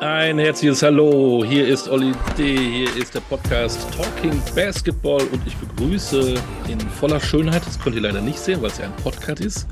Ein 0.00 0.38
herzliches 0.38 0.82
Hallo, 0.82 1.42
hier 1.44 1.66
ist 1.66 1.88
Olli 1.88 2.12
D., 2.36 2.56
hier 2.56 2.96
ist 2.96 3.14
der 3.14 3.20
Podcast 3.20 3.90
Talking 3.94 4.40
Basketball 4.54 5.22
und 5.28 5.46
ich 5.46 5.56
begrüße 5.56 6.34
in 6.68 6.78
voller 6.80 7.18
Schönheit, 7.18 7.66
das 7.66 7.80
könnt 7.80 7.96
ihr 7.96 8.02
leider 8.02 8.20
nicht 8.20 8.38
sehen, 8.38 8.60
weil 8.60 8.68
es 8.68 8.78
ja 8.78 8.84
ein 8.84 8.96
Podcast 8.96 9.40
ist, 9.40 9.66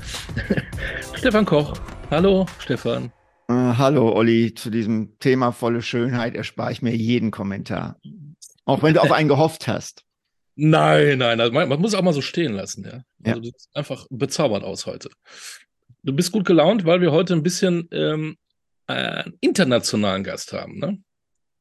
Stefan 1.15 1.45
Koch. 1.45 1.73
Hallo, 2.09 2.47
Stefan. 2.59 3.11
Äh, 3.47 3.53
hallo, 3.53 4.13
Olli. 4.13 4.55
Zu 4.55 4.71
diesem 4.71 5.19
Thema 5.19 5.51
volle 5.51 5.83
Schönheit 5.83 6.35
erspare 6.35 6.71
ich 6.71 6.81
mir 6.81 6.95
jeden 6.95 7.29
Kommentar. 7.29 7.99
Auch 8.65 8.81
wenn 8.81 8.95
du 8.95 9.01
auf 9.01 9.11
einen 9.11 9.29
gehofft 9.29 9.67
hast. 9.67 10.03
Nein, 10.57 11.17
nein, 11.17 11.41
also 11.41 11.51
man, 11.51 11.67
man, 11.67 11.81
muss 11.81 11.93
auch 11.93 12.01
mal 12.01 12.13
so 12.13 12.21
stehen 12.21 12.53
lassen, 12.53 12.85
ja. 12.85 13.03
Also 13.23 13.39
Ja. 13.41 13.51
das 13.51 13.63
sieht 13.63 13.75
einfach 13.75 14.07
bezaubernd 14.09 14.63
aus 14.63 14.85
heute. 14.85 15.09
Du 16.03 16.13
bist 16.13 16.31
gut 16.31 16.45
gelaunt, 16.45 16.85
weil 16.85 17.01
wir 17.01 17.11
heute 17.11 17.33
ein 17.33 17.43
bisschen 17.43 17.89
ähm, 17.91 18.37
einen 18.87 19.37
internationalen 19.41 20.23
Gast 20.23 20.53
haben, 20.53 20.79
ne? 20.79 20.99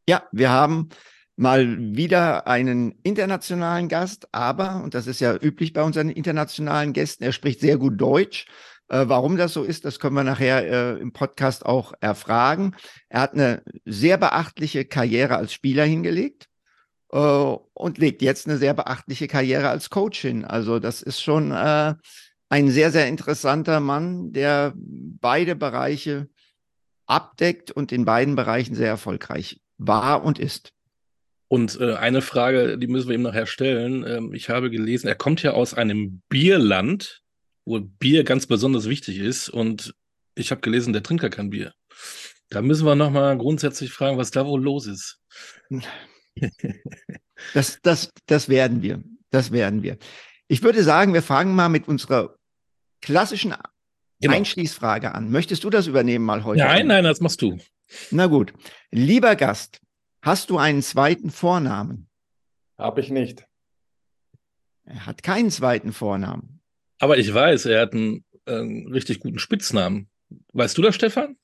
Ja, 0.08 0.24
wir 0.32 0.50
haben 0.50 0.90
mal 1.36 1.78
wieder 1.96 2.46
einen 2.46 2.92
internationalen 3.02 3.88
Gast, 3.88 4.28
aber, 4.32 4.82
und 4.82 4.94
das 4.94 5.06
ist 5.06 5.20
ja 5.20 5.34
üblich 5.34 5.72
bei 5.72 5.82
unseren 5.82 6.10
internationalen 6.10 6.92
Gästen, 6.92 7.24
er 7.24 7.32
spricht 7.32 7.60
sehr 7.60 7.78
gut 7.78 8.00
Deutsch. 8.00 8.46
Äh, 8.88 9.04
warum 9.08 9.36
das 9.36 9.54
so 9.54 9.62
ist, 9.62 9.84
das 9.84 9.98
können 9.98 10.14
wir 10.14 10.24
nachher 10.24 10.96
äh, 10.96 11.00
im 11.00 11.12
Podcast 11.12 11.64
auch 11.64 11.94
erfragen. 12.00 12.76
Er 13.08 13.22
hat 13.22 13.32
eine 13.32 13.62
sehr 13.84 14.18
beachtliche 14.18 14.84
Karriere 14.84 15.36
als 15.36 15.54
Spieler 15.54 15.84
hingelegt 15.84 16.48
äh, 17.10 17.18
und 17.18 17.98
legt 17.98 18.20
jetzt 18.20 18.46
eine 18.46 18.58
sehr 18.58 18.74
beachtliche 18.74 19.26
Karriere 19.26 19.70
als 19.70 19.88
Coach 19.88 20.20
hin. 20.20 20.44
Also 20.44 20.78
das 20.78 21.00
ist 21.00 21.22
schon 21.22 21.50
äh, 21.50 21.94
ein 22.50 22.70
sehr, 22.70 22.92
sehr 22.92 23.08
interessanter 23.08 23.80
Mann, 23.80 24.32
der 24.32 24.74
beide 24.76 25.56
Bereiche 25.56 26.28
abdeckt 27.06 27.70
und 27.70 27.92
in 27.92 28.04
beiden 28.04 28.34
Bereichen 28.36 28.74
sehr 28.74 28.88
erfolgreich 28.88 29.60
war 29.78 30.24
und 30.24 30.38
ist. 30.38 30.72
Und 31.48 31.78
äh, 31.80 31.94
eine 31.94 32.22
Frage, 32.22 32.78
die 32.78 32.86
müssen 32.86 33.08
wir 33.08 33.14
ihm 33.14 33.22
nachher 33.22 33.46
stellen. 33.46 34.04
Ähm, 34.06 34.34
ich 34.34 34.50
habe 34.50 34.70
gelesen, 34.70 35.08
er 35.08 35.14
kommt 35.14 35.42
ja 35.42 35.52
aus 35.52 35.74
einem 35.74 36.22
Bierland, 36.28 37.22
wo 37.64 37.80
Bier 37.80 38.24
ganz 38.24 38.46
besonders 38.46 38.88
wichtig 38.88 39.18
ist. 39.18 39.48
Und 39.48 39.94
ich 40.34 40.50
habe 40.50 40.60
gelesen, 40.62 40.92
der 40.92 41.02
trinkt 41.02 41.20
gar 41.20 41.30
kein 41.30 41.50
Bier. 41.50 41.72
Da 42.50 42.62
müssen 42.62 42.86
wir 42.86 42.94
nochmal 42.94 43.36
grundsätzlich 43.38 43.92
fragen, 43.92 44.18
was 44.18 44.30
da 44.30 44.46
wohl 44.46 44.62
los 44.62 44.86
ist. 44.86 45.20
Das, 47.52 47.78
das, 47.82 48.10
das 48.26 48.48
werden 48.48 48.82
wir. 48.82 49.02
Das 49.30 49.50
werden 49.50 49.82
wir. 49.82 49.98
Ich 50.48 50.62
würde 50.62 50.82
sagen, 50.82 51.14
wir 51.14 51.22
fangen 51.22 51.54
mal 51.54 51.68
mit 51.68 51.88
unserer 51.88 52.36
klassischen 53.02 53.54
Genau. 54.24 54.36
Einschließfrage 54.36 55.14
an. 55.14 55.30
Möchtest 55.30 55.64
du 55.64 55.70
das 55.70 55.86
übernehmen 55.86 56.24
mal 56.24 56.44
heute? 56.44 56.60
Nein, 56.60 56.86
nein, 56.86 57.04
das 57.04 57.20
machst 57.20 57.42
du. 57.42 57.58
Na 58.10 58.26
gut. 58.26 58.54
Lieber 58.90 59.36
Gast, 59.36 59.80
hast 60.22 60.48
du 60.48 60.56
einen 60.56 60.82
zweiten 60.82 61.30
Vornamen? 61.30 62.08
Habe 62.78 63.00
ich 63.00 63.10
nicht. 63.10 63.46
Er 64.84 65.04
hat 65.04 65.22
keinen 65.22 65.50
zweiten 65.50 65.92
Vornamen. 65.92 66.60
Aber 66.98 67.18
ich 67.18 67.32
weiß, 67.32 67.66
er 67.66 67.82
hat 67.82 67.92
einen, 67.92 68.24
ähm, 68.46 68.88
richtig 68.90 69.20
guten 69.20 69.38
Spitznamen. 69.38 70.08
Weißt 70.54 70.76
du 70.78 70.82
das, 70.82 70.94
Stefan? 70.94 71.36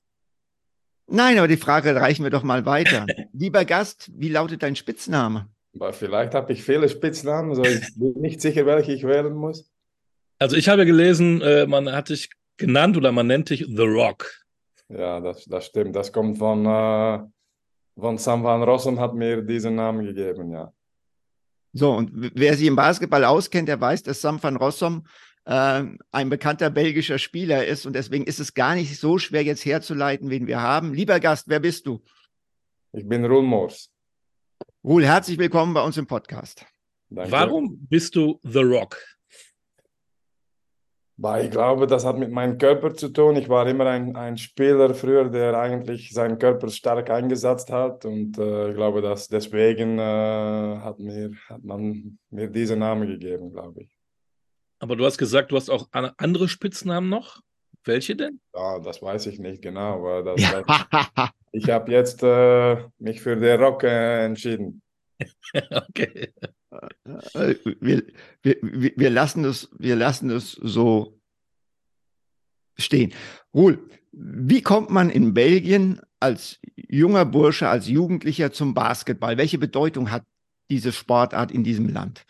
Nein, 1.05 1.37
aber 1.37 1.47
die 1.47 1.57
Frage 1.57 1.95
reichen 1.95 2.23
wir 2.23 2.31
doch 2.31 2.43
mal 2.43 2.65
weiter. 2.65 3.05
Lieber 3.33 3.63
Gast, 3.65 4.09
wie 4.15 4.29
lautet 4.29 4.63
dein 4.63 4.75
Spitzname? 4.75 5.49
Aber 5.75 5.93
vielleicht 5.93 6.33
habe 6.33 6.51
ich 6.51 6.63
viele 6.63 6.89
Spitznamen, 6.89 7.53
so 7.53 7.63
ich 7.63 7.95
bin 7.95 8.13
nicht 8.21 8.41
sicher, 8.41 8.65
welche 8.65 8.91
ich 8.91 9.03
wählen 9.03 9.33
muss. 9.33 9.69
Also 10.39 10.55
ich 10.55 10.69
habe 10.69 10.87
gelesen, 10.87 11.41
äh, 11.41 11.67
man 11.67 11.91
hat 11.91 12.09
dich 12.09 12.31
genannt 12.57 12.97
oder 12.97 13.11
man 13.11 13.27
nennt 13.27 13.49
dich 13.49 13.65
The 13.67 13.83
Rock. 13.83 14.29
Ja, 14.89 15.19
das, 15.19 15.45
das 15.45 15.65
stimmt. 15.65 15.95
Das 15.95 16.11
kommt 16.11 16.37
von, 16.37 16.65
äh, 16.65 17.19
von 17.97 18.17
Sam 18.17 18.43
van 18.43 18.63
Rossum, 18.63 18.99
hat 18.99 19.13
mir 19.13 19.41
diesen 19.41 19.75
Namen 19.75 20.05
gegeben, 20.05 20.51
ja. 20.51 20.73
So, 21.73 21.93
und 21.93 22.11
wer 22.35 22.55
sich 22.57 22.67
im 22.67 22.75
Basketball 22.75 23.23
auskennt, 23.23 23.69
der 23.69 23.79
weiß, 23.79 24.03
dass 24.03 24.19
Sam 24.19 24.43
van 24.43 24.57
Rossum 24.57 25.05
äh, 25.45 25.83
ein 26.11 26.29
bekannter 26.29 26.69
belgischer 26.69 27.17
Spieler 27.17 27.65
ist 27.65 27.85
und 27.85 27.93
deswegen 27.93 28.25
ist 28.25 28.39
es 28.39 28.53
gar 28.53 28.75
nicht 28.75 28.99
so 28.99 29.17
schwer 29.17 29.43
jetzt 29.43 29.65
herzuleiten, 29.65 30.29
wen 30.29 30.47
wir 30.47 30.61
haben. 30.61 30.93
Lieber 30.93 31.19
Gast, 31.19 31.47
wer 31.47 31.59
bist 31.59 31.87
du? 31.87 32.01
Ich 32.91 33.07
bin 33.07 33.23
Roel 33.23 33.43
Moors. 33.43 33.89
Ruhl, 34.83 35.05
herzlich 35.05 35.37
willkommen 35.37 35.73
bei 35.73 35.81
uns 35.81 35.95
im 35.97 36.07
Podcast. 36.07 36.65
Danke. 37.09 37.31
Warum 37.31 37.77
bist 37.87 38.15
du 38.15 38.39
The 38.43 38.61
Rock? 38.61 38.97
Weil 41.21 41.45
ich 41.45 41.51
glaube, 41.51 41.85
das 41.85 42.03
hat 42.03 42.17
mit 42.17 42.31
meinem 42.31 42.57
Körper 42.57 42.95
zu 42.95 43.09
tun. 43.09 43.35
Ich 43.35 43.47
war 43.47 43.67
immer 43.67 43.85
ein, 43.85 44.15
ein 44.15 44.37
Spieler 44.37 44.91
früher, 44.95 45.29
der 45.29 45.55
eigentlich 45.55 46.11
seinen 46.13 46.39
Körper 46.39 46.67
stark 46.69 47.11
eingesetzt 47.11 47.71
hat. 47.71 48.05
Und 48.05 48.39
äh, 48.39 48.69
ich 48.69 48.75
glaube, 48.75 49.03
dass 49.03 49.27
deswegen 49.27 49.99
äh, 49.99 50.79
hat, 50.81 50.97
mir, 50.97 51.31
hat 51.47 51.63
man 51.63 52.17
mir 52.31 52.47
diesen 52.47 52.79
Namen 52.79 53.07
gegeben, 53.07 53.51
glaube 53.51 53.83
ich. 53.83 53.95
Aber 54.79 54.95
du 54.95 55.05
hast 55.05 55.19
gesagt, 55.19 55.51
du 55.51 55.57
hast 55.57 55.69
auch 55.69 55.89
an- 55.91 56.11
andere 56.17 56.47
Spitznamen 56.47 57.09
noch. 57.09 57.41
Welche 57.83 58.15
denn? 58.15 58.39
Ja, 58.55 58.79
das 58.79 58.99
weiß 59.03 59.27
ich 59.27 59.37
nicht 59.37 59.61
genau. 59.61 59.97
Aber 59.99 60.23
das, 60.23 60.41
das, 60.41 61.29
ich 61.51 61.69
habe 61.69 61.91
jetzt 61.91 62.23
äh, 62.23 62.77
mich 62.97 63.21
für 63.21 63.35
den 63.35 63.61
Rock 63.61 63.83
äh, 63.83 64.25
entschieden. 64.25 64.81
okay. 65.69 66.33
Äh, 66.71 67.55
wir, 67.79 68.03
wir, 68.41 68.57
wir 68.61 68.91
wir 68.95 69.09
lassen 69.09 69.45
es, 69.45 69.69
wir 69.77 69.95
lassen 69.95 70.29
es 70.29 70.51
so 70.53 71.19
stehen. 72.77 73.13
Ruhl, 73.53 73.87
wie 74.11 74.61
kommt 74.61 74.89
man 74.89 75.09
in 75.09 75.33
Belgien 75.33 76.01
als 76.19 76.59
junger 76.75 77.25
Bursche, 77.25 77.69
als 77.69 77.87
Jugendlicher 77.87 78.51
zum 78.51 78.73
Basketball? 78.73 79.37
Welche 79.37 79.57
Bedeutung 79.57 80.11
hat 80.11 80.23
diese 80.69 80.91
Sportart 80.91 81.51
in 81.51 81.63
diesem 81.63 81.89
Land? 81.89 82.25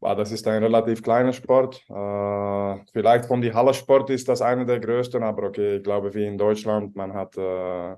Das 0.00 0.32
ist 0.32 0.48
ein 0.48 0.62
relativ 0.64 1.00
kleiner 1.02 1.32
Sport. 1.32 1.84
Äh, 1.88 2.84
vielleicht 2.92 3.26
von 3.26 3.40
die 3.40 3.54
Halle-Sport 3.54 4.10
ist 4.10 4.28
das 4.28 4.42
einer 4.42 4.64
der 4.64 4.80
größten, 4.80 5.22
aber 5.22 5.44
okay, 5.44 5.76
ich 5.76 5.84
glaube, 5.84 6.12
wie 6.14 6.26
in 6.26 6.36
Deutschland, 6.36 6.96
man 6.96 7.14
hat 7.14 7.36
äh, 7.36 7.92
äh, 7.92 7.96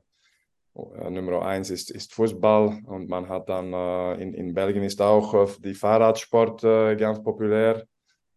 Nummer 0.75 1.43
eins 1.43 1.71
ist, 1.71 1.91
ist 1.91 2.15
Fußball 2.15 2.81
und 2.87 3.09
man 3.09 3.29
hat 3.29 3.49
dann 3.49 3.73
äh, 3.73 4.15
in, 4.15 4.35
in 4.35 4.55
Belgien 4.55 4.83
ist 4.83 5.01
auch 5.01 5.33
äh, 5.35 5.47
die 5.61 5.75
Fahrradsport 5.75 6.65
äh, 6.65 6.97
ganz 6.97 7.23
populär. 7.23 7.87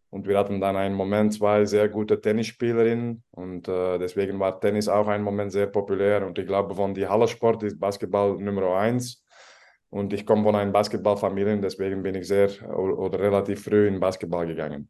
Und 0.09 0.27
wir 0.27 0.37
hatten 0.37 0.61
dann 0.61 0.77
einen 0.77 0.95
Moment 0.95 1.33
zwei 1.33 1.65
sehr 1.65 1.89
gute 1.89 2.21
Tennisspielerinnen 2.21 3.23
und 3.31 3.67
deswegen 3.67 4.39
war 4.39 4.57
Tennis 4.57 4.87
auch 4.87 5.09
einen 5.09 5.23
Moment 5.23 5.51
sehr 5.51 5.67
populär. 5.67 6.25
Und 6.25 6.39
ich 6.39 6.47
glaube, 6.47 6.73
von 6.73 6.93
die 6.93 7.05
Halle-Sport 7.05 7.63
ist 7.63 7.77
Basketball 7.77 8.37
Nummer 8.37 8.77
eins. 8.77 9.21
Und 9.89 10.13
ich 10.13 10.25
komme 10.25 10.43
von 10.43 10.55
einer 10.55 10.71
Basketballfamilie, 10.71 11.59
deswegen 11.59 12.03
bin 12.03 12.15
ich 12.15 12.25
sehr 12.25 12.49
oder, 12.73 13.19
relativ 13.19 13.65
früh 13.65 13.85
in 13.85 13.99
Basketball 13.99 14.47
gegangen. 14.47 14.89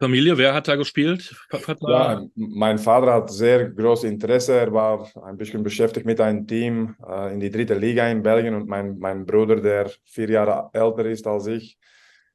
Familie, 0.00 0.38
wer 0.38 0.54
hat 0.54 0.66
da 0.66 0.76
gespielt? 0.76 1.36
Ja, 1.80 2.24
mein 2.34 2.78
Vater 2.78 3.12
hat 3.12 3.30
sehr 3.30 3.68
großes 3.68 4.10
Interesse. 4.10 4.54
Er 4.54 4.72
war 4.72 5.06
ein 5.24 5.36
bisschen 5.36 5.62
beschäftigt 5.62 6.06
mit 6.06 6.20
einem 6.22 6.46
Team 6.46 6.96
äh, 7.06 7.34
in 7.34 7.40
die 7.40 7.50
dritte 7.50 7.74
Liga 7.74 8.08
in 8.08 8.22
Belgien 8.22 8.54
und 8.54 8.66
mein, 8.66 8.98
mein 8.98 9.26
Bruder, 9.26 9.56
der 9.56 9.90
vier 10.06 10.30
Jahre 10.30 10.70
älter 10.72 11.04
ist 11.04 11.26
als 11.26 11.46
ich, 11.48 11.78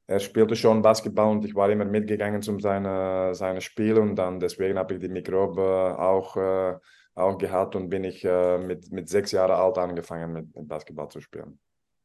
er 0.06 0.20
spielte 0.20 0.54
schon 0.54 0.82
Basketball 0.82 1.32
und 1.32 1.44
ich 1.44 1.54
war 1.56 1.68
immer 1.68 1.84
mitgegangen 1.84 2.40
zu 2.40 2.56
seinen 2.60 3.34
seine 3.34 3.60
Spielen 3.60 4.10
und 4.10 4.16
dann 4.16 4.38
deswegen 4.38 4.78
habe 4.78 4.94
ich 4.94 5.00
die 5.00 5.08
Mikrobe 5.08 5.96
auch, 5.98 6.36
äh, 6.36 6.74
auch 7.16 7.36
gehabt 7.36 7.74
und 7.74 7.88
bin 7.88 8.04
ich 8.04 8.24
äh, 8.24 8.58
mit, 8.58 8.92
mit 8.92 9.08
sechs 9.08 9.32
Jahren 9.32 9.50
alt 9.50 9.78
angefangen 9.78 10.32
mit, 10.32 10.54
mit 10.54 10.68
Basketball 10.68 11.08
zu 11.08 11.20
spielen. 11.20 11.58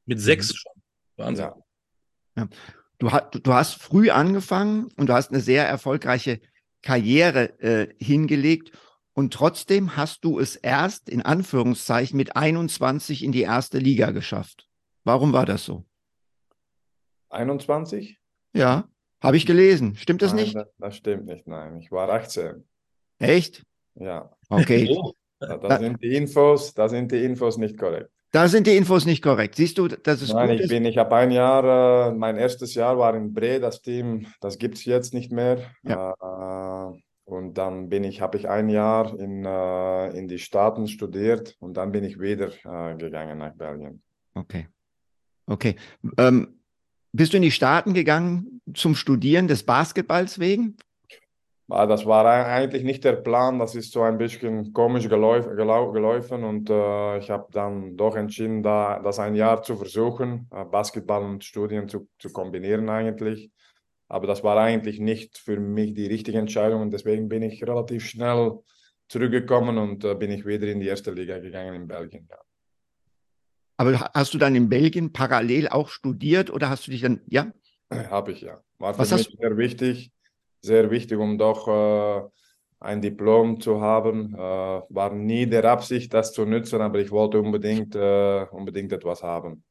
Mit 0.08 0.20
sechs 0.20 0.56
schon. 0.56 0.74
Wahnsinn. 1.18 1.52
Ja. 2.36 2.48
Du, 3.02 3.12
ha- 3.12 3.28
du 3.32 3.52
hast 3.52 3.82
früh 3.82 4.12
angefangen 4.12 4.90
und 4.96 5.08
du 5.10 5.14
hast 5.14 5.32
eine 5.32 5.40
sehr 5.40 5.68
erfolgreiche 5.68 6.40
Karriere 6.84 7.60
äh, 7.60 7.96
hingelegt 7.98 8.78
und 9.14 9.34
trotzdem 9.34 9.98
hast 9.98 10.24
du 10.24 10.38
es 10.40 10.56
erst 10.56 11.10
in 11.10 11.24
Anführungszeichen 11.24 12.16
mit 12.16 12.36
21 12.36 13.24
in 13.24 13.32
die 13.32 13.42
erste 13.42 13.80
Liga 13.80 14.12
geschafft. 14.12 14.70
Warum 15.04 15.34
war 15.34 15.48
das 15.48 15.66
so? 15.66 15.84
21? 17.30 18.20
Ja, 18.54 18.88
habe 19.20 19.36
ich 19.36 19.48
gelesen. 19.48 19.96
Stimmt 19.96 20.22
das 20.22 20.34
Nein, 20.34 20.44
nicht? 20.44 20.56
Das, 20.56 20.68
das 20.78 20.96
stimmt 20.96 21.26
nicht, 21.26 21.48
nein. 21.48 21.80
Ich 21.80 21.92
war 21.92 22.08
18. 22.08 22.64
Echt? 23.18 23.64
Ja, 23.96 24.32
Okay. 24.48 24.96
Da, 25.44 25.58
da 25.58 25.80
sind 25.80 26.04
die 26.04 26.16
Infos, 26.16 26.76
da 26.76 26.88
sind 26.88 27.12
die 27.12 27.24
Infos 27.26 27.58
nicht 27.58 27.76
korrekt. 27.76 28.12
Da 28.32 28.48
sind 28.48 28.66
die 28.66 28.78
Infos 28.78 29.06
nicht 29.06 29.22
korrekt. 29.22 29.56
Siehst 29.56 29.78
du, 29.78 29.90
dass 29.90 30.22
es 30.22 30.34
Nein, 30.34 30.50
gut 30.50 30.56
ich 30.56 30.62
ist? 30.64 30.70
bin, 30.70 30.86
ich 30.86 30.98
habe 30.98 31.16
ein 31.16 31.32
Jahr, 31.32 32.10
äh, 32.10 32.14
mein 32.14 32.38
erstes 32.38 32.74
Jahr 32.76 32.98
war 32.98 33.14
in 33.16 33.34
Bre, 33.34 33.60
das 33.60 33.82
Team, 33.82 34.28
das 34.40 34.58
gibt 34.58 34.78
es 34.78 34.86
jetzt 34.86 35.14
nicht 35.14 35.32
mehr. 35.32 35.60
Äh, 35.84 36.98
und 37.26 37.58
dann 37.58 37.90
bin 37.90 38.04
ich, 38.04 38.22
habe 38.22 38.38
ich 38.38 38.50
ein 38.50 38.70
Jahr 38.70 39.18
in, 39.20 39.46
äh, 39.46 40.10
in 40.18 40.28
die 40.28 40.40
Staaten 40.40 40.88
studiert 40.88 41.56
und 41.60 41.76
dann 41.76 41.92
bin 41.92 42.04
ich 42.04 42.20
wieder 42.20 42.50
äh, 42.64 42.96
gegangen 42.96 43.38
nach 43.38 43.54
Belgien. 43.54 44.02
Okay. 44.34 44.68
Okay. 45.46 45.76
Ähm, 46.18 46.60
bist 47.12 47.34
du 47.34 47.38
in 47.38 47.44
die 47.44 47.52
Staaten 47.52 47.94
gegangen 47.94 48.62
zum 48.74 48.96
Studieren 48.96 49.50
des 49.50 49.64
Basketballs 49.64 50.40
wegen? 50.40 50.78
Das 51.68 52.06
war 52.06 52.26
eigentlich 52.26 52.84
nicht 52.84 53.06
der 53.06 53.14
Plan, 53.14 53.58
das 53.58 53.76
ist 53.76 53.94
so 53.94 54.02
ein 54.02 54.18
bisschen 54.18 54.74
komisch 54.74 55.08
geläuf, 55.08 55.48
gelau, 55.48 55.92
gelaufen 55.94 56.44
und 56.44 56.70
äh, 56.70 57.18
ich 57.20 57.30
habe 57.30 57.48
dann 57.52 57.96
doch 57.96 58.18
entschieden, 58.18 58.62
da, 58.62 59.00
das 59.00 59.20
ein 59.20 59.36
Jahr 59.36 59.64
zu 59.64 59.78
versuchen, 59.78 60.50
äh, 60.52 60.66
Basketball 60.66 61.24
und 61.24 61.46
Studien 61.46 61.88
zu, 61.88 62.10
zu 62.20 62.30
kombinieren 62.34 62.90
eigentlich. 62.90 63.52
Aber 64.10 64.28
das 64.28 64.44
war 64.44 64.58
eigentlich 64.58 65.00
nicht 65.00 65.38
für 65.38 65.62
mich 65.62 65.94
die 65.94 66.08
richtige 66.08 66.40
Entscheidung 66.40 66.82
und 66.82 66.92
deswegen 66.92 67.30
bin 67.30 67.42
ich 67.42 67.64
relativ 67.64 68.06
schnell 68.06 68.60
zurückgekommen 69.08 69.78
und 69.78 70.04
äh, 70.04 70.16
bin 70.16 70.32
ich 70.32 70.46
wieder 70.46 70.68
in 70.68 70.82
die 70.82 70.88
erste 70.88 71.12
Liga 71.12 71.40
gegangen 71.40 71.74
in 71.74 71.88
Belgien. 71.88 72.28
Ja. 72.30 72.38
Aber 73.78 74.12
hast 74.14 74.34
du 74.34 74.38
dann 74.38 74.56
in 74.56 74.68
Belgien 74.68 75.14
parallel 75.14 75.70
auch 75.70 75.88
studiert 75.88 76.50
oder 76.50 76.70
hast 76.70 76.88
du 76.88 76.92
dich 76.92 77.02
dann, 77.02 77.22
ja? 77.28 77.52
Habe 77.90 78.34
ich, 78.34 78.42
ja. 78.42 78.62
War 78.78 78.94
für 78.94 79.00
Was 79.00 79.12
mich 79.12 79.36
sehr 79.40 79.58
wichtig, 79.58 80.12
sehr 80.62 80.90
wichtig, 80.92 81.18
um 81.18 81.38
doch 81.38 81.68
äh, 81.68 82.22
ein 82.80 83.02
Diplom 83.02 83.60
zu 83.60 83.82
haben. 83.82 84.34
Äh, 84.34 84.38
war 84.38 85.14
nie 85.14 85.46
der 85.48 85.66
Absicht, 85.66 86.14
das 86.14 86.34
zu 86.34 86.46
nutzen, 86.46 86.82
aber 86.82 87.00
ich 87.00 87.12
wollte 87.12 87.40
unbedingt, 87.40 87.96
äh, 87.96 88.46
unbedingt 88.52 88.92
etwas 88.94 89.24
haben. 89.24 89.64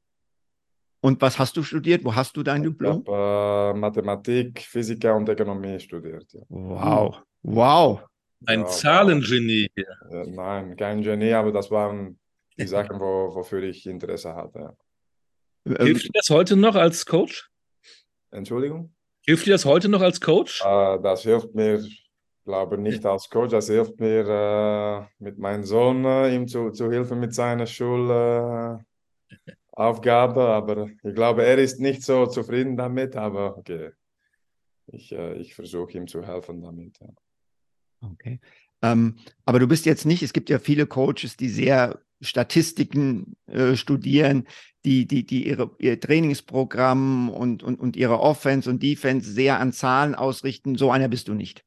Und 1.02 1.20
was 1.22 1.38
hast 1.38 1.56
du 1.56 1.62
studiert? 1.62 2.04
Wo 2.04 2.14
hast 2.14 2.36
du 2.36 2.42
dein 2.42 2.62
Ich 2.62 2.68
Diplom? 2.70 3.04
habe 3.08 3.72
äh, 3.74 3.78
Mathematik, 3.78 4.60
Physik 4.60 5.02
und 5.04 5.28
Ökonomie 5.28 5.80
studiert. 5.80 6.26
Ja. 6.32 6.42
Wow. 6.48 7.22
Wow. 7.42 8.02
Ein 8.46 8.60
Ja, 8.60 8.66
Zahlengenie. 8.66 9.68
Äh, 9.76 10.26
nein, 10.26 10.76
kein 10.76 11.02
Genie, 11.02 11.32
aber 11.32 11.52
das 11.52 11.70
waren 11.70 12.18
die 12.58 12.66
Sachen, 12.66 13.00
wo, 13.00 13.34
wofür 13.34 13.62
ich 13.62 13.86
Interesse 13.86 14.34
hatte. 14.34 14.76
ja. 15.66 15.76
Hilft 15.84 16.04
dir 16.04 16.10
das 16.14 16.28
heute 16.30 16.56
noch 16.56 16.74
als 16.74 17.06
Coach? 17.06 17.50
Entschuldigung? 18.30 18.94
Hilft 19.30 19.46
dir 19.46 19.52
das 19.52 19.64
heute 19.64 19.88
noch 19.88 20.00
als 20.00 20.20
Coach? 20.20 20.60
Äh, 20.64 20.98
das 21.00 21.22
hilft 21.22 21.54
mir, 21.54 21.86
glaube 22.44 22.76
nicht 22.78 23.06
als 23.06 23.30
Coach, 23.30 23.52
das 23.52 23.68
hilft 23.68 24.00
mir 24.00 24.26
äh, 24.26 25.22
mit 25.22 25.38
meinem 25.38 25.62
Sohn, 25.62 26.04
äh, 26.04 26.34
ihm 26.34 26.48
zu, 26.48 26.72
zu 26.72 26.90
helfen 26.90 27.20
mit 27.20 27.32
seiner 27.32 27.64
Schulaufgabe. 27.64 28.82
aber 29.76 30.88
ich 31.04 31.14
glaube, 31.14 31.44
er 31.44 31.58
ist 31.58 31.78
nicht 31.78 32.02
so 32.02 32.26
zufrieden 32.26 32.76
damit, 32.76 33.14
aber 33.14 33.56
okay. 33.56 33.92
Ich, 34.88 35.12
äh, 35.12 35.34
ich 35.34 35.54
versuche 35.54 35.92
ihm 35.92 36.08
zu 36.08 36.26
helfen 36.26 36.60
damit. 36.60 36.98
Ja. 37.00 38.10
Okay. 38.10 38.40
Ähm, 38.82 39.14
aber 39.44 39.60
du 39.60 39.68
bist 39.68 39.86
jetzt 39.86 40.06
nicht, 40.06 40.24
es 40.24 40.32
gibt 40.32 40.50
ja 40.50 40.58
viele 40.58 40.88
Coaches, 40.88 41.36
die 41.36 41.50
sehr 41.50 42.00
Statistiken 42.20 43.36
äh, 43.46 43.76
studieren, 43.76 44.48
die, 44.84 45.06
die, 45.06 45.24
die 45.24 45.46
ihre, 45.46 45.70
ihr 45.78 46.00
Trainingsprogramm 46.00 47.28
und, 47.28 47.62
und, 47.62 47.78
und 47.78 47.96
ihre 47.96 48.20
Offense 48.20 48.68
und 48.68 48.82
Defense 48.82 49.30
sehr 49.30 49.60
an 49.60 49.72
Zahlen 49.72 50.14
ausrichten. 50.14 50.76
So 50.76 50.90
einer 50.90 51.08
bist 51.08 51.28
du 51.28 51.34
nicht. 51.34 51.64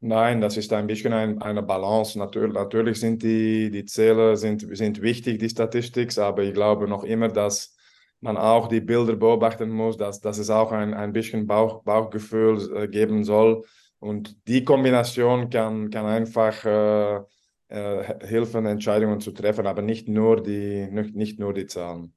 Nein, 0.00 0.40
das 0.40 0.56
ist 0.56 0.72
ein 0.72 0.86
bisschen 0.86 1.12
ein, 1.12 1.42
eine 1.42 1.62
Balance. 1.62 2.16
Natürlich, 2.18 2.54
natürlich 2.54 3.00
sind 3.00 3.22
die, 3.22 3.70
die 3.70 3.84
Zähler 3.84 4.36
sind, 4.36 4.64
sind 4.76 5.02
wichtig, 5.02 5.40
die 5.40 5.48
Statistik, 5.48 6.16
aber 6.18 6.44
ich 6.44 6.54
glaube 6.54 6.86
noch 6.86 7.02
immer, 7.02 7.28
dass 7.28 7.76
man 8.20 8.36
auch 8.36 8.68
die 8.68 8.80
Bilder 8.80 9.16
beobachten 9.16 9.70
muss, 9.70 9.96
dass, 9.96 10.20
dass 10.20 10.38
es 10.38 10.50
auch 10.50 10.70
ein, 10.70 10.94
ein 10.94 11.12
bisschen 11.12 11.46
Bauch, 11.46 11.82
Bauchgefühl 11.82 12.76
äh, 12.76 12.88
geben 12.88 13.24
soll. 13.24 13.64
Und 13.98 14.36
die 14.46 14.64
Kombination 14.64 15.50
kann, 15.50 15.90
kann 15.90 16.06
einfach 16.06 16.64
äh, 16.64 17.20
äh, 17.68 18.02
helfen, 18.26 18.66
Entscheidungen 18.66 19.20
zu 19.20 19.32
treffen, 19.32 19.66
aber 19.66 19.82
nicht 19.82 20.08
nur 20.08 20.42
die, 20.42 20.88
nicht, 20.90 21.14
nicht 21.14 21.38
nur 21.38 21.52
die 21.54 21.66
Zahlen. 21.66 22.14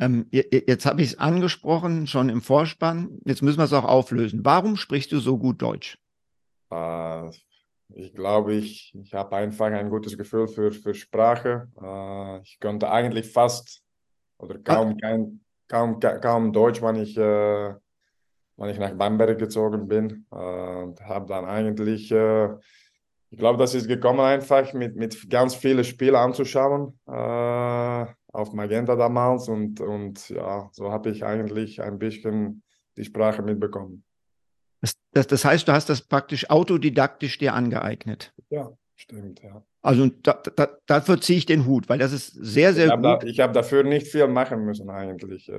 Ähm, 0.00 0.26
je- 0.30 0.46
je- 0.52 0.64
jetzt 0.66 0.86
habe 0.86 1.02
ich 1.02 1.08
es 1.12 1.18
angesprochen, 1.18 2.06
schon 2.06 2.28
im 2.28 2.40
Vorspann. 2.40 3.18
Jetzt 3.24 3.42
müssen 3.42 3.58
wir 3.58 3.64
es 3.64 3.72
auch 3.72 3.84
auflösen. 3.84 4.44
Warum 4.44 4.76
sprichst 4.76 5.10
du 5.12 5.18
so 5.18 5.38
gut 5.38 5.60
Deutsch? 5.60 5.98
Äh, 6.70 7.30
ich 7.94 8.14
glaube, 8.14 8.54
ich, 8.54 8.94
ich 8.94 9.14
habe 9.14 9.34
einfach 9.36 9.66
ein 9.66 9.90
gutes 9.90 10.16
Gefühl 10.16 10.46
für, 10.46 10.70
für 10.72 10.94
Sprache. 10.94 11.68
Äh, 11.82 12.40
ich 12.42 12.58
konnte 12.60 12.90
eigentlich 12.90 13.32
fast 13.32 13.82
oder 14.38 14.58
kaum, 14.58 14.96
kein, 14.98 15.40
kaum, 15.68 15.98
ka- 15.98 16.18
kaum 16.18 16.52
Deutsch, 16.52 16.80
wenn 16.82 16.96
ich, 16.96 17.16
äh, 17.16 17.74
wenn 18.56 18.70
ich 18.70 18.78
nach 18.78 18.94
Bamberg 18.94 19.38
gezogen 19.38 19.88
bin. 19.88 20.26
Äh, 20.30 20.34
und 20.36 21.00
habe 21.00 21.26
dann 21.26 21.44
eigentlich, 21.46 22.12
äh, 22.12 22.50
ich 23.30 23.38
glaube, 23.38 23.58
das 23.58 23.74
ist 23.74 23.88
gekommen 23.88 24.20
einfach 24.20 24.72
mit, 24.72 24.96
mit 24.96 25.28
ganz 25.28 25.54
vielen 25.54 25.84
Spielen 25.84 26.14
anzuschauen 26.14 26.98
äh, 27.06 28.06
auf 28.32 28.52
Magenta 28.52 28.96
damals. 28.96 29.48
Und, 29.48 29.80
und 29.80 30.30
ja, 30.30 30.68
so 30.72 30.90
habe 30.90 31.10
ich 31.10 31.24
eigentlich 31.24 31.82
ein 31.82 31.98
bisschen 31.98 32.62
die 32.96 33.04
Sprache 33.04 33.42
mitbekommen. 33.42 34.04
Das, 34.80 34.94
das, 35.12 35.26
das 35.26 35.44
heißt, 35.44 35.68
du 35.68 35.72
hast 35.72 35.88
das 35.88 36.02
praktisch 36.02 36.48
autodidaktisch 36.48 37.38
dir 37.38 37.54
angeeignet. 37.54 38.32
Ja, 38.48 38.70
stimmt, 38.94 39.42
ja. 39.42 39.62
Also 39.82 40.08
da, 40.22 40.40
da, 40.56 40.68
dafür 40.86 41.20
ziehe 41.20 41.38
ich 41.38 41.46
den 41.46 41.66
Hut, 41.66 41.88
weil 41.88 41.98
das 41.98 42.12
ist 42.12 42.32
sehr, 42.32 42.70
Ich 42.70 42.76
sehr 42.76 42.90
habe 42.90 43.02
da, 43.02 43.14
gut. 43.14 43.24
ich 43.24 43.40
hab 43.40 43.52
dafür 43.52 43.82
nicht 43.82 44.06
viel 44.06 44.26
machen 44.28 44.64
müssen 44.64 44.88
eigentlich. 44.90 45.50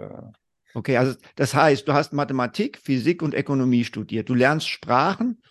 Okay, 0.74 0.98
also 0.98 1.15
das 1.36 1.54
heißt, 1.54 1.88
du 1.88 1.94
hast 1.94 2.13
Mathematik, 2.13 2.77
Physik 2.77 3.22
und 3.22 3.33
Ökonomie 3.33 3.83
studiert. 3.83 4.30
Du 4.30 4.36
lernst 4.36 4.68
Sprachen, 4.69 5.42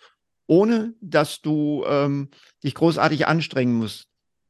ohne 0.49 0.95
dass 0.99 1.41
du 1.41 1.83
ähm, 1.87 2.29
dich 2.63 2.73
großartig 2.73 3.27
anstrengen 3.27 3.75
musst. 3.75 4.07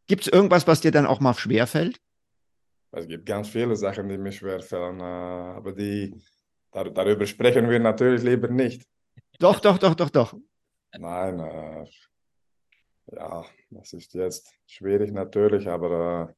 Gibt 0.08 0.22
es 0.22 0.28
irgendwas, 0.30 0.66
was 0.66 0.80
dir 0.80 0.92
dann 0.92 1.06
auch 1.06 1.20
mal 1.20 1.34
schwerfällt? 1.34 2.00
Es 2.92 3.08
gibt 3.08 3.26
ganz 3.26 3.50
viele 3.50 3.76
Sachen, 3.76 4.08
die 4.08 4.18
mir 4.18 4.32
schwerfallen, 4.32 5.00
äh, 5.02 5.04
aber 5.04 5.74
die, 5.74 6.16
dar, 6.72 6.90
darüber 6.90 7.26
sprechen 7.26 7.70
wir 7.70 7.80
natürlich 7.80 8.24
lieber 8.24 8.48
nicht. 8.48 8.88
Doch, 9.40 9.60
doch, 9.60 9.78
doch, 9.78 9.94
doch, 9.94 10.10
doch. 10.10 10.36
Nein, 10.98 11.40
äh, 11.40 11.86
ja, 13.12 13.46
das 13.70 13.94
ist 13.94 14.14
jetzt 14.14 14.54
schwierig 14.68 15.12
natürlich, 15.12 15.68
aber 15.68 16.30
äh, 16.30 16.34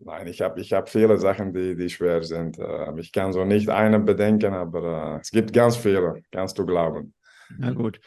nein, 0.00 0.26
ich 0.26 0.42
habe 0.42 0.60
ich 0.60 0.72
hab 0.74 0.90
viele 0.90 1.16
Sachen, 1.16 1.52
die, 1.54 1.74
die 1.74 1.88
schwer 1.88 2.22
sind. 2.22 2.58
Äh, 2.58 3.00
ich 3.00 3.10
kann 3.10 3.32
so 3.32 3.44
nicht 3.44 3.70
einen 3.70 4.04
bedenken, 4.04 4.52
aber 4.52 5.14
äh, 5.16 5.20
es 5.20 5.30
gibt 5.30 5.54
ganz 5.54 5.76
viele, 5.76 6.22
kannst 6.30 6.58
du 6.58 6.66
glauben. 6.66 7.14
Na 7.58 7.72
gut, 7.72 8.00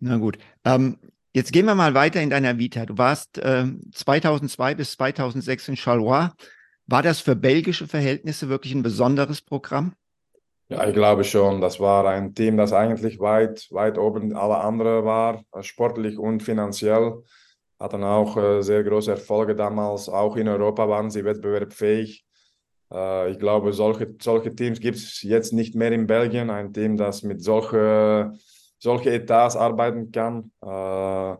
na 0.00 0.16
gut. 0.16 0.38
Ähm, 0.64 0.98
jetzt 1.32 1.52
gehen 1.52 1.66
wir 1.66 1.74
mal 1.74 1.94
weiter 1.94 2.20
in 2.20 2.30
deiner 2.30 2.58
Vita. 2.58 2.86
Du 2.86 2.98
warst 2.98 3.40
ähm, 3.42 3.82
2002 3.92 4.74
bis 4.74 4.92
2006 4.92 5.68
in 5.68 5.76
Charleroi. 5.76 6.30
War 6.86 7.02
das 7.02 7.20
für 7.20 7.34
belgische 7.34 7.88
Verhältnisse 7.88 8.48
wirklich 8.48 8.72
ein 8.74 8.82
besonderes 8.82 9.42
Programm? 9.42 9.94
Ja, 10.68 10.86
ich 10.86 10.94
glaube 10.94 11.22
schon. 11.24 11.60
Das 11.60 11.78
war 11.78 12.06
ein 12.06 12.34
Team, 12.34 12.56
das 12.56 12.72
eigentlich 12.72 13.20
weit, 13.20 13.68
weit 13.70 13.98
oben 13.98 14.34
alle 14.34 14.58
anderen 14.58 15.04
war, 15.04 15.44
äh, 15.52 15.62
sportlich 15.62 16.18
und 16.18 16.42
finanziell. 16.42 17.22
Hatten 17.78 18.02
auch 18.02 18.36
äh, 18.36 18.62
sehr 18.62 18.82
große 18.82 19.12
Erfolge 19.12 19.54
damals. 19.54 20.08
Auch 20.08 20.36
in 20.36 20.48
Europa 20.48 20.88
waren 20.88 21.10
sie 21.10 21.24
wettbewerbsfähig. 21.24 22.24
Äh, 22.92 23.30
ich 23.30 23.38
glaube, 23.38 23.72
solche, 23.72 24.16
solche 24.20 24.54
Teams 24.54 24.80
gibt 24.80 24.96
es 24.96 25.22
jetzt 25.22 25.52
nicht 25.52 25.74
mehr 25.74 25.92
in 25.92 26.06
Belgien. 26.06 26.50
Ein 26.50 26.72
Team, 26.72 26.96
das 26.96 27.22
mit 27.22 27.42
solche, 27.42 28.32
solche 28.86 29.10
Etats 29.12 29.56
arbeiten 29.56 30.10
kann. 30.12 30.50
Äh, 30.62 31.36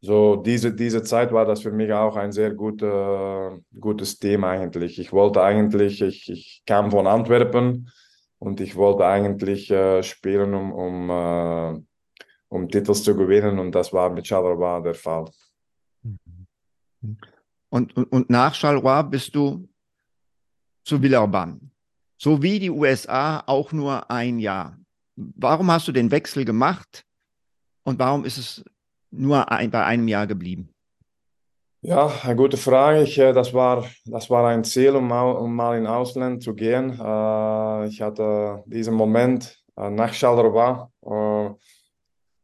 so 0.00 0.36
diese, 0.36 0.72
diese 0.72 1.02
Zeit 1.02 1.32
war 1.32 1.44
das 1.44 1.62
für 1.62 1.72
mich 1.72 1.92
auch 1.92 2.16
ein 2.16 2.32
sehr 2.32 2.54
gute, 2.54 3.60
gutes 3.78 4.18
Team 4.18 4.44
eigentlich. 4.44 4.98
Ich 4.98 5.12
wollte 5.12 5.42
eigentlich, 5.42 6.00
ich, 6.00 6.30
ich 6.30 6.62
kam 6.66 6.90
von 6.90 7.06
Antwerpen. 7.06 7.90
Und 8.38 8.60
ich 8.60 8.76
wollte 8.76 9.06
eigentlich 9.06 9.70
äh, 9.70 10.02
spielen, 10.02 10.54
um, 10.54 10.72
um, 10.72 11.10
äh, 11.10 11.80
um 12.48 12.68
Titel 12.68 12.92
zu 12.92 13.16
gewinnen. 13.16 13.58
Und 13.58 13.74
das 13.74 13.92
war 13.92 14.10
mit 14.10 14.26
Charleroi 14.26 14.82
der 14.82 14.94
Fall. 14.94 15.30
Und, 17.70 17.96
und, 17.96 18.12
und 18.12 18.30
nach 18.30 18.54
Charleroi 18.54 19.02
bist 19.04 19.34
du 19.34 19.68
zu 20.84 21.00
Villeurbanne. 21.00 21.60
So 22.18 22.42
wie 22.42 22.58
die 22.58 22.70
USA 22.70 23.42
auch 23.46 23.72
nur 23.72 24.10
ein 24.10 24.38
Jahr. 24.38 24.78
Warum 25.16 25.70
hast 25.70 25.88
du 25.88 25.92
den 25.92 26.10
Wechsel 26.10 26.44
gemacht 26.44 27.04
und 27.84 27.98
warum 27.98 28.24
ist 28.24 28.38
es 28.38 28.64
nur 29.10 29.50
ein, 29.50 29.70
bei 29.70 29.84
einem 29.84 30.08
Jahr 30.08 30.26
geblieben? 30.26 30.68
Ja, 31.82 32.10
eine 32.22 32.36
gute 32.36 32.56
Frage. 32.56 33.02
Ich, 33.02 33.16
äh, 33.18 33.32
das, 33.32 33.54
war, 33.54 33.84
das 34.06 34.28
war 34.28 34.46
ein 34.48 34.64
Ziel, 34.64 34.96
um, 34.96 35.06
mal- 35.08 35.36
um 35.36 35.54
mal 35.54 35.78
in 35.78 35.86
Ausland 35.86 36.42
zu 36.42 36.54
gehen. 36.54 36.90
Äh, 37.00 37.86
ich 37.86 38.02
hatte 38.02 38.62
diesen 38.66 38.94
Moment 38.94 39.62
äh, 39.76 39.90
nach 39.90 40.12
Charleroi, 40.12 40.88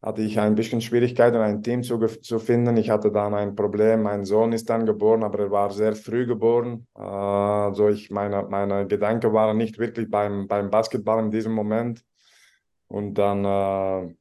hatte 0.02 0.23
ich 0.23 0.38
ein 0.41 0.55
bisschen 0.57 0.81
Schwierigkeiten, 0.81 1.37
ein 1.37 1.62
Team 1.62 1.83
zu, 1.83 1.99
zu 1.99 2.38
finden. 2.38 2.76
Ich 2.76 2.91
hatte 2.91 3.12
dann 3.12 3.35
ein 3.35 3.55
Problem. 3.55 4.02
Mein 4.02 4.25
Sohn 4.25 4.52
ist 4.52 4.69
dann 4.69 4.85
geboren, 4.87 5.23
aber 5.23 5.38
er 5.41 5.50
war 5.50 5.71
sehr 5.71 5.95
früh 5.95 6.26
geboren. 6.26 6.87
Also 6.95 7.88
ich, 7.88 8.11
meine, 8.11 8.45
meine 8.49 8.87
Gedanken 8.87 9.33
waren 9.33 9.57
nicht 9.57 9.79
wirklich 9.79 10.11
beim, 10.11 10.49
beim 10.49 10.71
Basketball 10.71 11.21
in 11.25 11.31
diesem 11.31 11.52
Moment. 11.52 12.05
Und 12.92 13.14
dann, 13.14 13.44
äh, 13.44 14.14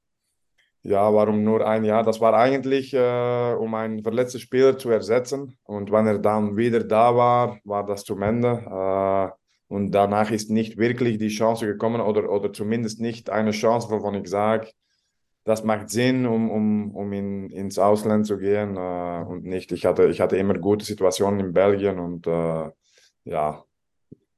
ja, 0.84 1.14
warum 1.14 1.44
nur 1.44 1.68
ein 1.68 1.84
Jahr? 1.84 2.04
Das 2.04 2.22
war 2.22 2.34
eigentlich, 2.34 2.94
äh, 2.94 3.54
um 3.60 3.76
einen 3.76 4.02
verletzten 4.02 4.40
Spieler 4.40 4.78
zu 4.78 4.90
ersetzen. 4.90 5.58
Und 5.64 5.92
wenn 5.92 6.08
er 6.08 6.20
dann 6.20 6.56
wieder 6.56 6.82
da 6.82 7.14
war, 7.16 7.60
war 7.66 7.86
das 7.86 8.06
zum 8.06 8.22
Ende. 8.22 8.50
Äh, 8.50 9.74
und 9.74 9.92
danach 9.92 10.32
ist 10.32 10.50
nicht 10.50 10.78
wirklich 10.78 11.18
die 11.18 11.28
Chance 11.28 11.66
gekommen, 11.66 12.00
oder, 12.02 12.32
oder 12.32 12.54
zumindest 12.54 13.02
nicht 13.02 13.30
eine 13.30 13.52
Chance, 13.52 13.90
wovon 13.90 14.16
ich 14.16 14.30
sage, 14.30 14.72
das 15.44 15.64
macht 15.66 15.90
Sinn, 15.90 16.26
um, 16.26 16.50
um, 16.50 16.96
um 16.96 17.12
in, 17.14 17.50
ins 17.50 17.78
Ausland 17.78 18.26
zu 18.26 18.38
gehen 18.38 18.78
äh, 18.78 19.26
und 19.28 19.44
nicht. 19.44 19.72
Ich 19.74 19.86
hatte, 19.86 20.08
ich 20.08 20.22
hatte 20.22 20.38
immer 20.38 20.54
gute 20.58 20.86
Situationen 20.86 21.40
in 21.42 21.54
Belgien 21.54 22.00
und 22.00 22.26
äh, 22.28 22.70
ja, 23.26 23.64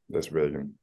deswegen. 0.07 0.79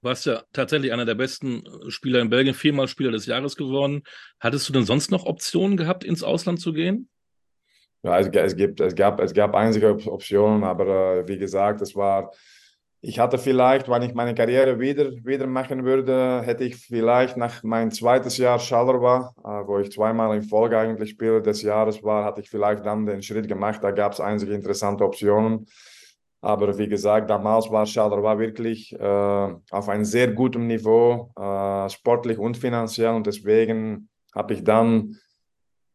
Warst 0.00 0.26
ja 0.26 0.42
tatsächlich 0.52 0.92
einer 0.92 1.04
der 1.04 1.14
besten 1.14 1.64
Spieler 1.88 2.20
in 2.20 2.30
Belgien, 2.30 2.54
viermal 2.54 2.88
Spieler 2.88 3.10
des 3.10 3.26
Jahres 3.26 3.56
geworden. 3.56 4.02
Hattest 4.38 4.68
du 4.68 4.72
denn 4.72 4.84
sonst 4.84 5.10
noch 5.10 5.26
Optionen 5.26 5.76
gehabt, 5.76 6.04
ins 6.04 6.22
Ausland 6.22 6.60
zu 6.60 6.72
gehen? 6.72 7.08
Ja, 8.02 8.18
es, 8.18 8.28
es, 8.28 8.56
gibt, 8.56 8.80
es, 8.80 8.94
gab, 8.94 9.20
es 9.20 9.34
gab 9.34 9.54
einige 9.54 9.90
Optionen, 9.90 10.62
aber 10.62 11.18
äh, 11.18 11.28
wie 11.28 11.38
gesagt, 11.38 11.80
es 11.80 11.96
war 11.96 12.30
ich 13.00 13.20
hatte 13.20 13.38
vielleicht, 13.38 13.88
wenn 13.88 14.02
ich 14.02 14.14
meine 14.14 14.34
Karriere 14.34 14.80
wieder, 14.80 15.12
wieder 15.24 15.46
machen 15.46 15.84
würde, 15.84 16.42
hätte 16.42 16.64
ich 16.64 16.76
vielleicht 16.76 17.36
nach 17.36 17.62
mein 17.62 17.92
zweites 17.92 18.38
Jahr 18.38 18.58
Charleroi, 18.58 19.20
äh, 19.44 19.66
wo 19.66 19.78
ich 19.78 19.92
zweimal 19.92 20.36
in 20.36 20.42
Folge 20.42 20.76
eigentlich 20.76 21.10
Spieler 21.10 21.40
des 21.40 21.62
Jahres 21.62 22.02
war, 22.02 22.24
hatte 22.24 22.40
ich 22.40 22.50
vielleicht 22.50 22.84
dann 22.84 23.06
den 23.06 23.22
Schritt 23.22 23.46
gemacht. 23.46 23.84
Da 23.84 23.92
gab 23.92 24.12
es 24.12 24.20
einige 24.20 24.52
interessante 24.52 25.04
Optionen. 25.04 25.66
Aber 26.40 26.78
wie 26.78 26.88
gesagt, 26.88 27.30
damals 27.30 27.70
war 27.70 27.84
Charleroi 27.84 28.38
wirklich 28.38 28.92
äh, 28.92 29.54
auf 29.70 29.88
einem 29.88 30.04
sehr 30.04 30.28
guten 30.28 30.66
Niveau, 30.66 31.32
äh, 31.36 31.88
sportlich 31.90 32.38
und 32.38 32.56
finanziell. 32.56 33.14
Und 33.14 33.26
deswegen 33.26 34.08
habe 34.34 34.54
ich 34.54 34.62
dann 34.62 35.16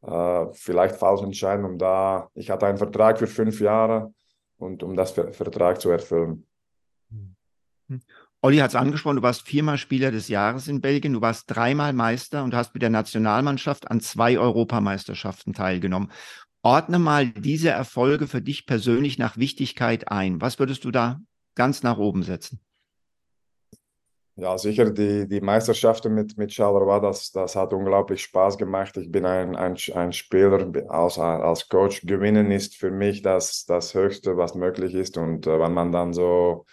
äh, 0.01 0.45
vielleicht 0.51 0.97
falsch 0.97 1.21
entschieden, 1.21 1.63
um 1.63 1.77
da, 1.77 2.29
ich 2.33 2.49
hatte 2.49 2.67
einen 2.67 2.77
Vertrag 2.77 3.19
für 3.19 3.27
fünf 3.27 3.61
Jahre 3.61 4.13
und 4.57 4.83
um 4.83 4.95
das 4.95 5.11
Vertrag 5.11 5.79
zu 5.79 5.89
erfüllen. 5.89 6.45
Hm. 7.87 8.01
Olli 8.41 8.57
hat 8.57 8.71
es 8.71 8.75
angesprochen, 8.75 9.15
du 9.15 9.21
warst 9.21 9.43
viermal 9.43 9.77
Spieler 9.77 10.11
des 10.11 10.27
Jahres 10.27 10.67
in 10.67 10.81
Belgien, 10.81 11.13
du 11.13 11.21
warst 11.21 11.45
dreimal 11.47 11.93
Meister 11.93 12.43
und 12.43 12.53
hast 12.53 12.73
mit 12.73 12.81
der 12.81 12.89
Nationalmannschaft 12.89 13.89
an 13.89 14.01
zwei 14.01 14.37
Europameisterschaften 14.37 15.53
teilgenommen. 15.53 16.11
Ordne 16.63 16.97
mal 16.97 17.27
diese 17.27 17.69
Erfolge 17.69 18.27
für 18.27 18.41
dich 18.41 18.65
persönlich 18.65 19.17
nach 19.19 19.37
Wichtigkeit 19.37 20.09
ein. 20.09 20.41
Was 20.41 20.59
würdest 20.59 20.85
du 20.85 20.91
da 20.91 21.19
ganz 21.55 21.83
nach 21.83 21.97
oben 21.97 22.23
setzen? 22.23 22.61
Ja, 24.35 24.57
sicher, 24.57 24.89
die, 24.89 25.27
die 25.27 25.41
Meisterschaften 25.41 26.15
mit, 26.15 26.37
mit 26.37 26.51
Charleroi, 26.51 26.99
das, 27.01 27.31
das 27.31 27.55
hat 27.55 27.71
unglaublich 27.71 28.23
Spaß 28.23 28.57
gemacht. 28.57 28.97
Ich 28.97 29.11
bin 29.11 29.25
ein, 29.27 29.55
ein, 29.55 29.77
ein 29.93 30.11
Spieler, 30.11 30.71
als, 30.89 31.19
als 31.19 31.69
Coach 31.69 32.01
gewinnen 32.01 32.49
ist 32.49 32.75
für 32.75 32.89
mich 32.89 33.21
das, 33.21 33.65
das 33.65 33.93
Höchste, 33.93 34.37
was 34.37 34.55
möglich 34.55 34.95
ist. 34.95 35.17
Und 35.17 35.45
äh, 35.45 35.59
wenn 35.59 35.73
man 35.73 35.91
dann 35.91 36.13
so 36.13 36.65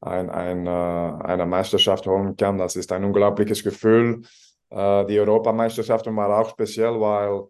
ein, 0.00 0.30
ein, 0.30 0.66
äh, 0.66 0.70
eine 0.70 1.46
Meisterschaft 1.46 2.06
holen 2.06 2.36
kann. 2.36 2.58
Das 2.58 2.76
ist 2.76 2.92
ein 2.92 3.04
unglaubliches 3.04 3.62
Gefühl. 3.62 4.22
Äh, 4.70 5.06
die 5.06 5.18
Europameisterschaft 5.18 6.06
war 6.06 6.38
auch 6.38 6.50
speziell, 6.50 7.00
weil 7.00 7.48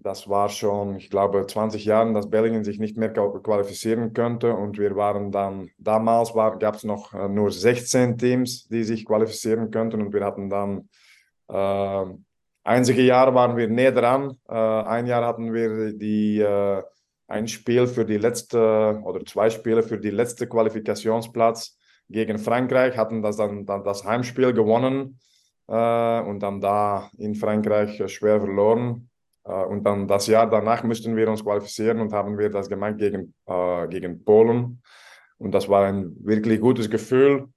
das 0.00 0.28
war 0.28 0.48
schon, 0.48 0.96
ich 0.96 1.10
glaube, 1.10 1.46
20 1.46 1.84
Jahre, 1.84 2.12
dass 2.12 2.30
Belgien 2.30 2.64
sich 2.64 2.78
nicht 2.78 2.96
mehr 2.96 3.12
qualifizieren 3.12 4.12
könnte. 4.12 4.54
Und 4.54 4.78
wir 4.78 4.94
waren 4.96 5.32
dann, 5.32 5.70
damals 5.78 6.32
gab 6.34 6.76
es 6.76 6.84
noch 6.84 7.12
äh, 7.14 7.28
nur 7.28 7.50
16 7.50 8.16
Teams, 8.16 8.68
die 8.68 8.84
sich 8.84 9.04
qualifizieren 9.04 9.70
könnten. 9.70 10.00
Und 10.00 10.12
wir 10.12 10.24
hatten 10.24 10.48
dann, 10.48 10.88
äh, 11.48 12.14
einzige 12.62 13.02
Jahr 13.02 13.34
waren 13.34 13.56
wir 13.56 13.68
näher 13.68 13.92
dran. 13.92 14.36
Äh, 14.48 14.54
ein 14.54 15.06
Jahr 15.06 15.26
hatten 15.26 15.52
wir 15.52 15.92
die 15.92 16.40
äh, 16.40 16.82
ein 17.26 17.46
Spiel 17.46 17.86
für 17.86 18.04
die 18.04 18.16
letzte 18.16 19.00
oder 19.04 19.24
zwei 19.24 19.50
Spiele 19.50 19.82
für 19.82 19.98
die 19.98 20.10
letzte 20.10 20.46
Qualifikationsplatz 20.48 21.76
gegen 22.08 22.38
Frankreich, 22.38 22.96
hatten 22.96 23.20
das 23.20 23.36
dann, 23.36 23.66
dann 23.66 23.84
das 23.84 24.04
Heimspiel 24.04 24.54
gewonnen 24.54 25.18
äh, 25.66 26.20
und 26.20 26.40
dann 26.40 26.60
da 26.60 27.10
in 27.18 27.34
Frankreich 27.34 28.02
schwer 28.10 28.40
verloren. 28.40 29.10
Äh, 29.48 29.64
und 29.64 29.84
dann 29.84 30.06
das 30.06 30.26
Jahr 30.26 30.48
danach 30.48 30.82
müssten 30.84 31.16
wir 31.16 31.28
uns 31.28 31.42
qualifizieren 31.42 32.00
und 32.00 32.12
haben 32.12 32.38
wir 32.38 32.50
das 32.50 32.68
gemacht 32.68 32.98
gegen, 32.98 33.34
äh, 33.46 33.88
gegen 33.88 34.24
Polen. 34.24 34.82
Und 35.38 35.52
das 35.52 35.68
war 35.68 35.86
ein 35.86 36.14
wirklich 36.20 36.60
gutes 36.60 36.90
Gefühl, 36.90 37.48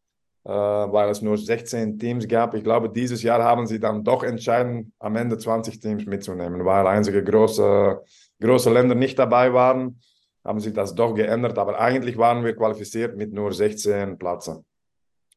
äh, 0.45 0.49
weil 0.49 1.09
es 1.09 1.21
nur 1.21 1.37
16 1.37 1.99
Teams 1.99 2.27
gab. 2.27 2.53
Ich 2.53 2.63
glaube, 2.63 2.89
dieses 2.89 3.21
Jahr 3.23 3.43
haben 3.43 3.67
sie 3.67 3.79
dann 3.79 4.03
doch 4.03 4.23
entschieden, 4.23 4.93
am 4.99 5.15
Ende 5.15 5.37
20 5.37 5.79
Teams 5.79 6.05
mitzunehmen, 6.05 6.63
weil 6.63 6.87
einzige 6.87 7.23
große 7.23 8.01
große 8.41 8.73
Länder 8.73 8.95
nicht 8.95 9.17
dabei 9.17 9.53
waren, 9.53 10.01
haben 10.43 10.59
sie 10.59 10.73
das 10.73 10.93
doch 10.93 11.13
geändert. 11.13 11.57
Aber 11.57 11.79
eigentlich 11.79 12.17
waren 12.17 12.43
wir 12.43 12.55
qualifiziert 12.55 13.15
mit 13.15 13.31
nur 13.31 13.53
16 13.53 14.17
Plätzen. 14.17 14.65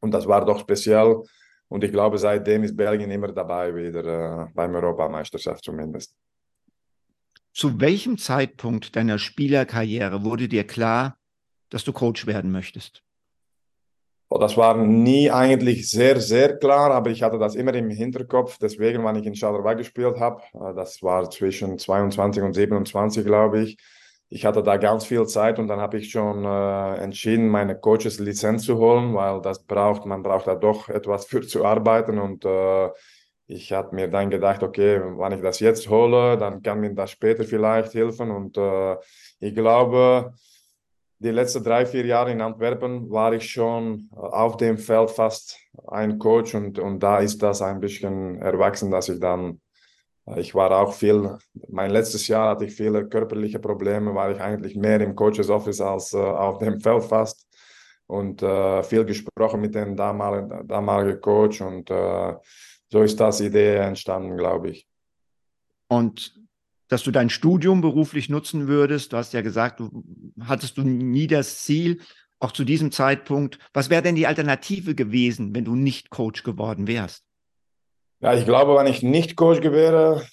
Und 0.00 0.12
das 0.12 0.26
war 0.26 0.44
doch 0.44 0.58
speziell. 0.60 1.22
Und 1.68 1.84
ich 1.84 1.92
glaube, 1.92 2.18
seitdem 2.18 2.64
ist 2.64 2.76
Belgien 2.76 3.10
immer 3.10 3.32
dabei, 3.32 3.74
wieder 3.74 4.04
äh, 4.04 4.46
beim 4.54 4.74
Europameisterschaft 4.74 5.64
zumindest. 5.64 6.14
Zu 7.54 7.80
welchem 7.80 8.18
Zeitpunkt 8.18 8.96
deiner 8.96 9.20
Spielerkarriere 9.20 10.24
wurde 10.24 10.48
dir 10.48 10.66
klar, 10.66 11.18
dass 11.70 11.84
du 11.84 11.92
Coach 11.92 12.26
werden 12.26 12.50
möchtest? 12.50 13.04
Oh, 14.28 14.38
das 14.38 14.56
war 14.56 14.76
nie 14.76 15.30
eigentlich 15.30 15.88
sehr, 15.88 16.20
sehr 16.20 16.58
klar, 16.58 16.90
aber 16.90 17.10
ich 17.10 17.22
hatte 17.22 17.38
das 17.38 17.54
immer 17.54 17.72
im 17.74 17.90
Hinterkopf. 17.90 18.58
Deswegen, 18.60 19.04
wenn 19.04 19.14
ich 19.14 19.26
in 19.26 19.36
Charleroi 19.36 19.76
gespielt 19.76 20.18
habe, 20.18 20.42
äh, 20.54 20.74
das 20.74 21.00
war 21.04 21.30
zwischen 21.30 21.78
22 21.78 22.42
und 22.42 22.54
27, 22.54 23.24
glaube 23.24 23.60
ich. 23.60 23.78
Ich 24.30 24.44
hatte 24.44 24.64
da 24.64 24.76
ganz 24.76 25.04
viel 25.04 25.24
Zeit 25.26 25.60
und 25.60 25.68
dann 25.68 25.78
habe 25.78 25.98
ich 25.98 26.10
schon 26.10 26.44
äh, 26.44 26.96
entschieden, 26.96 27.48
meine 27.48 27.78
Coaches 27.78 28.18
Lizenz 28.18 28.64
zu 28.64 28.78
holen, 28.78 29.14
weil 29.14 29.40
das 29.42 29.62
braucht, 29.62 30.06
man 30.06 30.24
braucht 30.24 30.48
da 30.48 30.56
doch 30.56 30.88
etwas 30.88 31.26
für 31.26 31.46
zu 31.46 31.64
arbeiten 31.64 32.18
und 32.18 32.44
äh, 32.44 32.90
ich 33.46 33.72
habe 33.72 33.94
mir 33.94 34.08
dann 34.08 34.30
gedacht, 34.30 34.62
okay, 34.62 35.00
wenn 35.00 35.32
ich 35.32 35.42
das 35.42 35.60
jetzt 35.60 35.88
hole, 35.88 36.38
dann 36.38 36.62
kann 36.62 36.80
mir 36.80 36.94
das 36.94 37.10
später 37.10 37.44
vielleicht 37.44 37.94
helfen. 37.94 38.30
Und 38.30 38.56
äh, 38.56 38.96
ich 39.40 39.54
glaube, 39.54 40.32
die 41.18 41.30
letzten 41.30 41.62
drei, 41.62 41.84
vier 41.86 42.06
Jahre 42.06 42.32
in 42.32 42.40
Antwerpen 42.40 43.10
war 43.10 43.32
ich 43.32 43.50
schon 43.50 44.08
auf 44.12 44.56
dem 44.56 44.78
Feld 44.78 45.10
fast 45.10 45.58
ein 45.88 46.18
Coach. 46.18 46.54
Und, 46.54 46.78
und 46.78 47.00
da 47.00 47.18
ist 47.18 47.42
das 47.42 47.60
ein 47.60 47.80
bisschen 47.80 48.40
erwachsen, 48.40 48.90
dass 48.90 49.08
ich 49.08 49.20
dann, 49.20 49.60
äh, 50.26 50.40
ich 50.40 50.54
war 50.54 50.70
auch 50.70 50.94
viel, 50.94 51.36
mein 51.68 51.90
letztes 51.90 52.26
Jahr 52.28 52.50
hatte 52.50 52.64
ich 52.64 52.74
viele 52.74 53.06
körperliche 53.08 53.58
Probleme, 53.58 54.14
war 54.14 54.30
ich 54.30 54.40
eigentlich 54.40 54.74
mehr 54.74 55.00
im 55.02 55.14
Coaches 55.14 55.50
Office 55.50 55.80
als 55.82 56.14
äh, 56.14 56.18
auf 56.18 56.58
dem 56.58 56.80
Feld 56.80 57.04
fast. 57.04 57.46
Und 58.06 58.42
äh, 58.42 58.82
viel 58.82 59.04
gesprochen 59.04 59.62
mit 59.62 59.74
dem 59.74 59.96
damaligen, 59.96 60.66
damaligen 60.66 61.20
Coach. 61.20 61.60
Und 61.62 61.90
äh, 61.90 62.34
so 62.94 63.02
ist 63.02 63.18
das 63.18 63.40
Idee 63.40 63.78
entstanden, 63.78 64.36
glaube 64.36 64.70
ich. 64.70 64.86
Und 65.88 66.40
dass 66.86 67.02
du 67.02 67.10
dein 67.10 67.28
Studium 67.28 67.80
beruflich 67.80 68.28
nutzen 68.28 68.68
würdest. 68.68 69.12
Du 69.12 69.16
hast 69.16 69.32
ja 69.32 69.40
gesagt, 69.40 69.80
du 69.80 70.04
hattest 70.40 70.78
du 70.78 70.82
nie 70.82 71.26
das 71.26 71.64
Ziel, 71.64 72.02
auch 72.38 72.52
zu 72.52 72.62
diesem 72.62 72.92
Zeitpunkt. 72.92 73.58
Was 73.72 73.90
wäre 73.90 74.02
denn 74.02 74.14
die 74.14 74.28
Alternative 74.28 74.94
gewesen, 74.94 75.56
wenn 75.56 75.64
du 75.64 75.74
nicht 75.74 76.10
Coach 76.10 76.44
geworden 76.44 76.86
wärst? 76.86 77.24
Ja, 78.20 78.32
ich 78.32 78.44
glaube, 78.44 78.76
wenn 78.76 78.86
ich 78.86 79.02
nicht 79.02 79.34
Coach 79.34 79.60
gewesen 79.60 80.24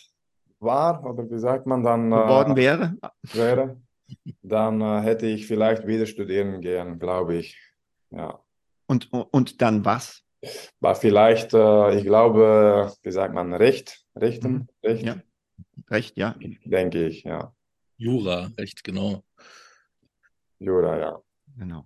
war, 0.59 1.03
oder 1.03 1.27
wie 1.31 1.39
sagt 1.39 1.65
man 1.65 1.83
dann? 1.83 2.11
Äh, 2.11 2.15
geworden 2.15 2.53
äh, 2.53 2.57
wäre? 2.57 2.95
wäre 3.33 3.77
dann 4.43 4.81
äh, 4.81 5.01
hätte 5.01 5.25
ich 5.25 5.47
vielleicht 5.47 5.87
wieder 5.87 6.05
studieren 6.05 6.61
gehen, 6.61 6.99
glaube 6.99 7.37
ich. 7.37 7.57
Ja. 8.11 8.39
Und, 8.85 9.11
und 9.11 9.63
dann 9.63 9.83
was? 9.83 10.21
War 10.79 10.95
vielleicht, 10.95 11.53
äh, 11.53 11.97
ich 11.97 12.03
glaube, 12.03 12.91
wie 13.03 13.11
sagt 13.11 13.33
man, 13.33 13.53
Recht, 13.53 14.03
Rechten, 14.15 14.51
mhm. 14.51 14.67
Recht. 14.83 15.03
Ja. 15.05 15.15
Recht, 15.89 16.17
ja. 16.17 16.35
Denke 16.65 17.05
ich, 17.05 17.23
ja. 17.23 17.53
Jura, 17.97 18.49
Recht, 18.57 18.83
genau. 18.83 19.23
Jura, 20.59 20.97
ja. 20.99 21.21
Genau. 21.57 21.85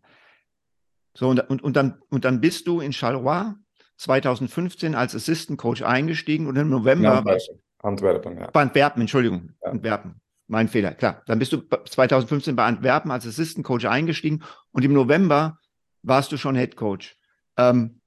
So, 1.14 1.30
und, 1.30 1.40
und, 1.50 1.64
und, 1.64 1.76
dann, 1.76 2.02
und 2.10 2.26
dann 2.26 2.42
bist 2.42 2.68
du 2.68 2.80
in 2.82 2.94
Charleroi 2.94 3.54
2015 3.98 4.96
als 4.96 5.16
Assistant 5.16 5.60
Coach 5.60 5.82
eingestiegen 5.82 6.48
und 6.48 6.56
im 6.58 6.70
November. 6.70 7.18
Antwerpen, 7.18 7.62
Antwerpen 7.80 8.38
ja. 8.38 8.52
Bei 8.52 8.62
Antwerpen, 8.62 9.02
Entschuldigung. 9.02 9.52
Ja. 9.64 9.72
Antwerpen. 9.72 10.22
Mein 10.48 10.68
Fehler, 10.68 10.94
klar. 10.94 11.24
Dann 11.26 11.40
bist 11.40 11.54
du 11.54 11.62
2015 11.62 12.56
bei 12.56 12.66
Antwerpen 12.66 13.12
als 13.12 13.26
Assistant 13.26 13.66
Coach 13.66 13.86
eingestiegen 13.86 14.44
und 14.72 14.86
im 14.86 14.94
November 14.94 15.60
warst 16.04 16.32
du 16.32 16.38
schon 16.38 16.56
Head 16.56 16.76
Coach. 16.76 17.18
Ähm, 17.58 18.02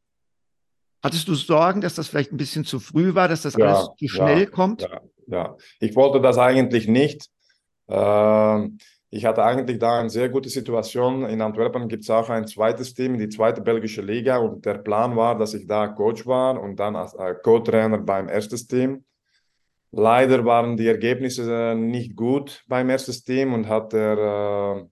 hattest 1.02 1.28
du 1.28 1.34
Sorgen, 1.34 1.80
dass 1.80 1.94
das 1.94 2.08
vielleicht 2.08 2.32
ein 2.32 2.36
bisschen 2.36 2.64
zu 2.64 2.80
früh 2.80 3.14
war, 3.14 3.28
dass 3.28 3.42
das 3.42 3.54
ja, 3.54 3.66
alles 3.66 3.88
zu 3.98 4.08
schnell 4.08 4.40
ja, 4.40 4.46
kommt? 4.46 4.82
Ja, 4.82 5.00
ja. 5.26 5.56
Ich 5.80 5.94
wollte 5.96 6.20
das 6.20 6.38
eigentlich 6.38 6.88
nicht. 6.88 7.28
Ähm, 7.88 8.78
ich 9.10 9.24
hatte 9.24 9.42
eigentlich 9.42 9.78
da 9.78 10.00
eine 10.00 10.10
sehr 10.10 10.28
gute 10.28 10.50
Situation. 10.50 11.24
In 11.24 11.40
Antwerpen 11.40 11.88
gibt 11.88 12.02
es 12.02 12.10
auch 12.10 12.28
ein 12.28 12.46
zweites 12.46 12.92
Team, 12.92 13.18
die 13.18 13.28
zweite 13.28 13.62
belgische 13.62 14.02
Liga. 14.02 14.36
Und 14.36 14.66
der 14.66 14.74
Plan 14.74 15.16
war, 15.16 15.38
dass 15.38 15.54
ich 15.54 15.66
da 15.66 15.88
Coach 15.88 16.26
war 16.26 16.60
und 16.60 16.76
dann 16.76 16.94
als 16.94 17.14
äh, 17.14 17.34
Co-Trainer 17.42 17.98
beim 17.98 18.28
ersten 18.28 18.56
Team. 18.68 19.04
Leider 19.90 20.44
waren 20.44 20.76
die 20.76 20.86
Ergebnisse 20.86 21.50
äh, 21.50 21.74
nicht 21.74 22.14
gut 22.14 22.64
beim 22.68 22.90
ersten 22.90 23.12
Team 23.24 23.54
und 23.54 23.68
hat 23.68 23.94
der, 23.94 24.86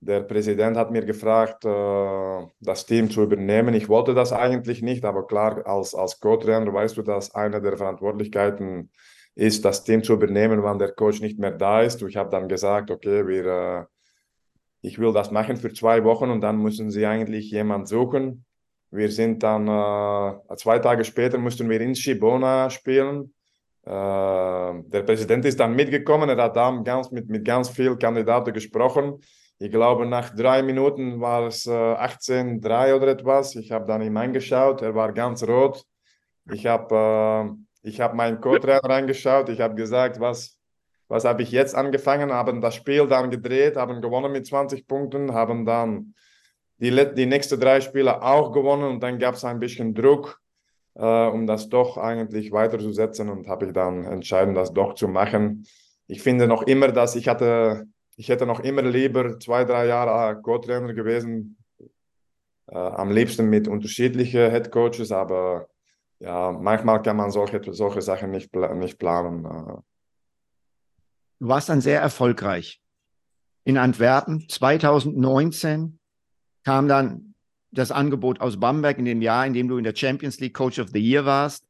der 0.00 0.20
Präsident 0.20 0.76
hat 0.76 0.90
mir 0.90 1.04
gefragt, 1.04 1.64
äh, 1.64 2.46
das 2.60 2.86
Team 2.86 3.10
zu 3.10 3.22
übernehmen. 3.22 3.74
Ich 3.74 3.88
wollte 3.88 4.14
das 4.14 4.32
eigentlich 4.32 4.80
nicht, 4.82 5.04
aber 5.04 5.26
klar, 5.26 5.66
als, 5.66 5.94
als 5.94 6.20
Co-Trainer 6.20 6.72
weißt 6.72 6.96
du, 6.96 7.02
dass 7.02 7.34
eine 7.34 7.60
der 7.60 7.76
Verantwortlichkeiten 7.76 8.90
ist, 9.34 9.64
das 9.64 9.84
Team 9.84 10.02
zu 10.02 10.14
übernehmen, 10.14 10.62
wenn 10.62 10.78
der 10.78 10.92
Coach 10.92 11.20
nicht 11.20 11.38
mehr 11.38 11.50
da 11.50 11.82
ist. 11.82 12.02
Ich 12.02 12.16
habe 12.16 12.30
dann 12.30 12.48
gesagt, 12.48 12.90
okay, 12.90 13.26
wir, 13.26 13.46
äh, 13.46 13.84
ich 14.82 14.98
will 14.98 15.12
das 15.12 15.30
machen 15.32 15.56
für 15.56 15.72
zwei 15.72 16.04
Wochen 16.04 16.30
und 16.30 16.40
dann 16.42 16.58
müssen 16.62 16.90
sie 16.90 17.04
eigentlich 17.04 17.50
jemanden 17.50 17.86
suchen. 17.86 18.44
Wir 18.90 19.10
sind 19.10 19.42
dann, 19.42 19.66
äh, 19.66 20.56
zwei 20.56 20.78
Tage 20.78 21.04
später 21.04 21.38
mussten 21.38 21.68
wir 21.68 21.80
in 21.80 21.94
Shibona 21.94 22.70
spielen. 22.70 23.34
Der 23.84 25.02
Präsident 25.06 25.46
ist 25.46 25.58
dann 25.58 25.74
mitgekommen, 25.74 26.28
er 26.28 26.36
hat 26.36 26.56
dann 26.56 26.84
ganz, 26.84 27.10
mit, 27.10 27.30
mit 27.30 27.42
ganz 27.42 27.70
vielen 27.70 27.98
Kandidaten 27.98 28.52
gesprochen 28.52 29.18
ich 29.58 29.72
glaube, 29.72 30.06
nach 30.06 30.34
drei 30.34 30.62
Minuten 30.62 31.20
war 31.20 31.46
es 31.46 31.66
äh, 31.66 31.70
18-3 31.70 32.94
oder 32.94 33.08
etwas. 33.08 33.56
Ich 33.56 33.72
habe 33.72 33.86
dann 33.86 34.02
ihm 34.02 34.16
angeschaut, 34.16 34.82
er 34.82 34.94
war 34.94 35.12
ganz 35.12 35.42
rot. 35.42 35.84
Ich 36.52 36.66
habe 36.66 37.58
äh, 37.82 37.90
hab 37.90 38.14
meinen 38.14 38.40
Co-Trainer 38.40 38.84
reingeschaut, 38.84 39.48
ich 39.48 39.60
habe 39.60 39.74
gesagt, 39.74 40.20
was, 40.20 40.58
was 41.08 41.24
habe 41.24 41.42
ich 41.42 41.50
jetzt 41.50 41.74
angefangen, 41.74 42.32
haben 42.32 42.60
das 42.60 42.76
Spiel 42.76 43.06
dann 43.08 43.30
gedreht, 43.30 43.76
haben 43.76 44.00
gewonnen 44.00 44.32
mit 44.32 44.46
20 44.46 44.86
Punkten, 44.86 45.34
haben 45.34 45.66
dann 45.66 46.14
die, 46.78 46.90
die 47.14 47.26
nächsten 47.26 47.58
drei 47.58 47.80
Spiele 47.80 48.22
auch 48.22 48.52
gewonnen 48.52 48.84
und 48.84 49.02
dann 49.02 49.18
gab 49.18 49.34
es 49.34 49.44
ein 49.44 49.58
bisschen 49.58 49.92
Druck, 49.92 50.40
äh, 50.94 51.26
um 51.26 51.46
das 51.46 51.68
doch 51.68 51.98
eigentlich 51.98 52.52
weiterzusetzen 52.52 53.28
und 53.28 53.48
habe 53.48 53.66
ich 53.66 53.72
dann 53.72 54.04
entschieden, 54.04 54.54
das 54.54 54.72
doch 54.72 54.94
zu 54.94 55.08
machen. 55.08 55.66
Ich 56.06 56.22
finde 56.22 56.46
noch 56.46 56.62
immer, 56.62 56.88
dass 56.88 57.16
ich 57.16 57.28
hatte 57.28 57.86
ich 58.18 58.28
hätte 58.28 58.46
noch 58.46 58.58
immer 58.60 58.82
lieber 58.82 59.38
zwei, 59.38 59.64
drei 59.64 59.86
Jahre 59.86 60.42
Co-Trainer 60.42 60.92
gewesen. 60.92 61.56
Äh, 62.66 62.76
am 62.76 63.12
liebsten 63.12 63.48
mit 63.48 63.68
unterschiedlichen 63.68 64.50
Head 64.50 64.72
Coaches, 64.72 65.12
aber 65.12 65.68
ja, 66.18 66.50
manchmal 66.50 67.00
kann 67.00 67.16
man 67.16 67.30
solche, 67.30 67.62
solche 67.72 68.02
Sachen 68.02 68.32
nicht, 68.32 68.52
nicht 68.54 68.98
planen. 68.98 69.44
Äh. 69.44 69.80
Du 71.38 71.48
warst 71.48 71.68
dann 71.68 71.80
sehr 71.80 72.00
erfolgreich. 72.00 72.82
In 73.62 73.78
Antwerpen 73.78 74.48
2019 74.48 76.00
kam 76.64 76.88
dann 76.88 77.34
das 77.70 77.92
Angebot 77.92 78.40
aus 78.40 78.58
Bamberg 78.58 78.98
in 78.98 79.04
dem 79.04 79.22
Jahr, 79.22 79.46
in 79.46 79.52
dem 79.52 79.68
du 79.68 79.78
in 79.78 79.84
der 79.84 79.94
Champions 79.94 80.40
League 80.40 80.54
Coach 80.54 80.80
of 80.80 80.88
the 80.92 80.98
Year 80.98 81.24
warst. 81.24 81.68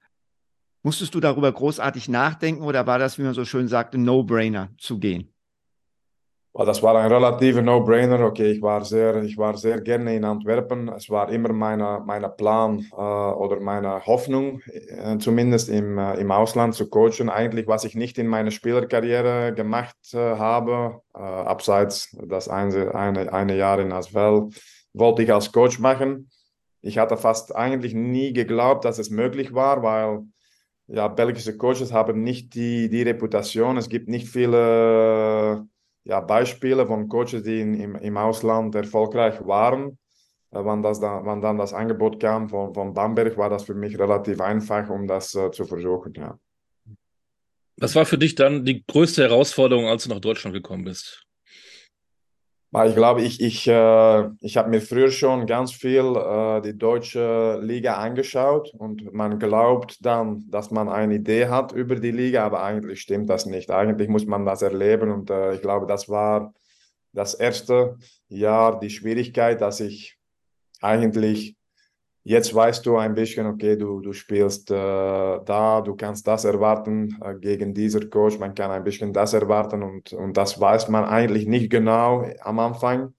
Musstest 0.82 1.14
du 1.14 1.20
darüber 1.20 1.52
großartig 1.52 2.08
nachdenken 2.08 2.62
oder 2.62 2.86
war 2.86 2.98
das, 2.98 3.18
wie 3.18 3.22
man 3.22 3.34
so 3.34 3.44
schön 3.44 3.68
sagte, 3.68 3.98
No-Brainer 3.98 4.70
zu 4.78 4.98
gehen? 4.98 5.34
Das 6.54 6.82
war 6.82 6.96
ein 6.96 7.12
relativer 7.12 7.62
No-Brainer. 7.62 8.20
Okay, 8.24 8.50
ich 8.52 8.62
war, 8.62 8.84
sehr, 8.84 9.22
ich 9.22 9.36
war 9.38 9.56
sehr 9.56 9.80
gerne 9.80 10.16
in 10.16 10.24
Antwerpen. 10.24 10.88
Es 10.88 11.08
war 11.08 11.30
immer 11.30 11.52
mein 11.52 11.78
meine 11.78 12.28
Plan 12.28 12.86
äh, 12.92 12.96
oder 12.96 13.60
meine 13.60 14.04
Hoffnung, 14.06 14.60
äh, 14.66 15.18
zumindest 15.18 15.68
im, 15.68 15.98
äh, 15.98 16.14
im 16.14 16.30
Ausland 16.30 16.74
zu 16.74 16.88
coachen. 16.88 17.28
Eigentlich, 17.28 17.66
was 17.68 17.84
ich 17.84 17.94
nicht 17.94 18.18
in 18.18 18.26
meiner 18.26 18.50
Spielerkarriere 18.50 19.54
gemacht 19.54 19.96
habe, 20.12 21.00
abseits 21.12 22.16
das 22.26 22.48
eine, 22.48 22.94
eine, 22.94 23.32
eine 23.32 23.56
Jahr 23.56 23.78
in 23.80 23.92
Asvel, 23.92 24.48
wollte 24.94 25.22
ich 25.22 25.32
als 25.32 25.52
Coach 25.52 25.78
machen. 25.78 26.30
Ich 26.80 26.98
hatte 26.98 27.16
fast 27.16 27.54
eigentlich 27.54 27.94
nie 27.94 28.32
geglaubt, 28.32 28.84
dass 28.84 28.98
es 28.98 29.10
möglich 29.10 29.52
war, 29.54 29.82
weil 29.82 30.22
ja, 30.86 31.08
belgische 31.08 31.56
Coaches 31.56 31.92
haben 31.92 32.22
nicht 32.22 32.54
die, 32.54 32.88
die 32.88 33.02
Reputation. 33.02 33.76
Es 33.76 33.88
gibt 33.88 34.08
nicht 34.08 34.28
viele 34.28 35.66
ja, 36.04 36.20
Beispiele 36.20 36.86
von 36.86 37.08
Coaches, 37.08 37.42
die 37.42 37.60
in, 37.60 37.74
im, 37.74 37.94
im 37.96 38.16
Ausland 38.16 38.74
erfolgreich 38.74 39.44
waren. 39.46 39.98
Äh, 40.50 40.64
wann, 40.64 40.82
das 40.82 41.00
da, 41.00 41.20
wann 41.24 41.40
dann 41.40 41.58
das 41.58 41.72
Angebot 41.72 42.20
kam 42.20 42.48
von, 42.48 42.74
von 42.74 42.94
Bamberg, 42.94 43.36
war 43.36 43.50
das 43.50 43.64
für 43.64 43.74
mich 43.74 43.98
relativ 43.98 44.40
einfach, 44.40 44.88
um 44.88 45.06
das 45.06 45.34
äh, 45.34 45.50
zu 45.50 45.64
versuchen. 45.64 46.14
Ja. 46.14 46.38
Was 47.76 47.94
war 47.94 48.06
für 48.06 48.18
dich 48.18 48.34
dann 48.34 48.64
die 48.64 48.84
größte 48.86 49.22
Herausforderung, 49.22 49.86
als 49.86 50.04
du 50.04 50.10
nach 50.10 50.20
Deutschland 50.20 50.54
gekommen 50.54 50.84
bist? 50.84 51.27
Ich 52.70 52.94
glaube, 52.94 53.22
ich, 53.22 53.40
ich, 53.40 53.66
äh, 53.66 54.28
ich 54.40 54.58
habe 54.58 54.68
mir 54.68 54.82
früher 54.82 55.10
schon 55.10 55.46
ganz 55.46 55.72
viel 55.72 56.14
äh, 56.16 56.60
die 56.60 56.76
deutsche 56.76 57.58
Liga 57.62 57.94
angeschaut 57.94 58.74
und 58.76 59.10
man 59.14 59.38
glaubt 59.38 60.04
dann, 60.04 60.44
dass 60.50 60.70
man 60.70 60.90
eine 60.90 61.14
Idee 61.14 61.48
hat 61.48 61.72
über 61.72 61.96
die 61.96 62.10
Liga, 62.10 62.44
aber 62.44 62.62
eigentlich 62.62 63.00
stimmt 63.00 63.30
das 63.30 63.46
nicht. 63.46 63.70
Eigentlich 63.70 64.10
muss 64.10 64.26
man 64.26 64.44
das 64.44 64.60
erleben 64.60 65.10
und 65.10 65.30
äh, 65.30 65.54
ich 65.54 65.62
glaube, 65.62 65.86
das 65.86 66.10
war 66.10 66.52
das 67.14 67.32
erste 67.32 67.96
Jahr 68.28 68.78
die 68.78 68.90
Schwierigkeit, 68.90 69.62
dass 69.62 69.80
ich 69.80 70.18
eigentlich 70.82 71.57
Jetzt 72.28 72.54
weißt 72.54 72.84
du 72.84 72.98
ein 72.98 73.14
bisschen, 73.14 73.46
okay, 73.46 73.74
du, 73.74 74.02
du 74.02 74.12
spielst 74.12 74.70
äh, 74.70 74.74
da, 74.74 75.80
du 75.80 75.96
kannst 75.96 76.26
das 76.26 76.44
erwarten 76.44 77.16
äh, 77.24 77.34
gegen 77.34 77.72
dieser 77.72 78.04
Coach, 78.06 78.38
man 78.38 78.54
kann 78.54 78.70
ein 78.70 78.84
bisschen 78.84 79.14
das 79.14 79.32
erwarten 79.32 79.82
und, 79.82 80.12
und 80.12 80.36
das 80.36 80.60
weiß 80.60 80.90
man 80.90 81.06
eigentlich 81.06 81.46
nicht 81.46 81.70
genau 81.70 82.26
am 82.42 82.58
Anfang. 82.58 83.14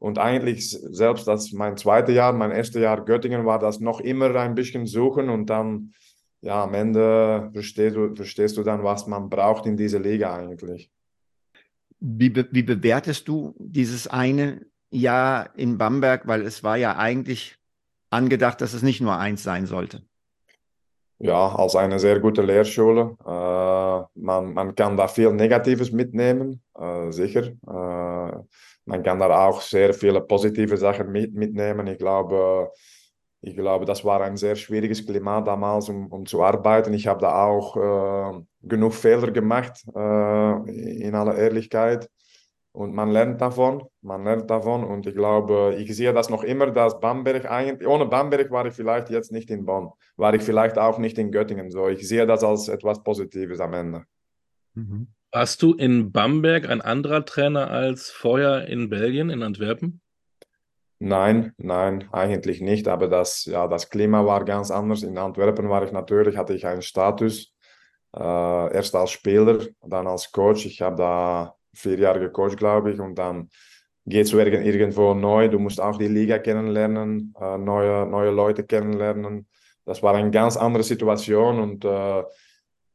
Und 0.00 0.18
eigentlich 0.18 0.70
selbst 0.70 1.28
das 1.28 1.52
mein 1.52 1.76
zweites 1.76 2.16
Jahr, 2.16 2.32
mein 2.32 2.50
erstes 2.50 2.82
Jahr 2.82 3.04
Göttingen 3.04 3.46
war 3.46 3.60
das 3.60 3.78
noch 3.78 4.00
immer 4.00 4.34
ein 4.34 4.56
bisschen 4.56 4.86
suchen 4.86 5.30
und 5.30 5.48
dann, 5.48 5.92
ja, 6.40 6.64
am 6.64 6.74
Ende 6.74 7.48
verstehst 7.52 7.94
du, 7.94 8.12
verstehst 8.16 8.56
du 8.56 8.64
dann, 8.64 8.82
was 8.82 9.06
man 9.06 9.30
braucht 9.30 9.66
in 9.66 9.76
dieser 9.76 10.00
Liga 10.00 10.34
eigentlich. 10.34 10.90
Wie, 12.00 12.30
be 12.30 12.48
wie 12.50 12.64
bewertest 12.64 13.28
du 13.28 13.54
dieses 13.60 14.08
eine 14.08 14.66
Jahr 14.90 15.56
in 15.56 15.78
Bamberg? 15.78 16.26
Weil 16.26 16.42
es 16.42 16.64
war 16.64 16.76
ja 16.76 16.96
eigentlich 16.96 17.61
angedacht, 18.12 18.60
dass 18.60 18.74
es 18.74 18.82
nicht 18.82 19.00
nur 19.00 19.16
eins 19.16 19.42
sein 19.42 19.66
sollte? 19.66 20.02
Ja, 21.18 21.54
als 21.54 21.76
eine 21.76 22.00
sehr 22.00 22.18
gute 22.18 22.42
Lehrschule. 22.42 23.16
Äh, 23.24 24.20
man, 24.20 24.52
man 24.54 24.74
kann 24.74 24.96
da 24.96 25.06
viel 25.06 25.32
Negatives 25.32 25.92
mitnehmen, 25.92 26.60
äh, 26.76 27.12
sicher. 27.12 27.46
Äh, 27.46 28.42
man 28.84 29.02
kann 29.04 29.20
da 29.20 29.46
auch 29.46 29.60
sehr 29.60 29.94
viele 29.94 30.20
positive 30.20 30.76
Sachen 30.76 31.12
mit, 31.12 31.32
mitnehmen. 31.32 31.86
Ich 31.86 31.98
glaube, 31.98 32.72
ich 33.40 33.56
glaube, 33.56 33.84
das 33.84 34.04
war 34.04 34.20
ein 34.20 34.36
sehr 34.36 34.56
schwieriges 34.56 35.06
Klima 35.06 35.40
damals, 35.40 35.88
um, 35.88 36.06
um 36.08 36.26
zu 36.26 36.42
arbeiten. 36.42 36.92
Ich 36.94 37.06
habe 37.06 37.20
da 37.20 37.44
auch 37.44 37.76
äh, 37.76 38.42
genug 38.62 38.94
Fehler 38.94 39.30
gemacht, 39.30 39.84
äh, 39.94 41.06
in 41.06 41.14
aller 41.14 41.36
Ehrlichkeit. 41.36 42.08
Und 42.72 42.94
man 42.94 43.10
lernt 43.10 43.40
davon, 43.40 43.84
man 44.00 44.24
lernt 44.24 44.50
davon. 44.50 44.82
Und 44.82 45.06
ich 45.06 45.14
glaube, 45.14 45.76
ich 45.78 45.94
sehe 45.94 46.12
das 46.14 46.30
noch 46.30 46.42
immer, 46.42 46.70
dass 46.70 46.98
Bamberg 47.00 47.50
eigentlich, 47.50 47.86
ohne 47.86 48.06
Bamberg 48.06 48.50
war 48.50 48.64
ich 48.64 48.72
vielleicht 48.72 49.10
jetzt 49.10 49.30
nicht 49.30 49.50
in 49.50 49.66
Bonn, 49.66 49.90
war 50.16 50.32
ich 50.32 50.42
vielleicht 50.42 50.78
auch 50.78 50.98
nicht 50.98 51.18
in 51.18 51.30
Göttingen. 51.30 51.70
So, 51.70 51.88
ich 51.88 52.08
sehe 52.08 52.26
das 52.26 52.42
als 52.42 52.68
etwas 52.68 53.02
Positives 53.02 53.60
am 53.60 53.74
Ende. 53.74 54.04
Mhm. 54.74 55.08
Warst 55.32 55.62
du 55.62 55.74
in 55.74 56.12
Bamberg 56.12 56.68
ein 56.68 56.80
anderer 56.80 57.24
Trainer 57.24 57.70
als 57.70 58.10
vorher 58.10 58.68
in 58.68 58.88
Belgien, 58.88 59.28
in 59.28 59.42
Antwerpen? 59.42 60.00
Nein, 60.98 61.52
nein, 61.58 62.08
eigentlich 62.12 62.60
nicht. 62.60 62.88
Aber 62.88 63.08
das, 63.08 63.44
ja, 63.44 63.66
das 63.66 63.90
Klima 63.90 64.24
war 64.24 64.44
ganz 64.44 64.70
anders. 64.70 65.02
In 65.02 65.18
Antwerpen 65.18 65.68
war 65.68 65.82
ich 65.84 65.92
natürlich, 65.92 66.36
hatte 66.36 66.54
ich 66.54 66.66
einen 66.66 66.82
Status. 66.82 67.52
Äh, 68.14 68.74
erst 68.74 68.94
als 68.94 69.10
Spieler, 69.10 69.66
dann 69.80 70.06
als 70.06 70.30
Coach. 70.30 70.64
Ich 70.66 70.80
habe 70.80 70.96
da 70.96 71.54
vier 71.74 71.98
Jahre 71.98 72.20
gecoacht, 72.20 72.56
glaube 72.56 72.92
ich. 72.92 73.00
Und 73.00 73.16
dann 73.16 73.48
gehst 74.06 74.32
du 74.32 74.38
irgendwo 74.38 75.14
neu. 75.14 75.48
Du 75.48 75.58
musst 75.58 75.80
auch 75.80 75.98
die 75.98 76.08
Liga 76.08 76.38
kennenlernen, 76.38 77.34
äh, 77.40 77.58
neue, 77.58 78.06
neue 78.06 78.30
Leute 78.30 78.64
kennenlernen. 78.64 79.46
Das 79.84 80.02
war 80.02 80.14
eine 80.14 80.30
ganz 80.30 80.56
andere 80.56 80.84
Situation 80.84 81.58
und 81.58 81.84
äh, 81.84 82.22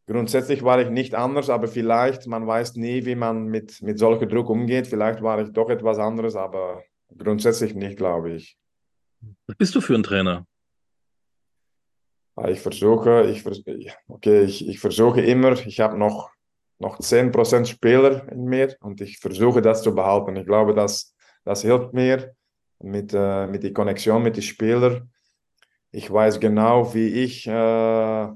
grundsätzlich 0.08 0.64
war 0.64 0.80
ich 0.80 0.90
nicht 0.90 1.16
anders, 1.16 1.50
aber 1.50 1.68
vielleicht, 1.68 2.28
man 2.28 2.48
weiß 2.48 2.76
nie, 2.76 3.06
wie 3.06 3.16
man 3.16 3.48
mit, 3.48 3.82
mit 3.82 4.00
solchem 4.00 4.30
Druck 4.30 4.50
umgeht. 4.50 4.88
Vielleicht 4.88 5.22
war 5.22 5.42
ich 5.42 5.52
doch 5.52 5.70
etwas 5.70 6.00
anderes, 6.00 6.36
aber 6.36 6.84
grundsätzlich 7.18 7.76
nicht, 7.76 7.98
glaube 7.98 8.32
ich. 8.32 8.58
Was 9.48 9.58
bist 9.58 9.76
du 9.76 9.82
für 9.82 9.96
ein 9.96 10.04
Trainer? 10.04 10.46
Ich 12.48 12.62
versuche, 12.62 13.24
ich, 13.24 13.44
okay, 14.08 14.44
ich, 14.44 14.68
ich 14.68 14.80
versuche 14.80 15.22
immer, 15.22 15.54
ich 15.54 15.80
habe 15.80 15.98
noch 15.98 16.30
noch 16.80 17.00
10% 17.00 17.66
Spieler 17.66 18.32
in 18.32 18.46
mir 18.46 18.76
und 18.82 19.02
ich 19.02 19.20
versuche 19.20 19.62
das 19.62 19.82
zu 19.82 19.94
behalten. 19.94 20.36
Ich 20.36 20.46
glaube, 20.46 20.74
das, 20.74 21.16
das 21.44 21.62
hilft 21.62 21.94
mir 21.94 22.34
mit, 22.80 23.14
äh, 23.14 23.48
mit 23.48 23.64
der 23.64 23.74
Konnexion 23.74 24.24
mit 24.24 24.36
den 24.36 24.44
Spielern. 24.44 25.12
Ich 25.92 26.12
weiß 26.12 26.40
genau, 26.40 26.94
wie 26.94 27.08
ich 27.08 27.48
äh, 27.48 28.28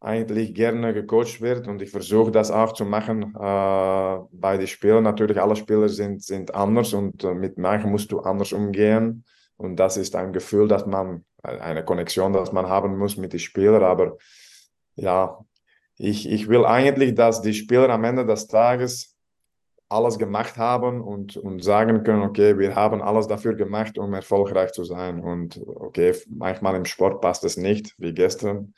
eigentlich 0.00 0.54
gerne 0.54 0.92
gecoacht 0.92 1.40
wird 1.40 1.66
und 1.66 1.80
ich 1.80 1.90
versuche 1.90 2.30
das 2.30 2.50
auch 2.50 2.72
zu 2.72 2.84
machen 2.84 3.34
äh, 3.34 4.18
bei 4.32 4.58
den 4.58 4.66
Spielern. 4.66 5.04
Natürlich, 5.04 5.40
alle 5.40 5.56
Spieler 5.56 5.88
sind, 5.88 6.22
sind 6.22 6.54
anders 6.54 6.92
und 6.92 7.24
äh, 7.24 7.34
mit 7.34 7.56
manchen 7.56 7.90
musst 7.90 8.12
du 8.12 8.20
anders 8.20 8.52
umgehen 8.52 9.24
und 9.56 9.76
das 9.76 9.96
ist 9.96 10.14
ein 10.14 10.32
Gefühl, 10.32 10.68
dass 10.68 10.84
man, 10.86 11.24
eine 11.42 11.84
Konnexion, 11.84 12.32
dass 12.32 12.52
man 12.52 12.68
haben 12.68 12.98
muss 12.98 13.16
mit 13.16 13.32
den 13.32 13.40
Spielern, 13.40 13.82
aber 13.82 14.16
ja, 14.96 15.38
ich, 15.96 16.30
ich 16.30 16.48
will 16.48 16.64
eigentlich, 16.64 17.14
dass 17.14 17.42
die 17.42 17.54
Spieler 17.54 17.90
am 17.90 18.04
Ende 18.04 18.26
des 18.26 18.46
Tages 18.48 19.14
alles 19.88 20.18
gemacht 20.18 20.56
haben 20.56 21.02
und, 21.02 21.36
und 21.36 21.62
sagen 21.62 22.02
können, 22.02 22.22
okay, 22.22 22.58
wir 22.58 22.74
haben 22.74 23.02
alles 23.02 23.28
dafür 23.28 23.54
gemacht, 23.54 23.98
um 23.98 24.12
erfolgreich 24.14 24.72
zu 24.72 24.84
sein. 24.84 25.20
Und 25.20 25.60
okay, 25.66 26.14
manchmal 26.28 26.74
im 26.74 26.84
Sport 26.84 27.20
passt 27.20 27.44
es 27.44 27.56
nicht, 27.56 27.94
wie 27.98 28.12
gestern. 28.12 28.74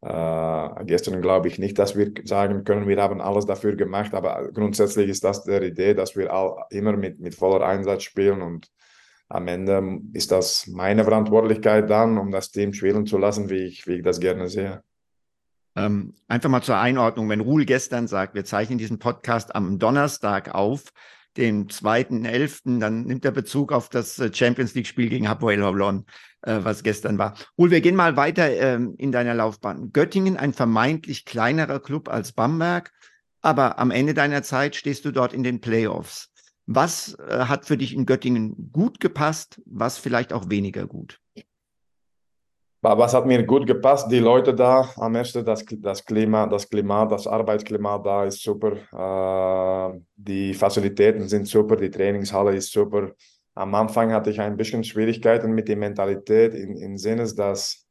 Äh, 0.00 0.84
gestern 0.84 1.20
glaube 1.22 1.48
ich 1.48 1.58
nicht, 1.58 1.78
dass 1.78 1.96
wir 1.96 2.12
sagen 2.24 2.64
können, 2.64 2.86
wir 2.86 3.02
haben 3.02 3.20
alles 3.20 3.46
dafür 3.46 3.74
gemacht, 3.74 4.14
aber 4.14 4.48
grundsätzlich 4.52 5.08
ist 5.08 5.24
das 5.24 5.42
die 5.42 5.56
Idee, 5.56 5.94
dass 5.94 6.14
wir 6.16 6.32
all, 6.32 6.66
immer 6.70 6.96
mit, 6.96 7.18
mit 7.18 7.34
voller 7.34 7.66
Einsatz 7.66 8.04
spielen 8.04 8.42
und 8.42 8.68
am 9.28 9.48
Ende 9.48 10.00
ist 10.12 10.30
das 10.30 10.68
meine 10.68 11.04
Verantwortlichkeit 11.04 11.90
dann, 11.90 12.16
um 12.16 12.30
das 12.30 12.50
Team 12.50 12.72
spielen 12.72 13.06
zu 13.06 13.18
lassen, 13.18 13.50
wie 13.50 13.64
ich, 13.64 13.86
wie 13.86 13.96
ich 13.96 14.02
das 14.02 14.20
gerne 14.20 14.48
sehe. 14.48 14.82
Ähm, 15.78 16.14
einfach 16.26 16.50
mal 16.50 16.62
zur 16.62 16.78
Einordnung, 16.78 17.28
wenn 17.28 17.40
Ruhl 17.40 17.64
gestern 17.64 18.08
sagt, 18.08 18.34
wir 18.34 18.44
zeichnen 18.44 18.78
diesen 18.78 18.98
Podcast 18.98 19.54
am 19.54 19.78
Donnerstag 19.78 20.52
auf, 20.52 20.92
dem 21.36 21.68
2.11., 21.68 22.80
dann 22.80 23.04
nimmt 23.04 23.24
er 23.24 23.30
Bezug 23.30 23.72
auf 23.72 23.88
das 23.88 24.18
äh, 24.18 24.34
Champions 24.34 24.74
League-Spiel 24.74 25.08
gegen 25.08 25.28
Hapoel 25.28 25.62
Holon, 25.62 26.04
äh, 26.42 26.58
was 26.62 26.82
gestern 26.82 27.18
war. 27.18 27.34
Ruhl, 27.56 27.70
wir 27.70 27.80
gehen 27.80 27.94
mal 27.94 28.16
weiter 28.16 28.50
ähm, 28.50 28.96
in 28.98 29.12
deiner 29.12 29.34
Laufbahn. 29.34 29.92
Göttingen, 29.92 30.36
ein 30.36 30.52
vermeintlich 30.52 31.24
kleinerer 31.24 31.78
Club 31.78 32.08
als 32.08 32.32
Bamberg, 32.32 32.92
aber 33.40 33.78
am 33.78 33.92
Ende 33.92 34.14
deiner 34.14 34.42
Zeit 34.42 34.74
stehst 34.74 35.04
du 35.04 35.12
dort 35.12 35.32
in 35.32 35.44
den 35.44 35.60
Playoffs. 35.60 36.32
Was 36.66 37.14
äh, 37.14 37.44
hat 37.44 37.66
für 37.66 37.76
dich 37.76 37.94
in 37.94 38.04
Göttingen 38.04 38.72
gut 38.72 38.98
gepasst, 38.98 39.60
was 39.64 39.96
vielleicht 39.96 40.32
auch 40.32 40.50
weniger 40.50 40.88
gut? 40.88 41.20
Was 42.80 43.14
hat 43.14 43.26
mir 43.26 43.44
gut 43.44 43.66
gepasst? 43.66 44.10
Die 44.10 44.20
Leute 44.20 44.54
da 44.54 44.88
am 44.96 45.14
ersten, 45.14 45.44
das, 45.44 45.64
das 45.64 46.04
Klima, 46.04 46.46
das 46.46 46.68
Klima, 46.68 47.06
das 47.06 47.26
Arbeitsklima 47.26 47.98
da 47.98 48.24
ist 48.24 48.42
super. 48.42 48.76
Äh, 48.92 50.00
die 50.16 50.54
Facilitäten 50.54 51.28
sind 51.28 51.46
super, 51.48 51.76
die 51.76 51.90
Trainingshalle 51.90 52.54
ist 52.54 52.72
super. 52.72 53.12
Am 53.54 53.74
Anfang 53.74 54.12
hatte 54.12 54.30
ich 54.30 54.40
ein 54.40 54.56
bisschen 54.56 54.84
Schwierigkeiten 54.84 55.52
mit 55.52 55.68
der 55.68 55.76
Mentalität 55.76 56.54
im, 56.54 56.76
im 56.76 56.96
Sinne, 56.96 57.26
dass 57.34 57.84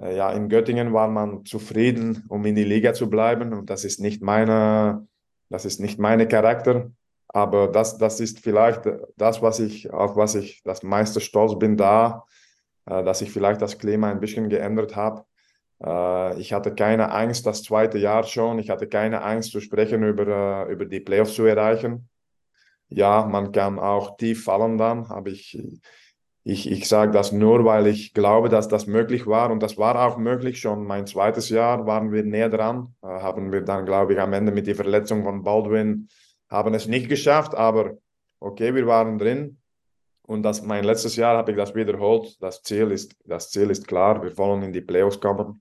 äh, 0.00 0.16
ja, 0.16 0.30
in 0.30 0.48
Göttingen 0.48 0.92
war 0.92 1.08
man 1.08 1.44
zufrieden, 1.44 2.24
um 2.28 2.44
in 2.46 2.54
die 2.54 2.64
Liga 2.64 2.94
zu 2.94 3.10
bleiben 3.10 3.52
und 3.52 3.70
das 3.70 3.84
ist 3.84 4.00
nicht 4.00 4.22
meine, 4.22 5.06
das 5.50 5.64
ist 5.64 5.80
nicht 5.80 5.98
meine 5.98 6.28
Charakter. 6.28 6.92
Aber 7.34 7.68
das, 7.68 7.98
das 7.98 8.20
ist 8.20 8.40
vielleicht 8.40 8.82
das, 9.16 9.42
was 9.42 9.58
ich, 9.58 9.90
auf 9.92 10.16
was 10.16 10.34
ich 10.34 10.62
das 10.64 10.82
meiste 10.82 11.20
stolz 11.20 11.58
bin 11.58 11.76
da 11.76 12.24
dass 12.84 13.22
ich 13.22 13.30
vielleicht 13.30 13.62
das 13.62 13.78
Klima 13.78 14.10
ein 14.10 14.20
bisschen 14.20 14.48
geändert 14.48 14.96
habe. 14.96 15.24
Äh, 15.82 16.40
ich 16.40 16.52
hatte 16.52 16.74
keine 16.74 17.12
Angst, 17.12 17.46
das 17.46 17.62
zweite 17.62 17.98
Jahr 17.98 18.24
schon. 18.24 18.58
Ich 18.58 18.70
hatte 18.70 18.86
keine 18.88 19.22
Angst 19.22 19.52
zu 19.52 19.60
sprechen 19.60 20.02
über, 20.02 20.66
äh, 20.68 20.72
über 20.72 20.84
die 20.84 21.00
Playoffs 21.00 21.34
zu 21.34 21.44
erreichen. 21.44 22.08
Ja, 22.88 23.26
man 23.26 23.52
kann 23.52 23.78
auch 23.78 24.16
tief 24.16 24.44
fallen 24.44 24.76
dann, 24.76 25.06
aber 25.06 25.30
ich, 25.30 25.58
ich, 26.44 26.70
ich 26.70 26.88
sage 26.88 27.10
das 27.12 27.32
nur, 27.32 27.64
weil 27.64 27.86
ich 27.86 28.12
glaube, 28.12 28.50
dass 28.50 28.68
das 28.68 28.86
möglich 28.86 29.26
war 29.26 29.50
und 29.50 29.62
das 29.62 29.78
war 29.78 29.96
auch 30.06 30.18
möglich. 30.18 30.60
Schon 30.60 30.84
mein 30.84 31.06
zweites 31.06 31.48
Jahr 31.48 31.86
waren 31.86 32.12
wir 32.12 32.22
näher 32.22 32.50
dran, 32.50 32.94
haben 33.02 33.50
wir 33.50 33.62
dann, 33.62 33.86
glaube 33.86 34.12
ich, 34.12 34.20
am 34.20 34.34
Ende 34.34 34.52
mit 34.52 34.66
der 34.66 34.74
Verletzung 34.74 35.24
von 35.24 35.42
Baldwin 35.42 36.08
haben 36.50 36.74
es 36.74 36.86
nicht 36.86 37.08
geschafft, 37.08 37.54
aber 37.54 37.96
okay, 38.38 38.74
wir 38.74 38.86
waren 38.86 39.18
drin. 39.18 39.56
Und 40.22 40.42
das, 40.42 40.62
mein 40.62 40.84
letztes 40.84 41.16
Jahr 41.16 41.36
habe 41.36 41.50
ich 41.50 41.56
das 41.56 41.74
wiederholt. 41.74 42.36
Das 42.40 42.62
Ziel, 42.62 42.90
ist, 42.92 43.16
das 43.24 43.50
Ziel 43.50 43.70
ist 43.70 43.86
klar, 43.86 44.22
wir 44.22 44.36
wollen 44.38 44.62
in 44.62 44.72
die 44.72 44.80
Playoffs 44.80 45.20
kommen. 45.20 45.60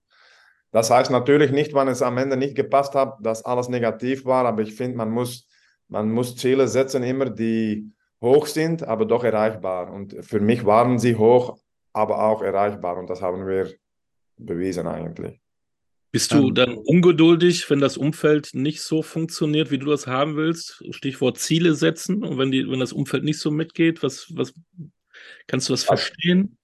Das 0.72 0.90
heißt 0.90 1.12
natürlich 1.12 1.52
nicht, 1.52 1.74
wenn 1.74 1.88
es 1.88 2.02
am 2.02 2.18
Ende 2.18 2.38
nicht 2.38 2.56
gepasst 2.56 2.96
hat, 2.96 3.18
dass 3.22 3.44
alles 3.44 3.68
negativ 3.68 4.26
war, 4.26 4.46
aber 4.46 4.62
ich 4.62 4.74
finde, 4.74 4.98
man 4.98 5.10
muss, 5.10 5.48
man 5.90 6.10
muss 6.10 6.38
Ziele 6.38 6.68
setzen, 6.68 7.04
immer 7.04 7.30
die 7.30 7.92
hoch 8.22 8.46
sind, 8.46 8.84
aber 8.84 9.06
doch 9.06 9.24
erreichbar. 9.24 9.92
Und 9.92 10.16
für 10.24 10.40
mich 10.40 10.66
waren 10.66 11.00
sie 11.00 11.16
hoch, 11.16 11.58
aber 11.92 12.24
auch 12.24 12.42
erreichbar. 12.42 12.98
Und 12.98 13.10
das 13.10 13.22
haben 13.22 13.46
wir 13.48 13.74
bewiesen 14.38 14.88
eigentlich. 14.88 15.41
Bist 16.12 16.34
du 16.34 16.50
ähm, 16.50 16.56
dann 16.56 16.78
ungeduldig, 16.78 17.70
wenn 17.70 17.80
das 17.80 17.96
Umfeld 17.98 18.50
nicht 18.54 18.82
so 18.82 19.02
funktioniert, 19.02 19.72
wie 19.72 19.78
du 19.78 19.86
das 19.86 20.08
haben 20.08 20.36
willst? 20.36 20.84
Stichwort 20.92 21.38
Ziele 21.38 21.74
setzen. 21.74 22.24
Und 22.24 22.38
wenn, 22.38 22.52
die, 22.52 22.70
wenn 22.70 22.80
das 22.82 22.92
Umfeld 22.92 23.24
nicht 23.24 23.40
so 23.40 23.50
mitgeht, 23.50 24.04
was, 24.04 24.28
was 24.36 24.54
kannst 25.48 25.70
du 25.70 25.74
das 25.74 25.84
verstehen? 25.84 26.58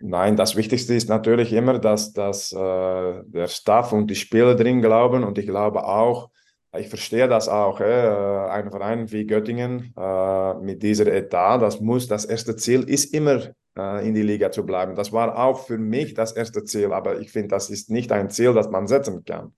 Nein, 0.00 0.36
das 0.36 0.54
Wichtigste 0.54 0.94
ist 0.94 1.08
natürlich 1.08 1.52
immer, 1.54 1.78
dass, 1.78 2.12
dass 2.12 2.52
äh, 2.52 3.22
der 3.24 3.48
Staff 3.48 3.92
und 3.92 4.08
die 4.08 4.16
Spieler 4.16 4.54
drin 4.54 4.82
glauben. 4.82 5.24
Und 5.24 5.38
ich 5.38 5.46
glaube 5.46 5.84
auch, 5.84 6.30
ich 6.78 6.88
verstehe 6.88 7.28
das 7.28 7.48
auch. 7.48 7.80
Äh, 7.80 7.84
ein 7.84 8.70
Verein 8.70 9.10
wie 9.10 9.26
Göttingen 9.26 9.94
äh, 9.96 10.54
mit 10.54 10.82
dieser 10.82 11.06
Etat, 11.06 11.58
das 11.58 11.80
muss, 11.80 12.08
das 12.08 12.24
erste 12.24 12.56
Ziel 12.56 12.82
ist 12.88 13.14
immer 13.14 13.40
äh, 13.76 14.06
in 14.06 14.14
die 14.14 14.22
Liga 14.22 14.50
zu 14.50 14.64
bleiben. 14.64 14.94
Das 14.94 15.12
war 15.12 15.36
auch 15.38 15.66
für 15.66 15.78
mich 15.78 16.14
das 16.14 16.32
erste 16.32 16.64
Ziel, 16.64 16.92
aber 16.92 17.20
ich 17.20 17.30
finde, 17.30 17.48
das 17.48 17.70
ist 17.70 17.90
nicht 17.90 18.12
ein 18.12 18.30
Ziel, 18.30 18.52
das 18.54 18.70
man 18.70 18.86
setzen 18.86 19.24
kann. 19.24 19.52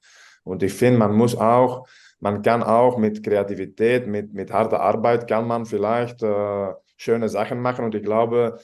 Und 0.45 0.63
ich 0.63 0.73
finde, 0.73 0.99
man 0.99 1.15
muss 1.15 1.37
auch, 1.37 1.87
man 2.21 2.43
kann 2.43 2.63
auch 2.63 2.99
mit 2.99 3.23
Kreativität, 3.23 4.07
mit, 4.07 4.33
mit 4.33 4.53
harter 4.53 4.81
Arbeit, 4.81 5.29
kann 5.29 5.47
man 5.47 5.67
vielleicht 5.67 6.23
äh, 6.23 6.73
schöne 6.97 7.29
Sachen 7.29 7.61
machen. 7.61 7.85
Und 7.85 7.95
ich 7.95 8.03
glaube, 8.03 8.59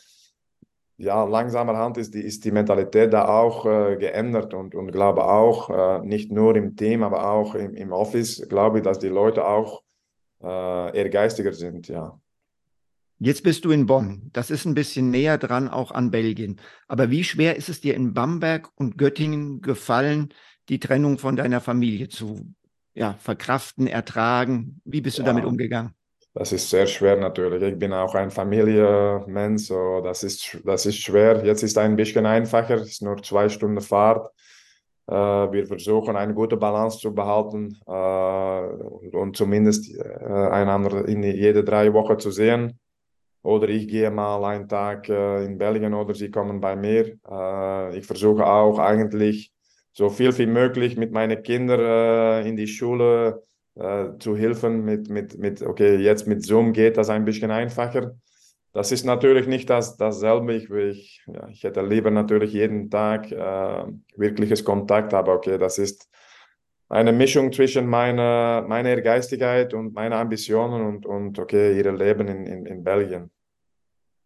ja, 1.03 1.25
langsamerhand 1.25 1.99
ist 1.99 2.15
die, 2.15 2.21
ist 2.21 2.45
die 2.45 2.53
Mentalität 2.53 3.12
da 3.12 3.27
auch 3.27 3.67
äh, 3.67 3.97
geändert 3.97 4.55
und, 4.55 4.75
und 4.75 4.93
glaube 4.93 5.25
auch, 5.25 5.69
äh, 5.69 6.07
nicht 6.07 6.31
nur 6.31 6.55
im 6.55 6.77
Team, 6.77 7.03
aber 7.03 7.29
auch 7.29 7.57
im, 7.57 7.75
im 7.75 7.93
Office, 7.93 8.47
glaube 8.49 8.79
ich, 8.79 8.85
dass 8.85 9.01
die 9.01 9.09
Leute 9.09 9.45
auch 9.45 9.83
äh, 10.41 10.97
ehrgeiziger 10.97 11.53
sind, 11.53 11.88
ja. 11.88 12.19
Jetzt 13.19 13.43
bist 13.43 13.65
du 13.65 13.71
in 13.71 13.87
Bonn. 13.87 14.31
Das 14.33 14.51
ist 14.51 14.65
ein 14.65 14.75
bisschen 14.75 15.11
näher 15.11 15.38
dran 15.38 15.69
auch 15.69 15.93
an 15.93 16.11
Belgien. 16.11 16.61
Aber 16.88 17.11
wie 17.11 17.23
schwer 17.23 17.57
ist 17.57 17.69
es 17.69 17.81
dir 17.81 17.95
in 17.95 18.15
Bamberg 18.15 18.71
und 18.75 18.99
Göttingen 18.99 19.61
gefallen, 19.61 20.31
die 20.69 20.81
Trennung 20.81 21.19
von 21.19 21.37
deiner 21.37 21.61
Familie 21.61 22.09
zu 22.09 22.53
ja, 22.95 23.15
verkraften, 23.15 23.87
ertragen? 23.87 24.81
Wie 24.85 25.01
bist 25.01 25.19
du 25.19 25.23
ja, 25.23 25.27
damit 25.27 25.45
umgegangen? 25.45 25.95
Das 26.35 26.51
ist 26.53 26.71
sehr 26.71 26.87
schwer 26.87 27.16
natürlich. 27.16 27.62
Ich 27.62 27.79
bin 27.79 27.92
auch 27.92 28.14
ein 28.14 28.31
Familienmensch, 28.31 29.64
so 29.64 30.01
das 30.01 30.23
ist, 30.23 30.59
das 30.64 30.87
ist 30.87 30.97
schwer. 30.97 31.45
Jetzt 31.45 31.62
ist 31.62 31.73
es 31.73 31.79
ein 31.79 31.95
bisschen 31.95 32.25
einfacher, 32.25 32.77
es 32.77 32.88
ist 32.88 33.03
nur 33.03 33.23
zwei 33.23 33.49
Stunden 33.51 33.83
Fahrt. 33.83 34.31
Äh, 35.09 35.14
wir 35.14 35.66
versuchen 35.66 36.16
eine 36.16 36.33
gute 36.33 36.57
Balance 36.57 36.99
zu 36.99 37.14
behalten 37.14 37.77
äh, 37.87 39.12
und 39.16 39.37
zumindest 39.37 39.95
äh, 39.95 40.03
einander 40.03 41.07
in 41.07 41.23
jede 41.23 41.64
drei 41.64 41.92
Wochen 41.92 42.18
zu 42.18 42.31
sehen. 42.31 42.79
Oder 43.42 43.68
ich 43.68 43.88
gehe 43.88 44.11
mal 44.11 44.42
einen 44.45 44.68
Tag 44.68 45.09
äh, 45.09 45.45
in 45.45 45.59
Belgien 45.59 45.92
oder 45.95 46.14
sie 46.14 46.31
kommen 46.31 46.61
bei 46.61 46.77
mir. 46.77 47.18
Äh, 47.29 47.99
ich 47.99 48.07
versuche 48.07 48.47
auch 48.47 48.79
eigentlich 48.79 49.53
so 49.92 50.09
viel 50.09 50.37
wie 50.38 50.47
möglich 50.47 50.97
mit 50.97 51.12
meinen 51.12 51.42
Kindern 51.42 51.81
äh, 51.81 52.49
in 52.49 52.57
die 52.57 52.68
Schule 52.68 53.42
äh, 53.74 54.18
zu 54.18 54.37
helfen. 54.37 54.85
Mit, 54.85 55.08
mit, 55.08 55.38
mit, 55.38 55.62
okay, 55.62 55.96
jetzt 55.96 56.26
mit 56.26 56.44
Zoom 56.44 56.72
geht 56.72 56.96
das 56.96 57.11
ein 57.11 57.24
bisschen 57.24 57.50
einfacher. 57.50 58.14
Das 58.72 58.90
ist 58.90 59.04
natürlich 59.04 59.46
nicht 59.46 59.68
das, 59.68 59.96
dasselbe. 59.96 60.54
Ich, 60.54 60.70
ich, 60.70 61.22
ja, 61.26 61.48
ich 61.48 61.62
hätte 61.62 61.82
lieber 61.82 62.11
natürlich 62.11 62.52
jeden 62.52 62.90
Tag 62.90 63.30
äh, 63.30 63.85
wirkliches 64.16 64.64
Kontakt, 64.64 65.12
aber 65.12 65.35
okay, 65.35 65.58
das 65.58 65.78
ist 65.78 66.08
eine 66.88 67.12
Mischung 67.12 67.52
zwischen 67.52 67.87
meiner, 67.87 68.64
meiner 68.68 68.90
Ehrgeizigkeit 68.90 69.72
und 69.72 69.94
meiner 69.94 70.16
Ambitionen 70.16 70.82
und, 70.87 71.06
und 71.06 71.38
okay, 71.38 71.76
ihr 71.76 71.92
Leben 71.92 72.28
in, 72.28 72.46
in, 72.46 72.66
in 72.66 72.85
Belgien. 72.85 73.30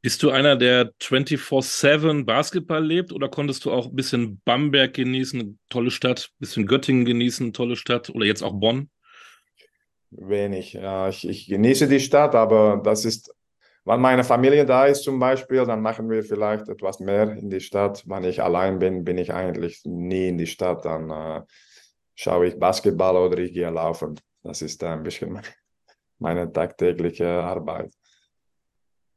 Bist 0.03 0.23
du 0.23 0.31
einer, 0.31 0.57
der 0.57 0.93
24-7 1.01 2.25
Basketball 2.25 2.85
lebt 2.85 3.13
oder 3.13 3.29
konntest 3.29 3.65
du 3.65 3.73
auch 3.73 3.87
ein 3.87 3.97
bisschen 3.97 4.41
Bamberg 4.45 4.95
genießen, 4.95 5.59
tolle 5.69 5.91
Stadt, 5.91 6.31
ein 6.33 6.39
bisschen 6.39 6.67
Göttingen 6.67 7.05
genießen, 7.05 7.53
tolle 7.53 7.75
Stadt 7.77 8.11
oder 8.11 8.25
jetzt 8.25 8.43
auch 8.43 8.53
Bonn? 8.53 8.89
Wenig. 10.19 10.73
Ja, 10.75 11.09
ich, 11.09 11.29
ich 11.29 11.47
genieße 11.47 11.89
die 11.89 12.01
Stadt, 12.01 12.35
aber 12.35 12.81
das 12.83 13.05
ist, 13.05 13.35
wenn 13.85 14.01
meine 14.01 14.25
Familie 14.25 14.65
da 14.65 14.87
ist 14.87 15.03
zum 15.03 15.19
Beispiel, 15.19 15.65
dann 15.65 15.83
machen 15.83 16.11
wir 16.11 16.23
vielleicht 16.23 16.69
etwas 16.69 17.01
mehr 17.01 17.33
in 17.33 17.51
die 17.51 17.61
Stadt. 17.61 18.03
Wenn 18.07 18.25
ich 18.25 18.43
allein 18.43 18.79
bin, 18.79 19.05
bin 19.05 19.19
ich 19.19 19.33
eigentlich 19.33 19.83
nie 19.85 20.29
in 20.29 20.39
die 20.39 20.47
Stadt. 20.47 20.85
Dann 20.85 21.11
äh, 21.11 21.43
schaue 22.15 22.49
ich 22.49 22.59
Basketball 22.59 23.17
oder 23.17 23.39
ich 23.39 23.53
gehe 23.53 23.71
laufen. 23.71 24.19
Das 24.43 24.63
ist 24.63 24.83
ein 24.83 25.03
bisschen 25.03 25.41
meine 26.19 26.51
tagtägliche 26.53 27.29
Arbeit. 27.29 27.93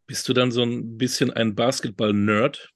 Bist 0.06 0.28
du 0.28 0.34
dann 0.34 0.52
so 0.52 0.64
ein 0.64 0.98
bisschen 0.98 1.32
ein 1.32 1.56
Basketball-Nerd? 1.56 2.72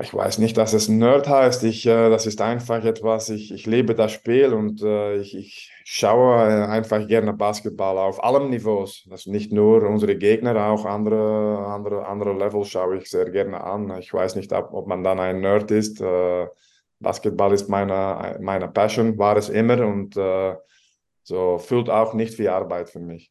Ich 0.00 0.14
weiß 0.14 0.38
nicht, 0.38 0.56
dass 0.56 0.72
es 0.72 0.88
Nerd 0.88 1.28
heißt. 1.28 1.62
Ich, 1.64 1.84
äh, 1.86 2.08
das 2.08 2.24
ist 2.26 2.40
einfach 2.40 2.84
etwas, 2.84 3.28
ich, 3.28 3.52
ich 3.52 3.66
lebe 3.66 3.94
das 3.94 4.12
Spiel 4.12 4.54
und 4.54 4.82
äh, 4.82 5.16
ich, 5.16 5.36
ich 5.36 5.70
schaue 5.84 6.68
einfach 6.68 7.06
gerne 7.06 7.34
Basketball 7.34 7.98
auf 7.98 8.22
allen 8.24 8.48
Niveaus. 8.50 9.06
Das 9.10 9.26
nicht 9.26 9.52
nur 9.52 9.82
unsere 9.82 10.16
Gegner, 10.16 10.70
auch 10.70 10.86
andere, 10.86 11.66
andere, 11.66 12.06
andere 12.06 12.32
Levels 12.32 12.68
schaue 12.68 12.98
ich 12.98 13.10
sehr 13.10 13.30
gerne 13.30 13.62
an. 13.62 13.98
Ich 13.98 14.12
weiß 14.12 14.36
nicht, 14.36 14.52
ob, 14.52 14.72
ob 14.72 14.86
man 14.86 15.02
dann 15.02 15.20
ein 15.20 15.40
Nerd 15.40 15.70
ist. 15.70 16.00
Äh, 16.00 16.46
Basketball 16.98 17.52
ist 17.52 17.68
meine, 17.68 18.38
meine 18.40 18.68
Passion, 18.68 19.18
war 19.18 19.36
es 19.36 19.48
immer 19.48 19.86
und 19.86 20.16
äh, 20.16 20.54
so 21.22 21.58
fühlt 21.58 21.90
auch 21.90 22.14
nicht 22.14 22.38
wie 22.38 22.48
Arbeit 22.48 22.88
für 22.90 23.00
mich. 23.00 23.30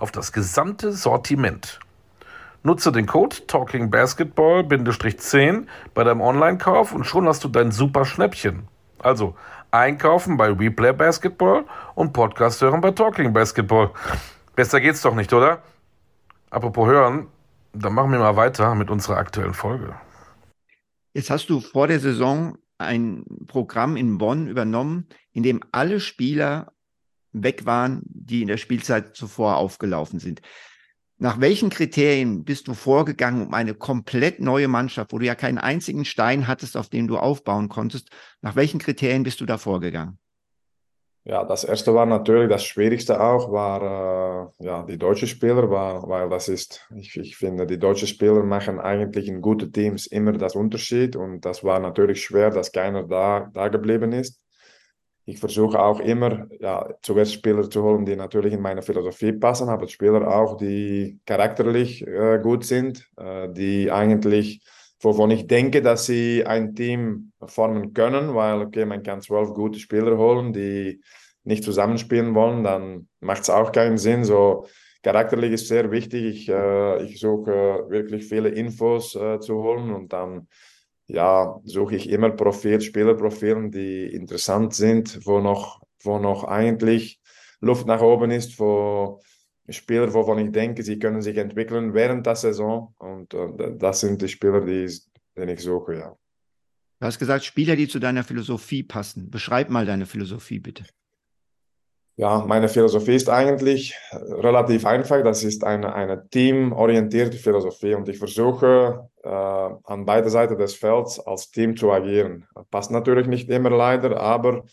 auf 0.00 0.10
das 0.10 0.32
gesamte 0.32 0.92
Sortiment. 0.92 1.78
Nutze 2.62 2.92
den 2.92 3.06
Code 3.06 3.46
TalkingBasketball-10 3.46 5.66
bei 5.94 6.04
deinem 6.04 6.20
Online-Kauf 6.20 6.92
und 6.92 7.04
schon 7.04 7.26
hast 7.26 7.42
du 7.44 7.48
dein 7.48 7.72
super 7.72 8.04
Schnäppchen. 8.04 8.68
Also 8.98 9.34
einkaufen 9.70 10.36
bei 10.36 10.52
Replay 10.52 10.92
Basketball 10.92 11.64
und 11.94 12.12
Podcast 12.12 12.60
hören 12.60 12.82
bei 12.82 12.90
Talking 12.90 13.32
Basketball. 13.32 13.92
Besser 14.54 14.80
geht's 14.80 15.00
doch 15.02 15.14
nicht, 15.14 15.32
oder? 15.32 15.62
Apropos 16.50 16.88
hören, 16.88 17.28
dann 17.72 17.94
machen 17.94 18.12
wir 18.12 18.18
mal 18.18 18.36
weiter 18.36 18.74
mit 18.74 18.90
unserer 18.90 19.16
aktuellen 19.16 19.54
Folge. 19.54 19.94
Jetzt 21.14 21.30
hast 21.30 21.48
du 21.48 21.60
vor 21.60 21.86
der 21.86 22.00
Saison 22.00 22.58
ein 22.78 23.24
Programm 23.46 23.96
in 23.96 24.18
Bonn 24.18 24.48
übernommen, 24.48 25.08
in 25.32 25.42
dem 25.42 25.62
alle 25.72 25.98
Spieler 26.00 26.72
weg 27.32 27.66
waren, 27.66 28.02
die 28.04 28.42
in 28.42 28.48
der 28.48 28.56
Spielzeit 28.56 29.16
zuvor 29.16 29.56
aufgelaufen 29.56 30.18
sind. 30.18 30.40
Nach 31.18 31.38
welchen 31.38 31.68
Kriterien 31.68 32.44
bist 32.44 32.66
du 32.66 32.74
vorgegangen, 32.74 33.46
um 33.46 33.54
eine 33.54 33.74
komplett 33.74 34.40
neue 34.40 34.68
Mannschaft, 34.68 35.12
wo 35.12 35.18
du 35.18 35.26
ja 35.26 35.34
keinen 35.34 35.58
einzigen 35.58 36.06
Stein 36.06 36.48
hattest, 36.48 36.76
auf 36.76 36.88
dem 36.88 37.08
du 37.08 37.18
aufbauen 37.18 37.68
konntest, 37.68 38.08
nach 38.40 38.56
welchen 38.56 38.80
Kriterien 38.80 39.22
bist 39.22 39.40
du 39.40 39.46
da 39.46 39.58
vorgegangen? 39.58 40.18
Ja, 41.24 41.44
das 41.44 41.64
erste 41.64 41.94
war 41.94 42.06
natürlich 42.06 42.48
das 42.48 42.64
Schwierigste 42.64 43.20
auch, 43.20 43.52
war 43.52 44.54
äh, 44.58 44.64
ja, 44.64 44.82
die 44.84 44.96
deutschen 44.96 45.28
Spieler, 45.28 45.68
war, 45.68 46.08
weil 46.08 46.30
das 46.30 46.48
ist, 46.48 46.88
ich, 46.96 47.14
ich 47.14 47.36
finde, 47.36 47.66
die 47.66 47.78
deutschen 47.78 48.08
Spieler 48.08 48.42
machen 48.42 48.80
eigentlich 48.80 49.28
in 49.28 49.42
guten 49.42 49.70
Teams 49.70 50.06
immer 50.06 50.32
das 50.32 50.56
Unterschied 50.56 51.16
und 51.16 51.44
das 51.44 51.62
war 51.62 51.78
natürlich 51.78 52.24
schwer, 52.24 52.48
dass 52.48 52.72
keiner 52.72 53.02
da, 53.02 53.50
da 53.52 53.68
geblieben 53.68 54.12
ist 54.12 54.40
ich 55.30 55.38
versuche 55.38 55.80
auch 55.80 56.00
immer, 56.00 56.48
ja, 56.58 56.88
zuerst 57.02 57.34
Spieler 57.34 57.68
zu 57.70 57.82
holen, 57.82 58.04
die 58.04 58.16
natürlich 58.16 58.52
in 58.52 58.60
meine 58.60 58.82
Philosophie 58.82 59.32
passen, 59.32 59.68
aber 59.68 59.86
Spieler 59.88 60.26
auch, 60.26 60.56
die 60.56 61.20
charakterlich 61.24 62.06
äh, 62.06 62.40
gut 62.42 62.64
sind, 62.64 63.08
äh, 63.16 63.48
die 63.52 63.90
eigentlich, 63.90 64.60
wovon 65.00 65.30
ich 65.30 65.46
denke, 65.46 65.82
dass 65.82 66.06
sie 66.06 66.44
ein 66.44 66.74
Team 66.74 67.32
formen 67.46 67.94
können, 67.94 68.34
weil, 68.34 68.60
okay, 68.60 68.84
man 68.84 69.02
kann 69.02 69.20
zwölf 69.20 69.54
gute 69.54 69.78
Spieler 69.78 70.18
holen, 70.18 70.52
die 70.52 71.00
nicht 71.44 71.64
zusammenspielen 71.64 72.34
wollen, 72.34 72.64
dann 72.64 73.08
macht 73.20 73.42
es 73.42 73.50
auch 73.50 73.72
keinen 73.72 73.98
Sinn. 73.98 74.24
So, 74.24 74.66
charakterlich 75.02 75.52
ist 75.52 75.68
sehr 75.68 75.90
wichtig. 75.90 76.24
Ich, 76.24 76.48
äh, 76.48 77.04
ich 77.04 77.20
suche 77.20 77.86
wirklich 77.88 78.26
viele 78.26 78.48
Infos 78.48 79.14
äh, 79.14 79.38
zu 79.40 79.62
holen 79.62 79.92
und 79.92 80.12
dann 80.12 80.48
ja, 81.12 81.60
suche 81.64 81.96
ich 81.96 82.08
immer 82.08 82.30
Profil, 82.30 82.80
Spielerprofilen, 82.80 83.70
die 83.70 84.06
interessant 84.06 84.74
sind, 84.74 85.26
wo 85.26 85.40
noch, 85.40 85.82
wo 86.02 86.18
noch 86.18 86.44
eigentlich 86.44 87.20
Luft 87.60 87.86
nach 87.86 88.00
oben 88.00 88.30
ist, 88.30 88.58
wo 88.58 89.20
Spieler, 89.68 90.12
wovon 90.12 90.38
ich 90.38 90.52
denke, 90.52 90.82
sie 90.82 90.98
können 90.98 91.22
sich 91.22 91.36
entwickeln 91.36 91.94
während 91.94 92.26
der 92.26 92.36
Saison. 92.36 92.94
Und, 92.98 93.34
und 93.34 93.82
das 93.82 94.00
sind 94.00 94.20
die 94.22 94.28
Spieler, 94.28 94.60
die, 94.60 94.86
die 95.36 95.52
ich 95.52 95.60
suche, 95.60 95.94
ja. 95.96 96.16
Du 97.00 97.06
hast 97.06 97.18
gesagt, 97.18 97.44
Spieler, 97.44 97.76
die 97.76 97.88
zu 97.88 97.98
deiner 97.98 98.24
Philosophie 98.24 98.82
passen. 98.82 99.30
Beschreib 99.30 99.70
mal 99.70 99.86
deine 99.86 100.06
Philosophie, 100.06 100.58
bitte. 100.58 100.84
Ja, 102.16 102.44
meine 102.46 102.68
Philosophie 102.68 103.14
ist 103.14 103.30
eigentlich 103.30 103.96
relativ 104.12 104.84
einfach. 104.84 105.22
Das 105.22 105.42
ist 105.42 105.64
eine, 105.64 105.94
eine 105.94 106.28
teamorientierte 106.28 107.38
Philosophie 107.38 107.94
und 107.94 108.08
ich 108.08 108.18
versuche 108.18 109.08
äh, 109.22 109.28
an 109.28 110.04
beide 110.04 110.28
Seiten 110.28 110.58
des 110.58 110.74
Felds 110.74 111.18
als 111.20 111.50
Team 111.50 111.76
zu 111.76 111.90
agieren. 111.90 112.46
Passt 112.70 112.90
natürlich 112.90 113.26
nicht 113.26 113.48
immer 113.48 113.70
leider, 113.70 114.20
aber 114.20 114.64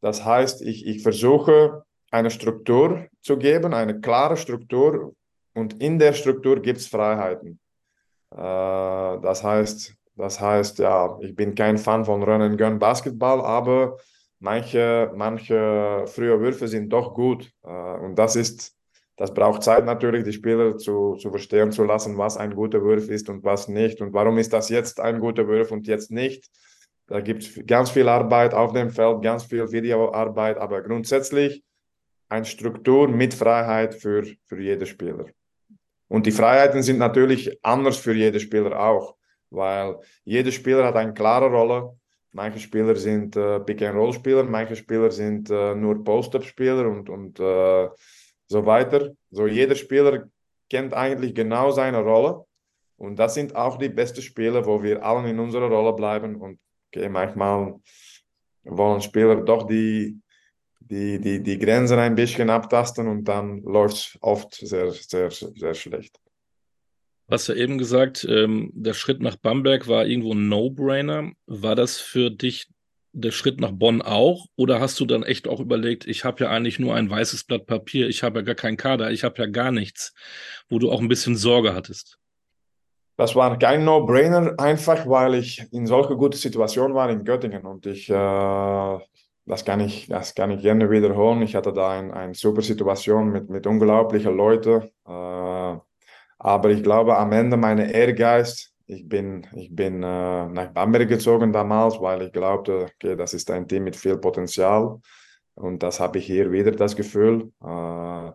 das 0.00 0.24
heißt, 0.24 0.62
ich, 0.62 0.86
ich 0.86 1.02
versuche 1.02 1.84
eine 2.10 2.30
Struktur 2.30 3.06
zu 3.20 3.36
geben, 3.36 3.74
eine 3.74 4.00
klare 4.00 4.36
Struktur 4.36 5.14
und 5.54 5.80
in 5.82 5.98
der 5.98 6.12
Struktur 6.12 6.60
gibt 6.60 6.78
es 6.78 6.86
Freiheiten. 6.86 7.58
Äh, 8.30 8.36
das 8.38 9.42
heißt, 9.42 9.94
das 10.16 10.40
heißt, 10.40 10.78
ja, 10.78 11.18
ich 11.20 11.34
bin 11.34 11.54
kein 11.54 11.76
Fan 11.78 12.04
von 12.04 12.22
Run 12.22 12.42
and 12.42 12.58
Gun 12.58 12.78
Basketball, 12.78 13.40
aber 13.42 13.98
manche, 14.38 15.12
manche 15.14 16.04
frühe 16.06 16.40
Würfe 16.40 16.68
sind 16.68 16.90
doch 16.90 17.14
gut. 17.14 17.50
Äh, 17.64 17.68
und 17.68 18.16
das 18.16 18.36
ist, 18.36 18.76
das 19.16 19.32
braucht 19.32 19.62
Zeit 19.62 19.84
natürlich, 19.84 20.24
die 20.24 20.32
Spieler 20.32 20.76
zu, 20.76 21.14
zu 21.16 21.30
verstehen 21.30 21.72
zu 21.72 21.84
lassen, 21.84 22.18
was 22.18 22.36
ein 22.36 22.54
guter 22.54 22.82
Wurf 22.82 23.08
ist 23.08 23.28
und 23.28 23.44
was 23.44 23.68
nicht. 23.68 24.00
Und 24.00 24.12
warum 24.12 24.38
ist 24.38 24.52
das 24.52 24.68
jetzt 24.68 25.00
ein 25.00 25.20
guter 25.20 25.46
Wurf 25.48 25.70
und 25.70 25.86
jetzt 25.86 26.10
nicht? 26.10 26.50
Da 27.06 27.20
gibt 27.20 27.42
es 27.44 27.66
ganz 27.66 27.90
viel 27.90 28.08
Arbeit 28.08 28.52
auf 28.52 28.72
dem 28.72 28.90
Feld, 28.90 29.22
ganz 29.22 29.44
viel 29.44 29.70
Videoarbeit, 29.70 30.58
aber 30.58 30.82
grundsätzlich 30.82 31.62
eine 32.28 32.44
Struktur 32.44 33.08
mit 33.08 33.32
Freiheit 33.32 33.94
für, 33.94 34.24
für 34.46 34.60
jeden 34.60 34.86
Spieler. 34.86 35.26
Und 36.08 36.26
die 36.26 36.32
Freiheiten 36.32 36.82
sind 36.82 36.98
natürlich 36.98 37.58
anders 37.64 37.96
für 37.96 38.12
jeden 38.12 38.40
Spieler 38.40 38.78
auch, 38.78 39.16
weil 39.50 39.98
jeder 40.24 40.50
Spieler 40.50 40.84
hat 40.84 40.96
eine 40.96 41.14
klare 41.14 41.48
Rolle 41.48 41.96
Manche 42.36 42.58
Spieler 42.58 42.94
sind 42.96 43.34
äh, 43.34 43.60
Pick-and-Roll-Spieler, 43.60 44.44
manche 44.44 44.76
Spieler 44.76 45.10
sind 45.10 45.48
äh, 45.48 45.74
nur 45.74 46.04
Post-Up-Spieler 46.04 46.86
und, 46.86 47.08
und 47.08 47.40
äh, 47.40 47.88
so 48.46 48.66
weiter. 48.66 49.12
So 49.30 49.46
jeder 49.46 49.74
Spieler 49.74 50.28
kennt 50.68 50.92
eigentlich 50.92 51.34
genau 51.34 51.70
seine 51.70 52.02
Rolle. 52.02 52.44
Und 52.98 53.18
das 53.18 53.32
sind 53.32 53.56
auch 53.56 53.78
die 53.78 53.88
besten 53.88 54.20
Spieler, 54.20 54.66
wo 54.66 54.82
wir 54.82 55.02
alle 55.02 55.30
in 55.30 55.38
unserer 55.38 55.70
Rolle 55.70 55.94
bleiben. 55.94 56.36
Und 56.36 56.60
okay, 56.88 57.08
manchmal 57.08 57.80
wollen 58.64 59.00
Spieler 59.00 59.36
doch 59.36 59.66
die, 59.66 60.20
die, 60.80 61.18
die, 61.18 61.42
die 61.42 61.58
Grenzen 61.58 61.98
ein 61.98 62.14
bisschen 62.14 62.50
abtasten 62.50 63.08
und 63.08 63.24
dann 63.24 63.62
läuft 63.62 63.96
es 63.96 64.18
oft 64.20 64.54
sehr, 64.54 64.90
sehr, 64.90 65.30
sehr 65.30 65.72
schlecht. 65.72 66.20
Du 67.28 67.34
hast 67.34 67.48
ja 67.48 67.54
eben 67.56 67.76
gesagt, 67.76 68.24
ähm, 68.30 68.70
der 68.72 68.94
Schritt 68.94 69.20
nach 69.20 69.34
Bamberg 69.34 69.88
war 69.88 70.06
irgendwo 70.06 70.32
ein 70.32 70.48
No-Brainer. 70.48 71.32
War 71.46 71.74
das 71.74 71.98
für 71.98 72.30
dich 72.30 72.68
der 73.12 73.32
Schritt 73.32 73.60
nach 73.60 73.72
Bonn 73.72 74.00
auch? 74.00 74.46
Oder 74.54 74.78
hast 74.78 75.00
du 75.00 75.06
dann 75.06 75.24
echt 75.24 75.48
auch 75.48 75.58
überlegt, 75.58 76.06
ich 76.06 76.24
habe 76.24 76.44
ja 76.44 76.50
eigentlich 76.50 76.78
nur 76.78 76.94
ein 76.94 77.10
weißes 77.10 77.44
Blatt 77.44 77.66
Papier, 77.66 78.08
ich 78.08 78.22
habe 78.22 78.40
ja 78.40 78.44
gar 78.44 78.54
keinen 78.54 78.76
Kader, 78.76 79.10
ich 79.10 79.24
habe 79.24 79.42
ja 79.42 79.46
gar 79.46 79.72
nichts, 79.72 80.14
wo 80.68 80.78
du 80.78 80.90
auch 80.92 81.00
ein 81.00 81.08
bisschen 81.08 81.34
Sorge 81.34 81.74
hattest? 81.74 82.18
Das 83.16 83.34
war 83.34 83.58
kein 83.58 83.84
No-Brainer, 83.84 84.54
einfach 84.58 85.08
weil 85.08 85.34
ich 85.36 85.66
in 85.72 85.86
solche 85.86 86.16
gute 86.16 86.36
Situation 86.36 86.94
war 86.94 87.08
in 87.10 87.24
Göttingen 87.24 87.64
und 87.64 87.86
ich, 87.86 88.10
äh, 88.10 88.98
das, 89.46 89.64
kann 89.64 89.80
ich, 89.80 90.06
das 90.06 90.34
kann 90.34 90.50
ich 90.50 90.60
gerne 90.60 90.90
wiederholen. 90.90 91.40
Ich 91.42 91.56
hatte 91.56 91.72
da 91.72 91.90
eine 91.90 92.12
ein 92.12 92.34
super 92.34 92.60
Situation 92.60 93.30
mit, 93.30 93.48
mit 93.48 93.66
unglaublichen 93.66 94.36
Leuten. 94.36 94.82
Äh, 95.06 95.55
aber 96.38 96.70
ich 96.70 96.82
glaube, 96.82 97.16
am 97.16 97.32
Ende 97.32 97.56
mein 97.56 97.78
Ehrgeiz, 97.78 98.72
ich 98.86 99.08
bin, 99.08 99.46
ich 99.54 99.74
bin 99.74 100.02
äh, 100.02 100.46
nach 100.46 100.72
Bamberg 100.72 101.08
gezogen 101.08 101.52
damals, 101.52 102.00
weil 102.00 102.22
ich 102.22 102.32
glaubte, 102.32 102.86
okay, 102.94 103.16
das 103.16 103.34
ist 103.34 103.50
ein 103.50 103.66
Team 103.66 103.84
mit 103.84 103.96
viel 103.96 104.16
Potenzial. 104.16 105.00
Und 105.54 105.82
das 105.82 105.98
habe 105.98 106.18
ich 106.18 106.26
hier 106.26 106.52
wieder 106.52 106.70
das 106.70 106.94
Gefühl. 106.94 107.50
Äh, 107.64 108.28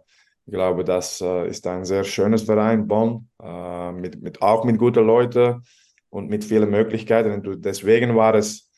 ich 0.46 0.54
glaube, 0.54 0.84
das 0.84 1.22
äh, 1.22 1.48
ist 1.48 1.66
ein 1.68 1.86
sehr 1.86 2.04
schönes 2.04 2.44
Verein, 2.44 2.88
Bonn, 2.88 3.30
äh, 3.42 3.92
mit, 3.92 4.22
mit, 4.22 4.42
auch 4.42 4.66
mit 4.66 4.78
guten 4.78 5.06
Leuten 5.06 5.64
und 6.10 6.30
mit 6.30 6.44
vielen 6.44 6.70
Möglichkeiten. 6.70 7.32
Und 7.32 7.64
deswegen 7.64 8.16
war 8.16 8.36
es 8.36 8.70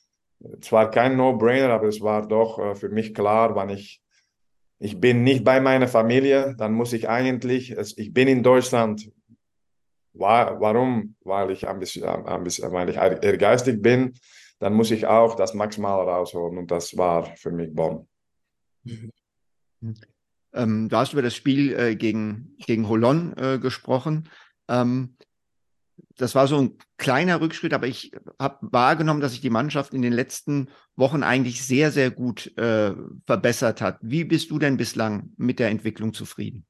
zwar 0.61 0.91
kein 0.91 1.15
No-Brainer, 1.17 1.69
aber 1.69 1.87
es 1.87 2.01
war 2.01 2.27
doch 2.27 2.59
äh, 2.59 2.75
für 2.75 2.89
mich 2.89 3.15
klar, 3.15 3.55
wann 3.55 3.69
ich 3.69 4.02
ich 4.83 4.99
bin 4.99 5.23
nicht 5.23 5.45
bei 5.45 5.61
meiner 5.61 5.87
Familie, 5.87 6.55
dann 6.57 6.73
muss 6.73 6.91
ich 6.91 7.07
eigentlich, 7.07 7.71
ich 7.71 8.13
bin 8.13 8.27
in 8.27 8.43
Deutschland. 8.43 9.09
Warum? 10.11 11.15
Weil 11.23 11.51
ich 11.51 11.65
ein 11.65 11.79
bisschen, 11.79 12.03
ein 12.03 12.43
bisschen 12.43 12.69
weil 12.73 12.89
ich 12.89 12.97
ehrgeizig 12.97 13.81
bin, 13.81 14.13
dann 14.59 14.73
muss 14.73 14.91
ich 14.91 15.07
auch 15.07 15.35
das 15.35 15.53
Maximale 15.53 16.03
rausholen 16.03 16.57
und 16.57 16.69
das 16.69 16.97
war 16.97 17.33
für 17.37 17.51
mich 17.51 17.73
Bonn. 17.73 18.05
Ähm, 20.53 20.89
du 20.89 20.97
hast 20.97 21.13
über 21.13 21.21
das 21.21 21.33
Spiel 21.33 21.73
äh, 21.79 21.95
gegen, 21.95 22.57
gegen 22.59 22.89
Holon 22.89 23.37
äh, 23.37 23.59
gesprochen. 23.59 24.29
Ähm, 24.67 25.15
das 26.17 26.35
war 26.35 26.47
so 26.47 26.57
ein 26.57 26.77
kleiner 26.97 27.41
Rückschritt, 27.41 27.73
aber 27.73 27.87
ich 27.87 28.11
habe 28.39 28.57
wahrgenommen, 28.61 29.21
dass 29.21 29.31
sich 29.31 29.41
die 29.41 29.49
Mannschaft 29.49 29.93
in 29.93 30.01
den 30.01 30.13
letzten 30.13 30.69
Wochen 30.95 31.23
eigentlich 31.23 31.65
sehr, 31.65 31.91
sehr 31.91 32.11
gut 32.11 32.55
äh, 32.57 32.93
verbessert 33.25 33.81
hat. 33.81 33.97
Wie 34.01 34.23
bist 34.23 34.51
du 34.51 34.59
denn 34.59 34.77
bislang 34.77 35.31
mit 35.37 35.59
der 35.59 35.69
Entwicklung 35.69 36.13
zufrieden? 36.13 36.65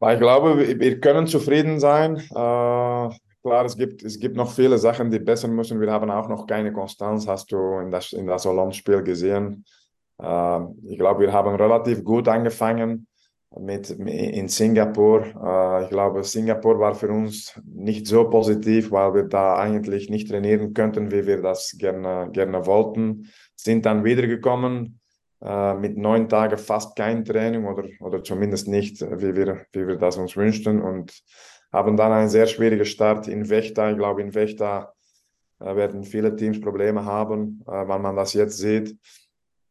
Ich 0.00 0.18
glaube, 0.18 0.58
wir 0.58 1.00
können 1.00 1.26
zufrieden 1.26 1.80
sein. 1.80 2.16
Äh, 2.16 2.30
klar, 2.30 3.64
es 3.64 3.76
gibt, 3.76 4.02
es 4.04 4.18
gibt 4.18 4.36
noch 4.36 4.52
viele 4.52 4.78
Sachen, 4.78 5.10
die 5.10 5.18
besser 5.18 5.48
müssen. 5.48 5.80
Wir 5.80 5.90
haben 5.90 6.10
auch 6.10 6.28
noch 6.28 6.46
keine 6.46 6.72
Konstanz, 6.72 7.26
hast 7.26 7.50
du 7.50 7.78
in 7.80 7.90
das, 7.90 8.12
in 8.12 8.26
das 8.26 8.44
Holland-Spiel 8.44 9.02
gesehen. 9.02 9.64
Äh, 10.22 10.60
ich 10.86 10.98
glaube, 10.98 11.22
wir 11.22 11.32
haben 11.32 11.54
relativ 11.54 12.04
gut 12.04 12.28
angefangen 12.28 13.08
mit, 13.56 13.90
in 13.90 14.48
Singapur. 14.48 15.22
Äh, 15.22 15.84
ich 15.84 15.90
glaube, 15.90 16.24
Singapur 16.24 16.78
war 16.78 16.94
für 16.94 17.08
uns 17.08 17.58
nicht 17.64 18.06
so 18.06 18.28
positiv, 18.28 18.90
weil 18.90 19.14
wir 19.14 19.22
da 19.24 19.56
eigentlich 19.56 20.10
nicht 20.10 20.28
trainieren 20.28 20.74
könnten, 20.74 21.10
wie 21.10 21.26
wir 21.26 21.40
das 21.40 21.76
gerne, 21.78 22.30
gerne 22.32 22.66
wollten. 22.66 23.30
Sind 23.56 23.86
dann 23.86 24.04
wiedergekommen 24.04 25.00
äh, 25.42 25.74
mit 25.74 25.96
neun 25.96 26.28
Tagen 26.28 26.58
fast 26.58 26.96
kein 26.96 27.24
Training 27.24 27.64
oder, 27.64 27.88
oder 28.00 28.22
zumindest 28.22 28.68
nicht, 28.68 29.00
wie 29.00 29.34
wir, 29.34 29.66
wie 29.72 29.86
wir 29.86 29.96
das 29.96 30.16
uns 30.16 30.36
wünschten 30.36 30.82
und 30.82 31.22
haben 31.72 31.96
dann 31.96 32.12
einen 32.12 32.28
sehr 32.28 32.46
schwierigen 32.46 32.86
Start 32.86 33.28
in 33.28 33.48
Vechta. 33.48 33.90
Ich 33.90 33.96
glaube, 33.96 34.22
in 34.22 34.34
Vechta 34.34 34.92
äh, 35.60 35.74
werden 35.74 36.04
viele 36.04 36.36
Teams 36.36 36.60
Probleme 36.60 37.04
haben, 37.04 37.62
äh, 37.66 37.88
wenn 37.88 38.02
man 38.02 38.16
das 38.16 38.34
jetzt 38.34 38.58
sieht 38.58 38.96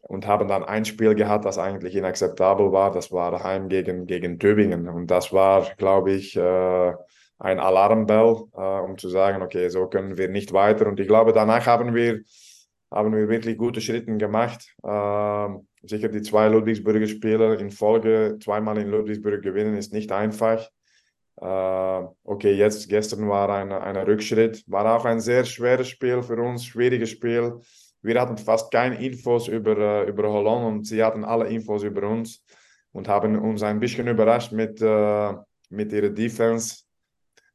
und 0.08 0.26
haben 0.26 0.48
dann 0.48 0.64
ein 0.64 0.86
Spiel 0.86 1.16
gehabt, 1.16 1.46
das 1.46 1.58
eigentlich 1.58 1.96
inakzeptabel 1.96 2.72
war. 2.72 2.92
Das 2.92 3.12
war 3.12 3.32
daheim 3.32 3.68
gegen, 3.68 4.08
gegen 4.08 4.40
Tübingen. 4.40 4.88
Und 4.88 5.12
das 5.12 5.34
war, 5.34 5.68
glaube 5.78 6.14
ich, 6.14 6.36
äh, 6.38 6.94
ein 7.40 7.60
Alarmbell, 7.60 8.44
äh, 8.56 8.80
um 8.80 8.98
zu 8.98 9.10
sagen, 9.10 9.42
okay, 9.42 9.70
so 9.70 9.88
können 9.88 10.18
wir 10.18 10.30
nicht 10.30 10.54
weiter. 10.54 10.88
Und 10.88 11.00
ich 11.00 11.08
glaube, 11.08 11.34
danach 11.34 11.66
haben 11.68 11.94
wir, 11.94 12.22
haben 12.90 13.14
wir 13.14 13.28
wirklich 13.28 13.58
gute 13.58 13.82
Schritte 13.82 14.16
gemacht. 14.16 14.74
Äh, 14.82 15.48
sicher 15.84 16.08
die 16.08 16.22
zwei 16.22 16.48
Ludwigsburger 16.48 17.08
Spieler 17.08 17.60
in 17.60 17.70
Folge 17.70 18.38
zweimal 18.42 18.78
in 18.78 18.88
Ludwigsburg 18.90 19.42
gewinnen, 19.42 19.76
ist 19.76 19.92
nicht 19.92 20.14
einfach. 20.14 20.70
Äh, 21.36 22.08
okay, 22.24 22.54
jetzt 22.54 22.88
gestern 22.88 23.28
war 23.28 23.50
ein, 23.50 23.74
ein 23.74 23.98
Rückschritt, 23.98 24.64
war 24.68 24.96
auch 24.96 25.04
ein 25.04 25.20
sehr 25.20 25.44
schweres 25.44 25.90
Spiel 25.90 26.24
für 26.24 26.42
uns, 26.42 26.64
schwieriges 26.66 27.10
Spiel 27.10 27.60
wir 28.08 28.20
hatten 28.20 28.38
fast 28.38 28.72
keine 28.72 29.00
Infos 29.04 29.48
über, 29.48 29.78
äh, 29.78 30.10
über 30.10 30.32
Holland 30.32 30.66
und 30.66 30.88
sie 30.88 31.04
hatten 31.04 31.24
alle 31.24 31.48
Infos 31.48 31.84
über 31.84 32.08
uns 32.08 32.44
und 32.94 33.08
haben 33.08 33.38
uns 33.38 33.62
ein 33.62 33.80
bisschen 33.80 34.08
überrascht 34.08 34.52
mit, 34.52 34.82
äh, 34.82 35.34
mit 35.70 35.92
ihrer 35.94 36.10
Defense. 36.10 36.84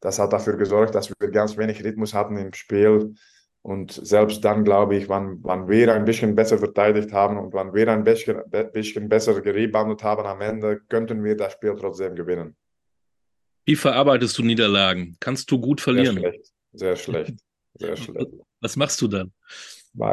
Das 0.00 0.18
hat 0.18 0.32
dafür 0.32 0.56
gesorgt, 0.56 0.94
dass 0.94 1.10
wir 1.10 1.30
ganz 1.30 1.56
wenig 1.56 1.82
Rhythmus 1.82 2.14
hatten 2.14 2.36
im 2.36 2.52
Spiel. 2.52 3.14
Und 3.62 3.92
selbst 3.92 4.44
dann, 4.44 4.64
glaube 4.64 4.96
ich, 4.96 5.08
wann, 5.08 5.38
wann 5.42 5.68
wir 5.68 5.94
ein 5.94 6.04
bisschen 6.04 6.34
besser 6.34 6.58
verteidigt 6.58 7.12
haben 7.12 7.38
und 7.38 7.52
wann 7.54 7.72
wir 7.72 7.88
ein 7.88 8.02
bisschen, 8.02 8.42
bisschen 8.72 9.08
besser 9.08 9.40
gereboundet 9.40 10.02
haben 10.02 10.26
am 10.26 10.40
Ende, 10.40 10.80
könnten 10.88 11.22
wir 11.22 11.36
das 11.36 11.52
Spiel 11.52 11.76
trotzdem 11.78 12.16
gewinnen. 12.16 12.56
Wie 13.64 13.76
verarbeitest 13.76 14.36
du 14.36 14.42
Niederlagen? 14.42 15.16
Kannst 15.20 15.48
du 15.50 15.60
gut 15.60 15.80
verlieren? 15.80 16.16
Sehr 16.16 16.30
schlecht, 16.30 16.52
sehr 16.72 16.96
schlecht, 16.96 17.34
sehr 17.74 17.96
schlecht. 17.96 18.30
Was 18.60 18.74
machst 18.74 19.00
du 19.00 19.06
dann? 19.06 19.32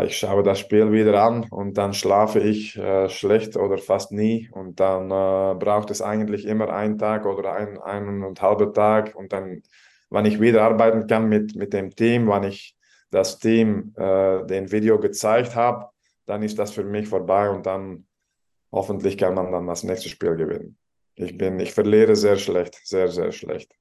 Ich 0.03 0.17
schaue 0.17 0.43
das 0.43 0.59
Spiel 0.59 0.91
wieder 0.91 1.23
an 1.23 1.45
und 1.49 1.77
dann 1.77 1.93
schlafe 1.93 2.39
ich 2.39 2.77
äh, 2.77 3.07
schlecht 3.09 3.55
oder 3.55 3.77
fast 3.77 4.11
nie 4.11 4.49
und 4.51 4.79
dann 4.79 5.05
äh, 5.05 5.55
braucht 5.57 5.89
es 5.89 6.01
eigentlich 6.01 6.45
immer 6.45 6.69
einen 6.73 6.97
Tag 6.97 7.25
oder 7.25 7.53
ein, 7.53 7.77
einen 7.79 8.23
und 8.23 8.41
halben 8.41 8.73
Tag 8.73 9.15
und 9.15 9.31
dann, 9.31 9.63
wenn 10.09 10.25
ich 10.25 10.41
wieder 10.41 10.63
arbeiten 10.63 11.07
kann 11.07 11.29
mit, 11.29 11.55
mit 11.55 11.71
dem 11.71 11.95
Team, 11.95 12.27
wenn 12.27 12.43
ich 12.43 12.75
das 13.09 13.39
Team 13.39 13.93
äh, 13.95 14.45
den 14.45 14.71
Video 14.71 14.99
gezeigt 14.99 15.55
habe, 15.55 15.89
dann 16.25 16.43
ist 16.43 16.59
das 16.59 16.71
für 16.71 16.83
mich 16.83 17.07
vorbei 17.07 17.49
und 17.49 17.65
dann 17.65 18.05
hoffentlich 18.71 19.17
kann 19.17 19.33
man 19.33 19.51
dann 19.51 19.65
das 19.65 19.83
nächste 19.83 20.09
Spiel 20.09 20.35
gewinnen. 20.35 20.77
Ich 21.15 21.37
bin, 21.37 21.59
ich 21.59 21.73
verliere 21.73 22.15
sehr 22.15 22.37
schlecht, 22.37 22.79
sehr, 22.83 23.07
sehr 23.07 23.31
schlecht. 23.31 23.73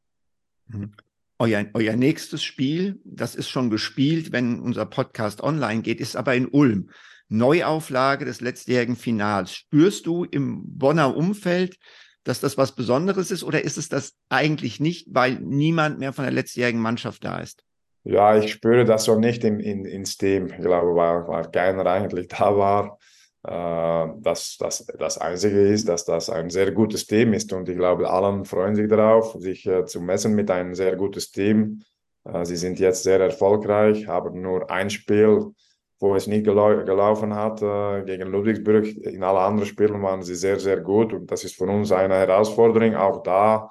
Mhm. 0.69 0.93
Euer, 1.41 1.67
euer 1.75 1.95
nächstes 1.95 2.43
Spiel, 2.43 3.01
das 3.05 3.37
ist 3.37 3.49
schon 3.49 3.71
gespielt, 3.71 4.33
wenn 4.33 4.59
unser 4.59 4.87
Podcast 4.87 5.41
online 5.41 5.83
geht, 5.83 6.01
ist 6.01 6.17
aber 6.17 6.35
in 6.35 6.49
Ulm. 6.49 6.91
Neuauflage 7.29 8.25
des 8.25 8.41
letztjährigen 8.41 8.97
Finals. 8.97 9.55
Spürst 9.55 10.07
du 10.07 10.25
im 10.25 10.63
Bonner 10.67 11.17
Umfeld, 11.17 11.77
dass 12.25 12.41
das 12.41 12.59
was 12.59 12.75
Besonderes 12.75 13.31
ist 13.31 13.45
oder 13.45 13.63
ist 13.63 13.79
es 13.79 13.89
das 13.89 14.17
eigentlich 14.29 14.81
nicht, 14.81 15.07
weil 15.11 15.39
niemand 15.41 16.01
mehr 16.01 16.13
von 16.13 16.25
der 16.25 16.33
letztjährigen 16.33 16.81
Mannschaft 16.81 17.25
da 17.25 17.39
ist? 17.39 17.63
Ja, 18.03 18.37
ich 18.37 18.51
spüre 18.53 18.85
das 18.85 19.05
so 19.05 19.19
nicht 19.19 19.45
in, 19.45 19.61
in, 19.61 19.85
ins 19.85 20.17
Team. 20.17 20.47
Ich 20.47 20.57
glaube, 20.57 20.95
weil, 20.97 21.29
weil 21.29 21.51
keiner 21.51 21.87
eigentlich 21.87 22.29
da 22.29 22.57
war. 22.57 22.99
Äh, 23.45 24.09
das, 24.19 24.57
das, 24.59 24.87
das 24.99 25.19
Einzige 25.19 25.61
ist, 25.61 25.89
dass 25.89 26.05
das 26.05 26.29
ein 26.29 26.51
sehr 26.51 26.73
gutes 26.73 27.07
Team 27.07 27.33
ist 27.33 27.53
und 27.53 27.69
ich 27.69 27.77
glaube, 27.77 28.11
allen 28.11 28.45
freuen 28.45 28.75
sich 28.75 28.89
darauf, 28.89 29.35
sich 29.39 29.67
äh, 29.67 29.85
zu 29.85 30.01
messen 30.01 30.35
mit 30.35 30.51
einem 30.51 30.75
sehr 30.75 30.97
gutes 30.97 31.31
Team. 31.31 31.83
Äh, 32.25 32.45
sie 32.45 32.57
sind 32.57 32.81
jetzt 32.81 33.05
sehr 33.05 33.21
erfolgreich, 33.21 34.09
haben 34.09 34.41
nur 34.43 34.69
ein 34.71 34.91
Spiel, 34.91 35.53
wo 36.01 36.15
es 36.17 36.27
nicht 36.27 36.45
gelau 36.45 36.85
gelaufen 36.85 37.35
hat, 37.35 37.59
gegen 38.07 38.29
Ludwigsburg. 38.29 38.87
In 38.87 39.25
allen 39.25 39.39
anderen 39.39 39.67
Spielen 39.67 40.01
waren 40.01 40.23
sie 40.23 40.37
sehr, 40.37 40.61
sehr 40.61 40.81
gut 40.81 41.13
und 41.13 41.29
das 41.29 41.43
ist 41.43 41.57
für 41.57 41.65
uns 41.65 41.91
eine 41.91 42.15
Herausforderung, 42.15 42.95
auch 42.95 43.25
da 43.25 43.69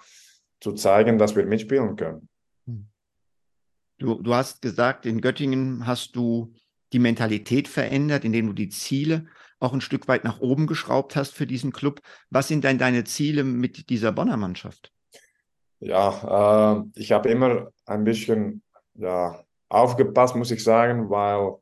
zu 0.60 0.74
zeigen, 0.74 1.18
dass 1.18 1.38
wir 1.38 1.46
mitspielen 1.46 1.96
können. 1.96 2.28
Du, 3.98 4.16
du 4.22 4.34
hast 4.34 4.62
gesagt, 4.62 5.06
in 5.06 5.22
Göttingen 5.22 5.88
hast 5.88 6.18
du 6.18 6.54
die 6.92 7.00
Mentalität 7.00 7.70
verändert, 7.70 8.26
indem 8.26 8.48
du 8.48 8.54
die 8.54 8.70
Ziele 8.70 9.28
auch 9.60 9.74
ein 9.74 9.82
Stück 9.82 10.08
weit 10.08 10.24
nach 10.24 10.40
oben 10.40 10.68
geschraubt 10.68 11.16
hast 11.16 11.34
für 11.34 11.48
diesen 11.48 11.72
Club. 11.72 12.02
Was 12.30 12.48
sind 12.48 12.64
denn 12.64 12.78
deine 12.78 13.04
Ziele 13.04 13.44
mit 13.44 13.90
dieser 13.90 14.12
Bonner 14.12 14.38
Mannschaft? 14.38 14.92
Ja, 15.80 16.80
äh, 16.80 16.84
ich 16.96 17.12
habe 17.12 17.30
immer 17.30 17.72
ein 17.86 18.04
bisschen 18.04 18.64
ja, 18.96 19.44
aufgepasst, 19.70 20.36
muss 20.36 20.52
ich 20.52 20.64
sagen, 20.64 21.10
weil 21.10 21.56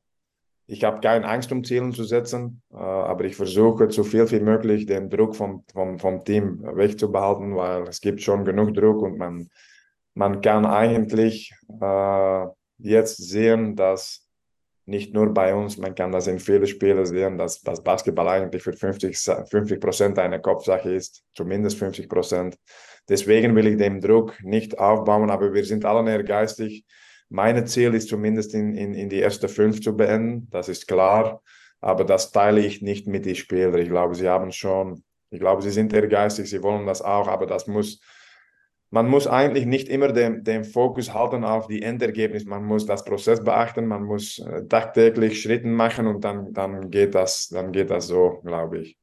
ich 0.67 0.83
habe 0.83 0.99
keine 0.99 1.27
Angst, 1.27 1.51
um 1.51 1.63
Zielen 1.63 1.93
zu 1.93 2.03
setzen, 2.03 2.61
äh, 2.73 2.77
aber 2.77 3.25
ich 3.25 3.35
versuche 3.35 3.91
so 3.91 4.03
viel 4.03 4.29
wie 4.31 4.39
möglich 4.39 4.85
den 4.85 5.09
Druck 5.09 5.35
vom, 5.35 5.63
vom, 5.71 5.99
vom 5.99 6.23
Team 6.23 6.63
wegzubehalten, 6.63 7.55
weil 7.55 7.83
es 7.83 8.01
gibt 8.01 8.21
schon 8.21 8.45
genug 8.45 8.73
Druck 8.73 9.01
und 9.01 9.17
man, 9.17 9.49
man 10.13 10.41
kann 10.41 10.65
eigentlich 10.65 11.53
äh, 11.81 12.45
jetzt 12.77 13.17
sehen, 13.17 13.75
dass 13.75 14.24
nicht 14.85 15.13
nur 15.13 15.33
bei 15.33 15.53
uns, 15.55 15.77
man 15.77 15.95
kann 15.95 16.11
das 16.11 16.27
in 16.27 16.39
vielen 16.39 16.67
Spielen 16.67 17.05
sehen, 17.05 17.37
dass, 17.37 17.61
dass 17.61 17.83
Basketball 17.83 18.27
eigentlich 18.27 18.61
für 18.61 18.73
50, 18.73 19.17
50 19.17 19.79
Prozent 19.79 20.19
eine 20.19 20.39
Kopfsache 20.39 20.93
ist, 20.93 21.23
zumindest 21.33 21.79
50 21.79 22.07
Prozent. 22.07 22.57
Deswegen 23.09 23.55
will 23.55 23.67
ich 23.67 23.77
den 23.77 23.99
Druck 23.99 24.35
nicht 24.43 24.77
aufbauen, 24.77 25.29
aber 25.29 25.53
wir 25.53 25.65
sind 25.65 25.85
alle 25.85 26.09
ehrgeizig. 26.11 26.85
Mein 27.29 27.65
Ziel 27.65 27.95
ist 27.95 28.09
zumindest 28.09 28.53
in, 28.53 28.75
in, 28.75 28.93
in 28.93 29.09
die 29.09 29.19
erste 29.19 29.47
fünf 29.47 29.81
zu 29.81 29.95
beenden, 29.95 30.47
das 30.51 30.69
ist 30.69 30.87
klar, 30.87 31.41
aber 31.81 32.03
das 32.03 32.31
teile 32.31 32.61
ich 32.61 32.83
nicht 32.83 33.07
mit 33.07 33.25
den 33.25 33.35
Spielern. 33.35 33.79
Ich 33.79 33.89
glaube, 33.89 34.13
sie 34.13 34.29
haben 34.29 34.51
schon, 34.51 35.03
ich 35.31 35.39
glaube, 35.39 35.63
sie 35.63 35.71
sind 35.71 35.93
ehrgeizig, 35.93 36.47
sie 36.47 36.61
wollen 36.61 36.85
das 36.85 37.01
auch, 37.01 37.27
aber 37.27 37.47
das 37.47 37.65
muss 37.65 37.99
man 38.91 39.07
muss 39.07 39.27
eigentlich 39.27 39.65
nicht 39.65 39.89
immer 39.89 40.11
den, 40.11 40.43
den 40.43 40.63
Fokus 40.63 41.13
halten 41.13 41.43
auf 41.43 41.67
die 41.67 41.81
Endergebnis. 41.81 42.45
Man 42.45 42.63
muss 42.63 42.85
das 42.85 43.03
Prozess 43.03 43.43
beachten, 43.43 43.87
man 43.87 44.03
muss 44.03 44.39
äh, 44.39 44.65
tagtäglich 44.67 45.41
Schritte 45.41 45.67
machen 45.67 46.07
und 46.07 46.23
dann, 46.23 46.53
dann, 46.53 46.91
geht 46.91 47.15
das, 47.15 47.49
dann 47.49 47.71
geht 47.71 47.89
das 47.89 48.07
so, 48.07 48.41
glaube 48.43 48.79
ich. 48.79 48.97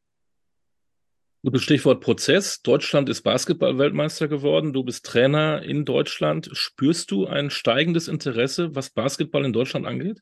Gutes 1.45 1.63
Stichwort 1.63 2.01
Prozess. 2.01 2.63
Deutschland 2.63 3.09
ist 3.09 3.23
Basketball-Weltmeister 3.23 4.29
geworden. 4.29 4.73
Du 4.73 4.85
bist 4.85 5.05
Trainer 5.05 5.61
in 5.63 5.85
Deutschland. 5.85 6.49
Spürst 6.53 7.11
du 7.11 7.27
ein 7.27 7.51
steigendes 7.51 8.07
Interesse, 8.07 8.77
was 8.77 8.91
Basketball 8.91 9.45
in 9.45 9.53
Deutschland 9.53 9.85
angeht? 9.85 10.21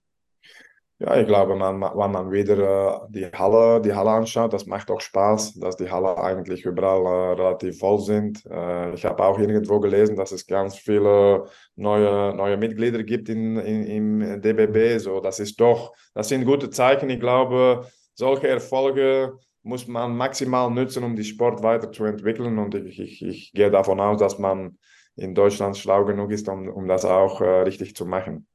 Ja, 1.03 1.19
ich 1.19 1.27
glaube, 1.27 1.57
man, 1.57 1.81
wenn 1.81 2.11
man 2.13 2.31
wieder 2.31 3.05
äh, 3.07 3.07
die 3.09 3.27
Halle, 3.33 3.81
die 3.81 3.95
Halle 3.95 4.11
anschaut, 4.11 4.53
das 4.53 4.67
macht 4.67 4.91
auch 4.91 5.01
Spaß, 5.01 5.55
dass 5.55 5.77
die 5.79 5.91
Halle 5.91 6.19
eigentlich 6.19 6.67
überall 6.67 7.07
äh, 7.39 7.41
relativ 7.41 7.79
voll 7.79 8.01
sind. 8.01 8.45
Äh, 8.45 8.93
ich 8.93 9.07
habe 9.07 9.25
auch 9.25 9.39
irgendwo 9.39 9.81
gelesen, 9.81 10.15
dass 10.17 10.31
es 10.33 10.47
ganz 10.47 10.77
viele 10.77 11.47
neue, 11.75 12.35
neue 12.37 12.59
Mitglieder 12.59 13.03
gibt 13.03 13.31
in, 13.31 13.57
in, 13.57 14.21
im 14.21 14.43
DBB. 14.43 14.99
So, 15.01 15.21
das 15.21 15.41
ist 15.41 15.59
doch, 15.59 15.95
das 16.13 16.29
sind 16.29 16.45
gute 16.45 16.69
Zeichen. 16.69 17.09
Ich 17.09 17.21
glaube, 17.21 17.87
solche 18.13 18.49
Erfolge 18.49 19.39
muss 19.63 19.89
man 19.89 20.15
maximal 20.15 20.71
nutzen, 20.71 21.03
um 21.03 21.17
die 21.17 21.25
Sport 21.25 21.63
weiterzuentwickeln. 21.63 22.59
Und 22.59 22.75
ich, 22.75 23.01
ich, 23.01 23.23
ich 23.25 23.53
gehe 23.53 23.71
davon 23.71 24.01
aus, 24.01 24.19
dass 24.19 24.39
man 24.39 24.77
in 25.17 25.35
Deutschland 25.35 25.79
schlau 25.79 26.05
genug 26.05 26.31
ist, 26.31 26.47
um, 26.51 26.69
um 26.69 26.87
das 26.89 27.07
auch 27.07 27.41
äh, 27.41 27.63
richtig 27.63 27.97
zu 27.97 28.05
machen. 28.05 28.47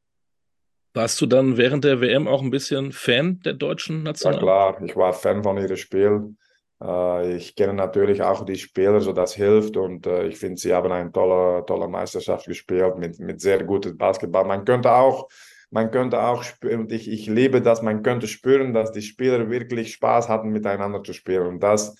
Warst 0.96 1.20
du 1.20 1.26
dann 1.26 1.58
während 1.58 1.84
der 1.84 2.00
WM 2.00 2.26
auch 2.26 2.42
ein 2.42 2.52
bisschen 2.52 2.94
Fan 2.94 3.42
der 3.44 3.52
deutschen 3.54 4.04
National? 4.04 4.40
Ja 4.40 4.42
klar, 4.42 4.82
ich 4.82 4.96
war 4.96 5.12
Fan 5.12 5.44
von 5.44 5.58
ihrem 5.58 5.76
Spiel. 5.76 6.36
Äh, 6.82 7.36
ich 7.36 7.54
kenne 7.54 7.74
natürlich 7.74 8.22
auch 8.22 8.46
die 8.46 8.56
Spieler, 8.56 9.02
so 9.02 9.12
das 9.12 9.36
hilft 9.36 9.76
und 9.76 10.08
äh, 10.08 10.28
ich 10.28 10.38
finde, 10.38 10.58
sie 10.58 10.74
haben 10.74 10.90
eine 10.90 11.12
tolle, 11.12 11.66
tolle 11.66 11.90
Meisterschaft 11.90 12.46
gespielt 12.48 12.98
mit, 12.98 13.20
mit 13.20 13.42
sehr 13.42 13.62
gutem 13.66 13.98
Basketball. 13.98 14.46
Man 14.46 14.64
könnte 14.64 14.90
auch, 14.90 15.28
man 15.70 15.92
könnte 15.92 16.22
auch 16.22 16.44
spüren, 16.44 16.82
und 16.82 16.94
ich, 16.94 17.12
ich 17.12 17.28
liebe 17.28 17.62
das, 17.62 17.82
man 17.82 18.02
könnte 18.02 18.28
spüren, 18.28 18.74
dass 18.74 18.94
die 18.94 19.02
Spieler 19.02 19.50
wirklich 19.50 19.92
Spaß 19.96 20.30
hatten, 20.30 20.52
miteinander 20.52 21.04
zu 21.04 21.12
spielen. 21.12 21.48
Und 21.48 21.60
das, 21.60 21.94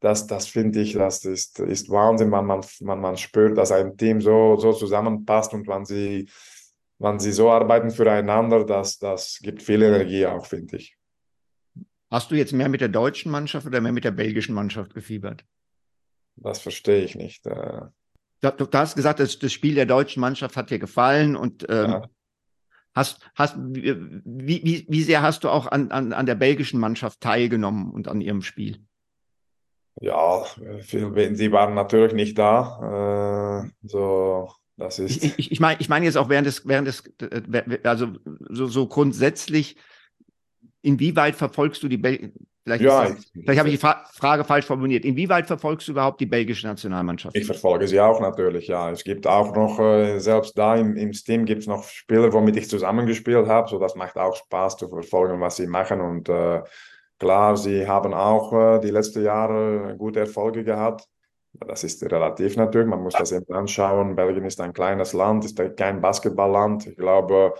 das, 0.00 0.26
das 0.26 0.46
finde 0.46 0.80
ich, 0.80 0.94
das 0.94 1.26
ist, 1.26 1.60
ist 1.60 1.90
Wahnsinn, 1.90 2.30
man, 2.30 2.46
man, 2.46 2.62
man, 2.80 2.98
man 2.98 3.18
spürt, 3.18 3.58
dass 3.58 3.72
ein 3.72 3.94
Team 3.98 4.22
so, 4.22 4.56
so 4.56 4.72
zusammenpasst 4.72 5.52
und 5.52 5.68
wenn 5.68 5.84
sie, 5.84 6.30
wenn 7.02 7.18
sie 7.18 7.32
so 7.32 7.50
arbeiten 7.50 7.90
füreinander, 7.90 8.64
das, 8.64 8.98
das 8.98 9.40
gibt 9.42 9.62
viel 9.62 9.82
Energie 9.82 10.24
auch, 10.26 10.46
finde 10.46 10.76
ich. 10.76 10.96
Hast 12.10 12.30
du 12.30 12.36
jetzt 12.36 12.52
mehr 12.52 12.68
mit 12.68 12.80
der 12.80 12.88
deutschen 12.88 13.32
Mannschaft 13.32 13.66
oder 13.66 13.80
mehr 13.80 13.92
mit 13.92 14.04
der 14.04 14.12
belgischen 14.12 14.54
Mannschaft 14.54 14.94
gefiebert? 14.94 15.44
Das 16.36 16.60
verstehe 16.60 17.02
ich 17.02 17.16
nicht. 17.16 17.46
Äh. 17.46 17.82
Du, 18.40 18.50
du, 18.50 18.78
hast 18.78 18.94
gesagt, 18.94 19.18
das, 19.18 19.38
das, 19.38 19.52
Spiel 19.52 19.74
der 19.74 19.86
deutschen 19.86 20.20
Mannschaft 20.20 20.56
hat 20.56 20.70
dir 20.70 20.78
gefallen 20.78 21.36
und 21.36 21.66
ähm, 21.68 21.90
ja. 21.90 22.08
hast, 22.94 23.20
hast, 23.34 23.56
wie, 23.58 24.64
wie, 24.64 24.86
wie 24.88 25.02
sehr 25.02 25.22
hast 25.22 25.44
du 25.44 25.48
auch 25.48 25.66
an, 25.66 25.90
an, 25.90 26.12
an 26.12 26.26
der 26.26 26.34
belgischen 26.34 26.78
Mannschaft 26.78 27.20
teilgenommen 27.20 27.90
und 27.90 28.08
an 28.08 28.20
ihrem 28.20 28.42
Spiel? 28.42 28.84
Ja, 30.00 30.44
viel, 30.80 31.34
sie 31.34 31.52
waren 31.52 31.74
natürlich 31.74 32.14
nicht 32.14 32.38
da. 32.38 33.64
Äh, 33.64 33.70
so, 33.82 34.50
das 34.82 34.98
ist. 34.98 35.24
Ich, 35.24 35.38
ich, 35.38 35.52
ich 35.52 35.60
meine, 35.60 35.80
ich 35.80 35.88
meine 35.88 36.04
jetzt 36.04 36.16
auch 36.16 36.28
während 36.28 36.46
des, 36.46 36.66
während 36.66 36.88
des, 36.88 37.04
also 37.84 38.08
so, 38.48 38.66
so 38.66 38.86
grundsätzlich, 38.86 39.76
inwieweit 40.82 41.36
verfolgst 41.36 41.82
du 41.82 41.88
die 41.88 41.98
Bel 41.98 42.32
Vielleicht, 42.64 42.84
ja, 42.84 43.08
das, 43.08 43.32
vielleicht 43.32 43.58
habe 43.58 43.68
ich 43.70 43.74
die 43.74 43.80
Fra 43.80 44.04
Frage 44.12 44.44
falsch 44.44 44.66
formuliert. 44.66 45.04
Inwieweit 45.04 45.48
verfolgst 45.48 45.88
du 45.88 45.92
überhaupt 45.92 46.20
die 46.20 46.26
belgische 46.26 46.64
Nationalmannschaft? 46.68 47.36
Ich 47.36 47.44
verfolge 47.44 47.88
sie 47.88 47.98
auch 47.98 48.20
natürlich, 48.20 48.68
ja. 48.68 48.90
Es 48.92 49.02
gibt 49.02 49.26
auch 49.26 49.52
noch, 49.56 49.80
äh, 49.80 50.20
selbst 50.20 50.56
da 50.56 50.76
im, 50.76 50.96
im 50.96 51.12
Steam 51.12 51.44
gibt 51.44 51.62
es 51.62 51.66
noch 51.66 51.82
Spieler, 51.82 52.32
womit 52.32 52.56
ich 52.56 52.68
zusammengespielt 52.68 53.48
habe. 53.48 53.68
So, 53.68 53.80
das 53.80 53.96
macht 53.96 54.16
auch 54.16 54.36
Spaß 54.36 54.76
zu 54.76 54.88
verfolgen, 54.88 55.40
was 55.40 55.56
sie 55.56 55.66
machen. 55.66 56.00
Und 56.00 56.28
äh, 56.28 56.62
klar, 57.18 57.56
sie 57.56 57.88
haben 57.88 58.14
auch 58.14 58.52
äh, 58.52 58.78
die 58.78 58.90
letzten 58.90 59.24
Jahre 59.24 59.96
gute 59.98 60.20
Erfolge 60.20 60.62
gehabt. 60.62 61.08
Das 61.54 61.84
ist 61.84 62.02
relativ 62.02 62.56
natürlich, 62.56 62.88
man 62.88 63.02
muss 63.02 63.14
das 63.14 63.32
eben 63.32 63.52
anschauen. 63.52 64.16
Belgien 64.16 64.44
ist 64.44 64.60
ein 64.60 64.72
kleines 64.72 65.12
Land, 65.12 65.44
ist 65.44 65.60
kein 65.76 66.00
Basketballland. 66.00 66.86
Ich 66.86 66.96
glaube, 66.96 67.54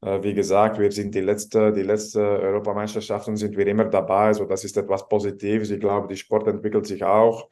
äh, 0.00 0.22
wie 0.22 0.34
gesagt, 0.34 0.78
wir 0.78 0.90
sind 0.92 1.14
die 1.14 1.20
letzte, 1.20 1.72
die 1.72 1.82
letzte 1.82 2.20
Europameisterschaften 2.20 3.36
sind 3.36 3.56
wir 3.56 3.66
immer 3.66 3.84
dabei, 3.84 4.26
also 4.26 4.44
das 4.44 4.64
ist 4.64 4.76
etwas 4.76 5.08
Positives. 5.08 5.70
Ich 5.70 5.80
glaube, 5.80 6.08
die 6.08 6.16
Sport 6.16 6.46
entwickelt 6.48 6.86
sich 6.86 7.04
auch. 7.04 7.48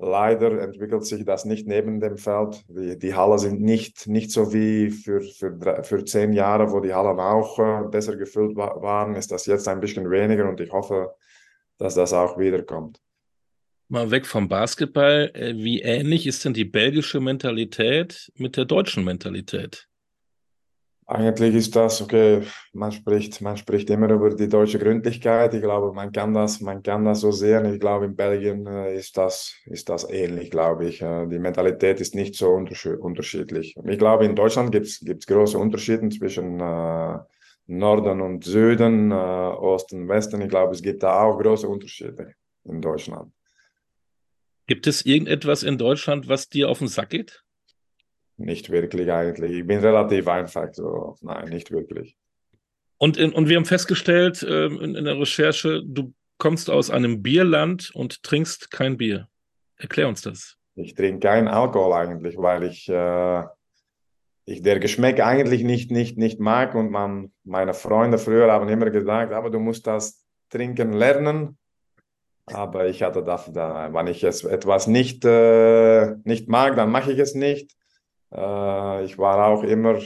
Leider 0.00 0.60
entwickelt 0.60 1.04
sich 1.04 1.24
das 1.24 1.44
nicht 1.44 1.66
neben 1.66 1.98
dem 1.98 2.18
Feld. 2.18 2.64
Die, 2.68 2.96
die 2.96 3.14
Halle 3.16 3.38
sind 3.38 3.60
nicht, 3.60 4.06
nicht 4.06 4.30
so 4.30 4.52
wie 4.52 4.90
für, 4.90 5.20
für, 5.20 5.82
für 5.82 6.04
zehn 6.04 6.32
Jahre, 6.32 6.70
wo 6.70 6.78
die 6.78 6.94
Hallen 6.94 7.18
auch 7.18 7.58
äh, 7.58 7.88
besser 7.88 8.16
gefüllt 8.16 8.56
wa 8.56 8.80
waren, 8.80 9.16
ist 9.16 9.32
das 9.32 9.46
jetzt 9.46 9.66
ein 9.66 9.80
bisschen 9.80 10.08
weniger 10.08 10.48
und 10.48 10.60
ich 10.60 10.70
hoffe, 10.72 11.14
dass 11.78 11.96
das 11.96 12.12
auch 12.12 12.38
wiederkommt. 12.38 13.00
Mal 13.90 14.10
weg 14.10 14.26
vom 14.26 14.48
Basketball. 14.48 15.30
Äh, 15.32 15.54
wie 15.56 15.80
ähnlich 15.80 16.26
ist 16.26 16.44
denn 16.44 16.52
die 16.52 16.66
belgische 16.66 17.20
Mentalität 17.20 18.30
mit 18.34 18.58
der 18.58 18.66
deutschen 18.66 19.02
Mentalität? 19.02 19.88
Eigentlich 21.06 21.54
ist 21.54 21.74
das, 21.74 22.02
okay, 22.02 22.42
man 22.74 22.92
spricht, 22.92 23.40
man 23.40 23.56
spricht 23.56 23.88
immer 23.88 24.10
über 24.10 24.28
die 24.28 24.46
deutsche 24.46 24.78
Gründlichkeit. 24.78 25.54
Ich 25.54 25.62
glaube, 25.62 25.94
man 25.94 26.12
kann 26.12 26.34
das, 26.34 26.60
man 26.60 26.82
kann 26.82 27.06
das 27.06 27.20
so 27.20 27.30
sehen. 27.30 27.64
Ich 27.72 27.80
glaube, 27.80 28.04
in 28.04 28.14
Belgien 28.14 28.66
äh, 28.66 28.94
ist 28.94 29.16
das, 29.16 29.54
ist 29.64 29.88
das 29.88 30.06
ähnlich, 30.10 30.50
glaube 30.50 30.84
ich. 30.84 31.00
Äh, 31.00 31.26
die 31.26 31.38
Mentalität 31.38 31.98
ist 32.02 32.14
nicht 32.14 32.34
so 32.34 32.50
unterschiedlich. 32.50 33.74
Ich 33.82 33.98
glaube, 33.98 34.26
in 34.26 34.36
Deutschland 34.36 34.70
gibt 34.70 34.86
es 34.86 35.26
große 35.26 35.56
Unterschiede 35.56 36.10
zwischen 36.10 36.60
äh, 36.60 37.18
Norden 37.68 38.20
und 38.20 38.44
Süden, 38.44 39.10
äh, 39.10 39.14
Osten 39.14 40.02
und 40.02 40.08
Westen. 40.10 40.42
Ich 40.42 40.50
glaube, 40.50 40.74
es 40.74 40.82
gibt 40.82 41.02
da 41.02 41.22
auch 41.22 41.38
große 41.38 41.66
Unterschiede 41.66 42.34
in 42.64 42.82
Deutschland. 42.82 43.32
Gibt 44.68 44.86
es 44.86 45.04
irgendetwas 45.06 45.62
in 45.62 45.78
Deutschland, 45.78 46.28
was 46.28 46.50
dir 46.50 46.68
auf 46.68 46.78
den 46.78 46.88
Sack 46.88 47.08
geht? 47.10 47.42
Nicht 48.36 48.70
wirklich 48.70 49.10
eigentlich. 49.10 49.50
Ich 49.50 49.66
bin 49.66 49.80
relativ 49.80 50.28
einfach 50.28 50.68
so. 50.72 51.16
Nein, 51.22 51.48
nicht 51.48 51.70
wirklich. 51.70 52.16
Und, 52.98 53.16
in, 53.16 53.32
und 53.32 53.48
wir 53.48 53.56
haben 53.56 53.64
festgestellt 53.64 54.42
äh, 54.42 54.66
in, 54.66 54.94
in, 54.94 55.04
der 55.06 55.18
Recherche, 55.18 55.82
du 55.84 56.12
kommst 56.36 56.68
aus 56.68 56.90
einem 56.90 57.22
Bierland 57.22 57.90
und 57.94 58.22
trinkst 58.22 58.70
kein 58.70 58.98
Bier. 58.98 59.28
Erklär 59.76 60.06
uns 60.06 60.20
das. 60.20 60.56
Ich 60.74 60.94
trinke 60.94 61.26
keinen 61.26 61.48
Alkohol 61.48 61.94
eigentlich, 61.94 62.36
weil 62.36 62.64
ich, 62.64 62.88
äh, 62.90 63.44
ich 64.44 64.62
der 64.62 64.80
Geschmack 64.80 65.18
eigentlich 65.20 65.64
nicht, 65.64 65.90
nicht, 65.90 66.18
nicht 66.18 66.40
mag. 66.40 66.74
Und 66.74 66.90
man, 66.90 67.32
meine 67.42 67.72
Freunde 67.72 68.18
früher 68.18 68.52
haben 68.52 68.68
immer 68.68 68.90
gesagt, 68.90 69.32
aber 69.32 69.48
du 69.48 69.60
musst 69.60 69.86
das 69.86 70.26
trinken 70.50 70.92
lernen. 70.92 71.56
Aber 72.54 72.86
ich 72.86 73.02
hatte 73.02 73.22
dafür, 73.22 73.52
da, 73.52 73.92
wenn 73.92 74.06
ich 74.06 74.24
es 74.24 74.44
etwas 74.44 74.86
nicht, 74.86 75.24
äh, 75.24 76.14
nicht 76.24 76.48
mag, 76.48 76.76
dann 76.76 76.90
mache 76.90 77.12
ich 77.12 77.18
es 77.18 77.34
nicht. 77.34 77.74
Äh, 78.32 79.04
ich 79.04 79.18
war 79.18 79.46
auch 79.46 79.62
immer, 79.62 79.98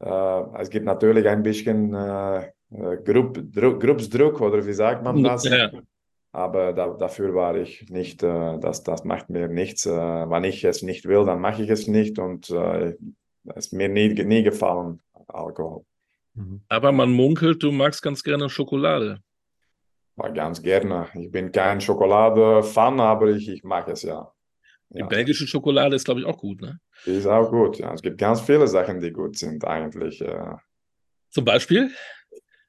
äh, 0.00 0.60
es 0.60 0.70
gibt 0.70 0.86
natürlich 0.86 1.26
ein 1.28 1.42
bisschen 1.42 1.94
äh, 1.94 2.50
Grupp, 3.04 3.40
Druck, 3.52 3.80
Gruppsdruck 3.80 4.40
oder 4.40 4.64
wie 4.66 4.72
sagt 4.72 5.04
man 5.04 5.22
das? 5.22 5.44
Ja. 5.44 5.70
Aber 6.32 6.72
da, 6.72 6.88
dafür 6.88 7.34
war 7.34 7.54
ich 7.56 7.88
nicht, 7.90 8.24
das, 8.24 8.82
das 8.82 9.04
macht 9.04 9.30
mir 9.30 9.46
nichts. 9.46 9.86
wenn 9.86 10.42
ich 10.42 10.64
es 10.64 10.82
nicht 10.82 11.06
will, 11.06 11.24
dann 11.24 11.40
mache 11.40 11.62
ich 11.62 11.70
es 11.70 11.86
nicht 11.86 12.18
und 12.18 12.50
es 12.50 12.96
ist 13.54 13.72
mir 13.72 13.88
nie, 13.88 14.08
nie 14.08 14.42
gefallen, 14.42 15.00
Alkohol. 15.28 15.84
Mhm. 16.34 16.62
Aber 16.68 16.90
man 16.90 17.12
munkelt, 17.12 17.62
du 17.62 17.70
magst 17.70 18.02
ganz 18.02 18.24
gerne 18.24 18.50
Schokolade. 18.50 19.20
War 20.16 20.32
ganz 20.32 20.62
gerne. 20.62 21.08
Ich 21.14 21.30
bin 21.30 21.50
kein 21.50 21.80
Schokolade-Fan, 21.80 23.00
aber 23.00 23.30
ich, 23.30 23.48
ich 23.48 23.64
mag 23.64 23.88
es 23.88 24.02
ja. 24.02 24.32
Die 24.90 25.00
ja. 25.00 25.06
belgische 25.06 25.46
Schokolade 25.46 25.96
ist, 25.96 26.04
glaube 26.04 26.20
ich, 26.20 26.26
auch 26.26 26.38
gut, 26.38 26.60
ne? 26.60 26.78
Die 27.04 27.12
ist 27.12 27.26
auch 27.26 27.50
gut, 27.50 27.78
ja. 27.78 27.92
Es 27.92 28.02
gibt 28.02 28.18
ganz 28.18 28.40
viele 28.40 28.68
Sachen, 28.68 29.00
die 29.00 29.10
gut 29.10 29.36
sind 29.36 29.64
eigentlich. 29.64 30.20
Ja. 30.20 30.60
Zum 31.30 31.44
Beispiel? 31.44 31.90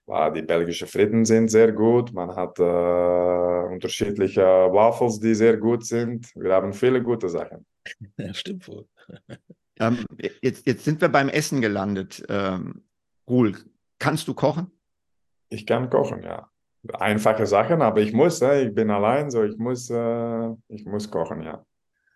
Ja, 0.07 0.29
die 0.29 0.41
belgischen 0.41 0.87
Fritten 0.87 1.25
sind 1.25 1.49
sehr 1.49 1.71
gut. 1.71 2.13
Man 2.13 2.35
hat 2.35 2.59
äh, 2.59 3.73
unterschiedliche 3.73 4.41
Waffels, 4.41 5.19
die 5.19 5.35
sehr 5.35 5.57
gut 5.57 5.85
sind. 5.85 6.27
Wir 6.35 6.53
haben 6.53 6.73
viele 6.73 7.01
gute 7.01 7.29
Sachen. 7.29 7.65
Ja, 8.17 8.33
stimmt 8.33 8.67
wohl. 8.67 8.87
Ähm, 9.77 10.05
jetzt, 10.41 10.65
jetzt 10.65 10.85
sind 10.85 11.01
wir 11.01 11.09
beim 11.09 11.27
Essen 11.27 11.59
gelandet. 11.59 12.23
Ähm, 12.29 12.85
Ruhl, 13.27 13.57
kannst 13.99 14.25
du 14.29 14.33
kochen? 14.33 14.71
Ich 15.49 15.65
kann 15.65 15.89
kochen, 15.89 16.23
ja. 16.23 16.49
Einfache 16.93 17.45
Sachen, 17.45 17.81
aber 17.81 18.01
ich 18.01 18.13
muss, 18.13 18.41
äh, 18.41 18.67
ich 18.67 18.75
bin 18.75 18.89
allein, 18.89 19.31
so 19.31 19.43
ich 19.43 19.57
muss, 19.57 19.89
äh, 19.89 20.49
ich 20.67 20.86
muss 20.86 21.09
kochen, 21.09 21.41
ja. 21.41 21.65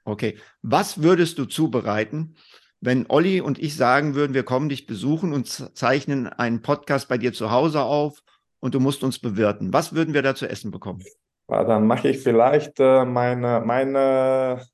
Okay. 0.06 0.38
Was 0.62 1.04
würdest 1.04 1.38
du 1.38 1.46
zubereiten, 1.46 2.36
wenn 2.82 3.06
Olli 3.10 3.42
und 3.42 3.60
ich 3.60 3.76
sagen 3.76 4.16
würden, 4.16 4.34
wir 4.34 4.44
kommen 4.44 4.70
dich 4.70 4.88
besuchen 4.88 5.34
und 5.34 5.48
zeichnen 5.48 6.28
einen 6.28 6.62
Podcast 6.62 7.10
bei 7.10 7.18
dir 7.18 7.34
zu 7.34 7.52
Hause 7.52 7.82
auf 7.84 8.24
und 8.60 8.74
du 8.74 8.80
musst 8.80 9.04
uns 9.04 9.20
bewirten? 9.20 9.74
Was 9.74 9.94
würden 9.94 10.14
wir 10.14 10.22
da 10.22 10.36
zu 10.36 10.48
essen 10.50 10.72
bekommen? 10.72 11.04
Ja, 11.50 11.64
dann 11.64 11.88
mache 11.88 12.10
ich 12.10 12.20
vielleicht 12.20 12.80
äh, 12.80 13.06
meine, 13.06 13.62
meine 13.66 14.66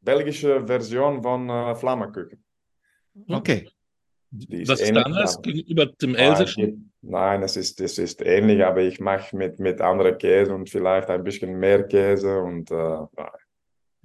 belgische 0.00 0.66
Version 0.66 1.22
von 1.22 1.48
äh, 1.48 1.74
Flammekuchen. 1.74 2.44
Okay. 3.28 3.68
Ist 4.48 4.68
Was 4.68 4.80
ist 4.80 4.96
anders 4.96 5.42
gegenüber 5.42 5.86
dem 5.86 6.14
Elsässischen? 6.14 6.92
Nein, 7.02 7.42
es 7.42 7.56
ist, 7.56 7.80
es 7.80 7.98
ist 7.98 8.22
ähnlich, 8.22 8.64
aber 8.64 8.80
ich 8.80 9.00
mache 9.00 9.36
mit, 9.36 9.58
mit 9.58 9.80
anderen 9.80 10.16
Käse 10.16 10.54
und 10.54 10.70
vielleicht 10.70 11.08
ein 11.08 11.24
bisschen 11.24 11.58
mehr 11.58 11.82
Käse 11.86 12.40
und 12.40 12.70
äh, 12.70 12.98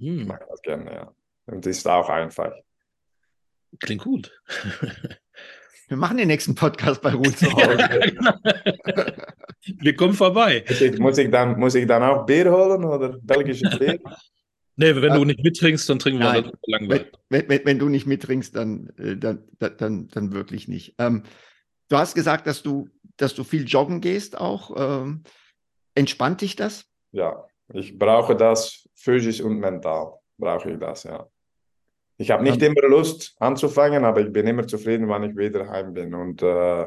hm. 0.00 0.20
Ich 0.20 0.26
mag 0.26 0.46
das 0.48 0.62
gerne, 0.62 0.92
ja. 0.92 1.14
Und 1.46 1.66
ist 1.66 1.86
auch 1.88 2.08
einfach. 2.08 2.52
Klingt 3.80 4.02
gut. 4.02 4.32
Wir 5.88 5.96
machen 5.96 6.18
den 6.18 6.28
nächsten 6.28 6.54
Podcast 6.54 7.02
bei 7.02 7.12
Ruhe 7.12 7.32
zu 7.34 7.50
Hause. 7.52 7.78
ja, 7.78 7.98
genau. 7.98 8.32
Wir 9.80 9.96
kommen 9.96 10.14
vorbei. 10.14 10.64
Muss 10.68 10.80
ich, 10.80 10.98
muss 10.98 11.18
ich, 11.18 11.30
dann, 11.30 11.58
muss 11.58 11.74
ich 11.74 11.86
dann 11.86 12.02
auch 12.02 12.26
Bier 12.26 12.50
holen 12.50 12.84
oder 12.84 13.18
belgische 13.20 13.68
Bier? 13.78 13.98
Nee, 14.80 14.94
wenn 14.94 15.12
du 15.12 15.24
nicht 15.24 15.42
mittrinkst, 15.42 15.88
dann 15.90 15.98
trinken 15.98 16.20
wir 16.20 16.40
das 16.40 16.52
langweilig. 16.66 17.12
Wenn, 17.28 17.48
wenn, 17.48 17.64
wenn, 17.64 17.78
du 17.80 17.88
nicht 17.88 18.06
mittrinkst, 18.06 18.54
dann, 18.54 18.92
äh, 18.96 19.16
dann, 19.16 19.42
dann, 19.58 20.06
dann 20.06 20.32
wirklich 20.32 20.68
nicht. 20.68 20.94
Ähm, 20.98 21.24
du 21.88 21.96
hast 21.96 22.14
gesagt, 22.14 22.46
dass 22.46 22.62
du, 22.62 22.88
dass 23.16 23.34
du 23.34 23.42
viel 23.42 23.66
joggen 23.66 24.00
gehst 24.00 24.38
auch. 24.38 24.70
Ähm, 24.76 25.24
entspannt 25.96 26.42
dich 26.42 26.54
das? 26.54 26.86
Ja, 27.10 27.44
ich 27.72 27.98
brauche 27.98 28.36
das 28.36 28.88
physisch 28.94 29.40
und 29.40 29.58
mental. 29.58 30.12
Brauche 30.38 30.70
ich 30.70 30.78
das, 30.78 31.02
ja. 31.02 31.26
Ich 32.16 32.30
habe 32.30 32.44
nicht 32.44 32.62
immer 32.62 32.82
Lust 32.82 33.34
anzufangen, 33.40 34.04
aber 34.04 34.20
ich 34.20 34.32
bin 34.32 34.46
immer 34.46 34.66
zufrieden, 34.66 35.08
wenn 35.08 35.24
ich 35.24 35.36
wieder 35.36 35.68
heim 35.68 35.92
bin. 35.92 36.14
Und 36.14 36.40
äh, 36.42 36.86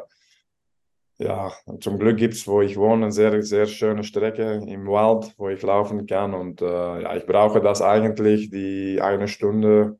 ja, 1.17 1.51
zum 1.79 1.99
Glück 1.99 2.17
gibt 2.17 2.33
es, 2.33 2.47
wo 2.47 2.61
ich 2.61 2.77
wohne, 2.77 3.05
eine 3.05 3.11
sehr, 3.11 3.41
sehr 3.43 3.67
schöne 3.67 4.03
Strecke 4.03 4.63
im 4.67 4.87
Wald, 4.87 5.33
wo 5.37 5.49
ich 5.49 5.61
laufen 5.61 6.07
kann. 6.07 6.33
Und 6.33 6.61
äh, 6.61 7.01
ja, 7.01 7.15
ich 7.15 7.25
brauche 7.25 7.61
das 7.61 7.81
eigentlich, 7.81 8.49
die 8.49 8.99
eine 9.01 9.27
Stunde, 9.27 9.99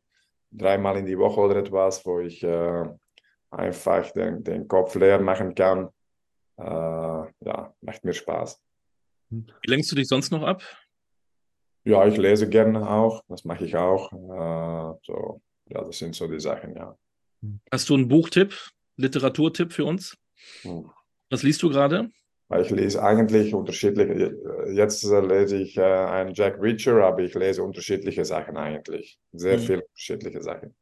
dreimal 0.52 0.98
in 0.98 1.06
die 1.06 1.18
Woche 1.18 1.40
oder 1.40 1.58
etwas, 1.58 2.06
wo 2.06 2.20
ich 2.20 2.44
äh, 2.44 2.86
einfach 3.52 4.12
den, 4.12 4.44
den 4.44 4.68
Kopf 4.68 4.96
leer 4.96 5.20
machen 5.20 5.56
kann. 5.56 5.90
Äh, 6.58 6.64
ja, 6.64 7.74
macht 7.82 8.04
mir 8.04 8.14
Spaß. 8.14 8.60
Wie 9.30 9.70
lenkst 9.70 9.92
du 9.92 9.96
dich 9.96 10.08
sonst 10.08 10.32
noch 10.32 10.44
ab? 10.44 10.62
Ja, 11.84 12.06
ich 12.06 12.18
lese 12.18 12.48
gerne 12.48 12.88
auch, 12.90 13.24
das 13.28 13.44
mache 13.46 13.66
ich 13.66 13.76
auch. 13.76 14.12
Äh, 14.12 15.00
so, 15.04 15.42
ja, 15.68 15.84
das 15.84 15.98
sind 15.98 16.16
so 16.16 16.28
die 16.28 16.40
Sachen, 16.40 16.76
ja. 16.76 16.96
Hast 17.72 17.90
du 17.90 17.96
einen 17.96 18.08
Buchtipp, 18.08 18.56
Literaturtipp 18.98 19.74
für 19.74 19.86
uns? 19.86 20.16
Hm. 20.62 20.90
Was 21.32 21.42
liest 21.44 21.64
du 21.64 21.70
gerade? 21.70 22.12
Ich 22.60 22.70
lese 22.70 23.02
eigentlich 23.02 23.54
unterschiedliche, 23.56 24.36
jetzt 24.74 25.04
lese 25.04 25.58
ich 25.58 25.78
äh, 25.78 25.82
einen 25.82 26.34
Jack 26.34 26.62
Reacher, 26.62 27.02
aber 27.04 27.22
ich 27.24 27.34
lese 27.34 27.64
unterschiedliche 27.64 28.26
Sachen 28.26 28.58
eigentlich. 28.58 29.20
Sehr 29.32 29.58
Mhm. 29.58 29.66
viele 29.66 29.82
unterschiedliche 29.86 30.42
Sachen. 30.44 30.76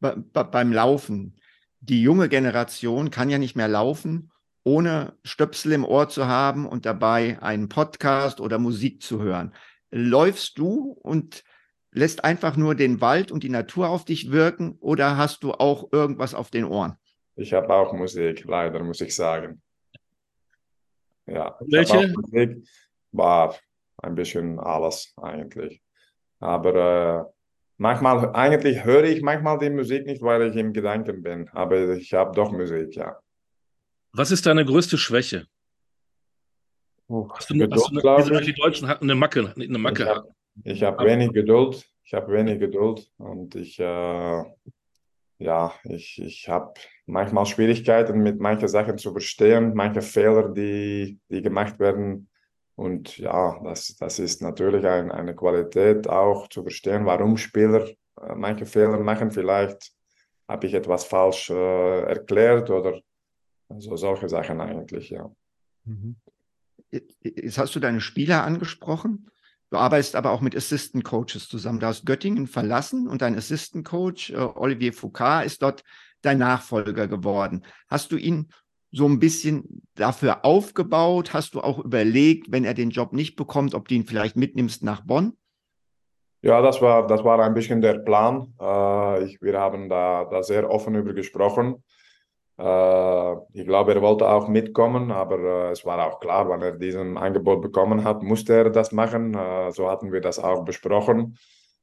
Be 0.00 0.16
be 0.16 0.44
beim 0.44 0.72
Laufen. 0.72 1.36
Die 1.80 2.02
junge 2.02 2.28
Generation 2.28 3.10
kann 3.10 3.30
ja 3.30 3.38
nicht 3.38 3.56
mehr 3.56 3.68
laufen, 3.68 4.30
ohne 4.64 5.16
Stöpsel 5.24 5.72
im 5.72 5.84
Ohr 5.84 6.08
zu 6.08 6.26
haben 6.26 6.66
und 6.66 6.84
dabei 6.86 7.40
einen 7.42 7.68
Podcast 7.68 8.40
oder 8.40 8.58
Musik 8.58 9.02
zu 9.02 9.22
hören. 9.22 9.54
Läufst 9.90 10.58
du 10.58 10.92
und 11.02 11.42
lässt 11.92 12.24
einfach 12.24 12.56
nur 12.56 12.74
den 12.74 13.00
Wald 13.00 13.32
und 13.32 13.42
die 13.42 13.48
Natur 13.48 13.88
auf 13.88 14.04
dich 14.04 14.30
wirken 14.30 14.76
oder 14.80 15.16
hast 15.16 15.42
du 15.42 15.52
auch 15.52 15.92
irgendwas 15.92 16.34
auf 16.34 16.50
den 16.50 16.64
Ohren? 16.64 16.96
Ich 17.40 17.54
habe 17.54 17.72
auch 17.72 17.92
Musik, 17.94 18.44
leider, 18.44 18.82
muss 18.82 19.00
ich 19.00 19.14
sagen. 19.14 19.62
Ja, 21.26 21.56
Welche? 21.60 22.08
Musik, 22.08 22.68
war 23.12 23.56
ein 24.02 24.14
bisschen 24.14 24.58
alles 24.58 25.14
eigentlich. 25.16 25.80
Aber 26.38 26.74
äh, 26.74 27.32
manchmal, 27.78 28.34
eigentlich 28.34 28.84
höre 28.84 29.04
ich 29.04 29.22
manchmal 29.22 29.58
die 29.58 29.70
Musik 29.70 30.04
nicht, 30.04 30.20
weil 30.20 30.50
ich 30.50 30.56
im 30.56 30.72
Gedanken 30.72 31.22
bin. 31.22 31.48
Aber 31.50 31.96
ich 31.96 32.12
habe 32.12 32.34
doch 32.34 32.52
Musik, 32.52 32.94
ja. 32.96 33.18
Was 34.12 34.30
ist 34.30 34.44
deine 34.44 34.64
größte 34.64 34.98
Schwäche? 34.98 35.46
Hast 37.08 37.50
du, 37.50 37.54
Geduld, 37.54 37.74
hast 37.74 38.28
du 38.28 38.34
eine, 38.34 38.40
ich. 38.40 38.54
die 38.54 38.60
Deutschen 38.60 38.86
hatten 38.86 39.04
eine 39.04 39.14
Macke, 39.14 39.52
eine 39.56 39.78
Macke. 39.78 40.24
Ich 40.64 40.82
habe 40.82 40.98
hab 40.98 41.06
wenig 41.06 41.32
Geduld. 41.32 41.84
Ich 42.04 42.12
habe 42.12 42.32
wenig 42.32 42.58
Geduld 42.58 43.10
und 43.18 43.54
ich, 43.54 43.78
äh, 43.78 44.44
ja, 45.38 45.72
ich, 45.84 46.20
ich 46.20 46.48
habe 46.48 46.74
manchmal 47.10 47.46
Schwierigkeiten 47.46 48.22
mit 48.22 48.40
manchen 48.40 48.68
Sachen 48.68 48.98
zu 48.98 49.12
verstehen, 49.12 49.72
manche 49.74 50.02
Fehler, 50.02 50.48
die, 50.48 51.18
die 51.28 51.42
gemacht 51.42 51.78
werden. 51.78 52.28
Und 52.76 53.18
ja, 53.18 53.60
das, 53.62 53.96
das 53.96 54.18
ist 54.18 54.40
natürlich 54.40 54.86
ein, 54.86 55.10
eine 55.10 55.34
Qualität 55.34 56.08
auch 56.08 56.48
zu 56.48 56.62
verstehen, 56.62 57.04
warum 57.04 57.36
Spieler 57.36 57.86
äh, 58.20 58.34
manche 58.34 58.64
Fehler 58.64 58.98
machen. 58.98 59.30
Vielleicht 59.30 59.92
habe 60.48 60.66
ich 60.66 60.74
etwas 60.74 61.04
falsch 61.04 61.50
äh, 61.50 62.02
erklärt 62.02 62.70
oder 62.70 63.00
so 63.78 63.96
solche 63.96 64.28
Sachen 64.28 64.60
eigentlich, 64.60 65.10
ja. 65.10 65.30
Jetzt 67.22 67.58
hast 67.58 67.74
du 67.74 67.80
deine 67.80 68.00
Spieler 68.00 68.42
angesprochen. 68.44 69.30
Du 69.70 69.76
arbeitest 69.76 70.16
aber 70.16 70.32
auch 70.32 70.40
mit 70.40 70.56
Assistant 70.56 71.04
Coaches 71.04 71.48
zusammen. 71.48 71.78
Du 71.78 71.86
hast 71.86 72.04
Göttingen 72.04 72.48
verlassen 72.48 73.06
und 73.06 73.22
dein 73.22 73.36
Assistant 73.36 73.84
Coach, 73.84 74.30
äh, 74.30 74.36
Olivier 74.36 74.92
Foucault, 74.92 75.46
ist 75.46 75.62
dort 75.62 75.84
dein 76.22 76.38
Nachfolger 76.38 77.08
geworden. 77.08 77.64
Hast 77.88 78.12
du 78.12 78.16
ihn 78.16 78.48
so 78.92 79.06
ein 79.06 79.18
bisschen 79.18 79.82
dafür 79.94 80.44
aufgebaut? 80.44 81.32
Hast 81.32 81.54
du 81.54 81.60
auch 81.60 81.78
überlegt, 81.78 82.50
wenn 82.50 82.64
er 82.64 82.74
den 82.74 82.90
Job 82.90 83.12
nicht 83.12 83.36
bekommt, 83.36 83.74
ob 83.74 83.88
du 83.88 83.94
ihn 83.94 84.06
vielleicht 84.06 84.36
mitnimmst 84.36 84.82
nach 84.82 85.02
Bonn? 85.02 85.36
Ja, 86.42 86.62
das 86.62 86.80
war, 86.80 87.06
das 87.06 87.22
war 87.22 87.38
ein 87.40 87.54
bisschen 87.54 87.80
der 87.82 87.98
Plan. 87.98 88.54
Äh, 88.60 89.24
ich, 89.24 89.42
wir 89.42 89.58
haben 89.60 89.88
da, 89.88 90.24
da 90.24 90.42
sehr 90.42 90.70
offen 90.70 90.94
über 90.94 91.12
gesprochen. 91.12 91.84
Äh, 92.58 93.32
ich 93.52 93.66
glaube, 93.66 93.94
er 93.94 94.02
wollte 94.02 94.28
auch 94.28 94.48
mitkommen, 94.48 95.10
aber 95.12 95.38
äh, 95.38 95.70
es 95.72 95.84
war 95.84 96.06
auch 96.06 96.18
klar, 96.20 96.48
wenn 96.48 96.62
er 96.62 96.72
diesen 96.72 97.18
Angebot 97.18 97.60
bekommen 97.62 98.04
hat, 98.04 98.22
musste 98.22 98.54
er 98.54 98.70
das 98.70 98.90
machen. 98.92 99.34
Äh, 99.34 99.70
so 99.72 99.90
hatten 99.90 100.12
wir 100.12 100.20
das 100.20 100.38
auch 100.38 100.64
besprochen. 100.64 101.36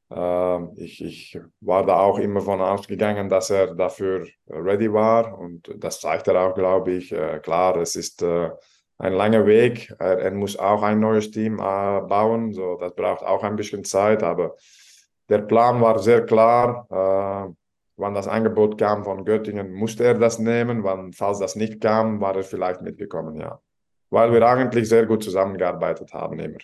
Äh, 0.09 0.83
ich, 0.83 1.03
ich 1.03 1.39
war 1.61 1.85
da 1.85 1.99
auch 1.99 2.19
immer 2.19 2.41
von 2.41 2.61
ausgegangen, 2.61 3.29
dass 3.29 3.49
er 3.49 3.75
dafür 3.75 4.27
ready 4.49 4.91
war 4.91 5.37
und 5.37 5.73
das 5.77 5.99
zeigt 5.99 6.27
er 6.27 6.41
auch, 6.41 6.55
glaube 6.55 6.91
ich. 6.91 7.11
Äh, 7.11 7.39
klar, 7.39 7.75
es 7.77 7.95
ist 7.95 8.21
äh, 8.21 8.49
ein 8.97 9.13
langer 9.13 9.45
Weg. 9.45 9.93
Er, 9.99 10.19
er 10.19 10.31
muss 10.31 10.57
auch 10.57 10.83
ein 10.83 10.99
neues 10.99 11.31
Team 11.31 11.55
äh, 11.55 12.01
bauen, 12.01 12.53
so 12.53 12.77
das 12.77 12.95
braucht 12.95 13.23
auch 13.23 13.43
ein 13.43 13.55
bisschen 13.55 13.83
Zeit, 13.83 14.23
aber 14.23 14.55
der 15.29 15.39
Plan 15.39 15.81
war 15.81 15.99
sehr 15.99 16.25
klar. 16.25 17.55
Wann 17.99 18.13
das 18.13 18.27
Angebot 18.27 18.77
kam 18.77 19.03
von 19.03 19.25
Göttingen, 19.25 19.73
musste 19.73 20.05
er 20.05 20.13
das 20.13 20.39
nehmen. 20.39 20.83
Wann, 20.83 21.11
falls 21.11 21.39
das 21.39 21.55
nicht 21.55 21.81
kam, 21.81 22.21
war 22.21 22.33
er 22.35 22.43
vielleicht 22.43 22.81
mitgekommen, 22.81 23.35
ja. 23.35 23.59
Weil 24.09 24.31
wir 24.31 24.47
eigentlich 24.47 24.87
sehr 24.87 25.05
gut 25.05 25.21
zusammengearbeitet 25.23 26.13
haben 26.13 26.39
immer. 26.39 26.59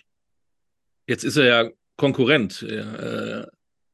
Jetzt 1.06 1.24
ist 1.24 1.36
er 1.36 1.44
ja 1.44 1.70
Konkurrent. 1.96 2.62
Äh, 2.62 3.46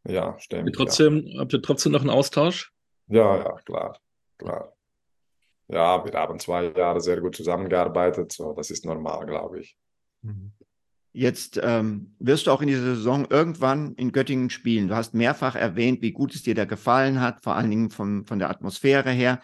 Ja, 0.08 0.38
stimmt. 0.38 0.62
habt, 0.62 0.68
ihr 0.68 0.72
trotzdem, 0.72 1.34
habt 1.38 1.52
ihr 1.52 1.62
trotzdem 1.62 1.92
noch 1.92 2.00
einen 2.00 2.10
Austausch? 2.10 2.72
Ja, 3.08 3.36
ja, 3.36 3.42
ja 3.44 3.52
klar, 3.64 3.98
klar. 4.38 4.72
Ja, 5.68 6.04
wir 6.04 6.12
haben 6.12 6.38
zwei 6.38 6.72
Jahre 6.76 7.00
sehr 7.00 7.20
gut 7.20 7.36
zusammengearbeitet, 7.36 8.32
so 8.32 8.52
das 8.54 8.70
ist 8.70 8.84
normal, 8.84 9.26
glaube 9.26 9.60
ich. 9.60 9.76
Jetzt 11.12 11.60
ähm, 11.62 12.14
wirst 12.20 12.46
du 12.46 12.52
auch 12.52 12.60
in 12.62 12.68
dieser 12.68 12.82
Saison 12.94 13.26
irgendwann 13.28 13.94
in 13.94 14.12
Göttingen 14.12 14.48
spielen. 14.50 14.86
Du 14.88 14.94
hast 14.94 15.12
mehrfach 15.12 15.56
erwähnt, 15.56 16.02
wie 16.02 16.12
gut 16.12 16.34
es 16.34 16.42
dir 16.44 16.54
da 16.54 16.64
gefallen 16.66 17.20
hat, 17.20 17.42
vor 17.42 17.56
allen 17.56 17.70
Dingen 17.70 17.90
von, 17.90 18.24
von 18.26 18.38
der 18.38 18.48
Atmosphäre 18.48 19.10
her. 19.10 19.40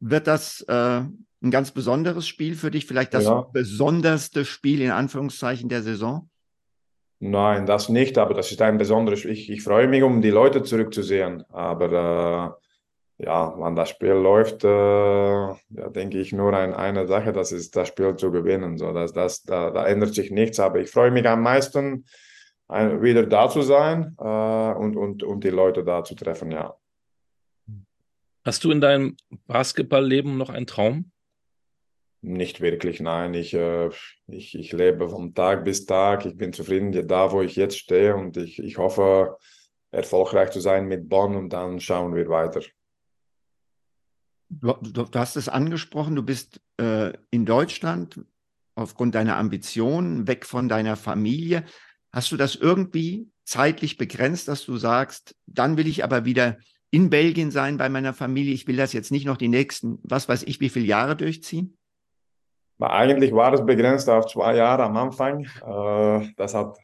Wird 0.00 0.26
das 0.26 0.62
äh, 0.62 1.00
ein 1.42 1.50
ganz 1.50 1.72
besonderes 1.72 2.26
Spiel 2.26 2.54
für 2.54 2.70
dich? 2.70 2.86
Vielleicht 2.86 3.12
das 3.12 3.24
Ja. 3.24 3.42
besonderste 3.52 4.46
Spiel 4.46 4.80
in 4.80 4.90
Anführungszeichen 4.92 5.68
der 5.68 5.82
Saison? 5.82 6.29
Nein, 7.22 7.66
das 7.66 7.90
nicht, 7.90 8.16
aber 8.16 8.32
das 8.32 8.50
ist 8.50 8.62
ein 8.62 8.78
besonderes. 8.78 9.26
Ich, 9.26 9.50
ich 9.50 9.62
freue 9.62 9.86
mich, 9.86 10.02
um 10.02 10.22
die 10.22 10.30
Leute 10.30 10.62
zurückzusehen. 10.62 11.44
Aber 11.50 12.56
äh, 13.18 13.24
ja, 13.24 13.54
wenn 13.58 13.76
das 13.76 13.90
Spiel 13.90 14.12
läuft, 14.12 14.64
äh, 14.64 14.68
ja, 14.68 15.58
denke 15.90 16.18
ich 16.18 16.32
nur 16.32 16.54
an 16.54 16.72
eine 16.72 17.06
Sache, 17.06 17.32
das 17.32 17.52
ist 17.52 17.76
das 17.76 17.88
Spiel 17.88 18.16
zu 18.16 18.30
gewinnen. 18.30 18.78
So, 18.78 18.92
das, 18.92 19.12
das, 19.12 19.42
da, 19.42 19.70
da 19.70 19.86
ändert 19.86 20.14
sich 20.14 20.30
nichts. 20.30 20.58
Aber 20.58 20.80
ich 20.80 20.90
freue 20.90 21.10
mich 21.10 21.28
am 21.28 21.42
meisten, 21.42 22.06
ein, 22.68 23.02
wieder 23.02 23.26
da 23.26 23.50
zu 23.50 23.60
sein 23.60 24.16
äh, 24.18 24.24
und, 24.24 24.96
und, 24.96 25.22
und 25.22 25.44
die 25.44 25.50
Leute 25.50 25.84
da 25.84 26.02
zu 26.02 26.14
treffen, 26.14 26.50
ja. 26.50 26.74
Hast 28.46 28.64
du 28.64 28.70
in 28.70 28.80
deinem 28.80 29.16
Basketballleben 29.46 30.38
noch 30.38 30.48
einen 30.48 30.66
Traum? 30.66 31.10
Nicht 32.22 32.60
wirklich, 32.60 33.00
nein. 33.00 33.32
Ich, 33.32 33.54
äh, 33.54 33.88
ich, 34.26 34.54
ich 34.54 34.72
lebe 34.72 35.08
von 35.08 35.34
Tag 35.34 35.64
bis 35.64 35.86
Tag. 35.86 36.26
Ich 36.26 36.36
bin 36.36 36.52
zufrieden 36.52 37.06
da, 37.08 37.32
wo 37.32 37.40
ich 37.40 37.56
jetzt 37.56 37.78
stehe 37.78 38.14
und 38.14 38.36
ich, 38.36 38.58
ich 38.58 38.76
hoffe, 38.76 39.38
erfolgreich 39.90 40.50
zu 40.50 40.60
sein 40.60 40.86
mit 40.86 41.08
Bonn 41.08 41.34
und 41.34 41.52
dann 41.52 41.80
schauen 41.80 42.14
wir 42.14 42.28
weiter. 42.28 42.60
Du, 44.50 44.72
du, 44.72 45.06
hast 45.14 45.36
es 45.36 45.48
angesprochen, 45.48 46.16
du 46.16 46.22
bist 46.22 46.60
äh, 46.76 47.12
in 47.30 47.46
Deutschland 47.46 48.20
aufgrund 48.74 49.14
deiner 49.14 49.36
Ambitionen, 49.36 50.26
weg 50.26 50.44
von 50.44 50.68
deiner 50.68 50.96
Familie. 50.96 51.64
Hast 52.12 52.32
du 52.32 52.36
das 52.36 52.56
irgendwie 52.56 53.30
zeitlich 53.44 53.96
begrenzt, 53.96 54.48
dass 54.48 54.64
du 54.64 54.76
sagst, 54.76 55.36
dann 55.46 55.76
will 55.76 55.86
ich 55.86 56.04
aber 56.04 56.24
wieder 56.24 56.58
in 56.90 57.10
Belgien 57.10 57.50
sein 57.50 57.76
bei 57.76 57.88
meiner 57.88 58.12
Familie. 58.12 58.52
Ich 58.52 58.66
will 58.66 58.76
das 58.76 58.92
jetzt 58.92 59.12
nicht 59.12 59.24
noch 59.24 59.36
die 59.36 59.48
nächsten, 59.48 59.98
was 60.02 60.28
weiß 60.28 60.42
ich, 60.42 60.60
wie 60.60 60.68
viele 60.68 60.86
Jahre 60.86 61.16
durchziehen? 61.16 61.78
Eigentlich 62.80 63.32
war 63.34 63.52
es 63.52 63.64
begrenzt 63.64 64.08
auf 64.08 64.26
zwei 64.26 64.56
Jahre 64.56 64.84
am 64.84 64.96
Anfang. 64.96 65.44
Äh, 65.44 66.28
das 66.36 66.54
hat, 66.54 66.78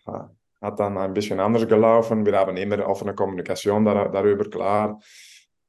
hat 0.61 0.80
dann 0.80 0.99
ein 0.99 1.14
bisschen 1.14 1.40
anders 1.40 1.66
gelaufen. 1.66 2.26
Wir 2.26 2.38
haben 2.38 2.57
immer 2.57 2.86
offene 2.86 3.14
Kommunikation 3.14 3.84
dar 3.84 4.11
darüber, 4.11 4.49
klar. 4.49 5.01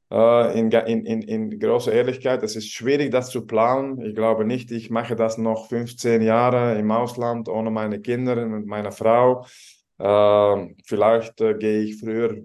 Äh, 0.10 0.60
in, 0.60 0.72
in, 0.72 1.22
in, 1.22 1.60
großer 1.60 1.92
Ehrlichkeit, 1.92 2.42
es 2.44 2.56
ist 2.56 2.72
schwierig, 2.72 3.12
das 3.12 3.30
zu 3.30 3.46
planen. 3.46 4.02
Ich 4.02 4.16
glaube 4.16 4.46
nicht, 4.46 4.72
ich 4.72 4.90
mache 4.90 5.16
das 5.16 5.38
noch 5.38 5.68
15 5.68 6.22
Jahre 6.22 6.78
im 6.78 6.92
Ausland 6.92 7.50
ohne 7.50 7.72
meine 7.72 8.00
Kinder 8.00 8.42
und 8.42 8.68
meine 8.68 8.92
Frau. 8.92 9.46
Äh, 9.98 10.76
vielleicht 10.86 11.38
gehe 11.38 11.82
ich 11.82 12.00
früher 12.00 12.38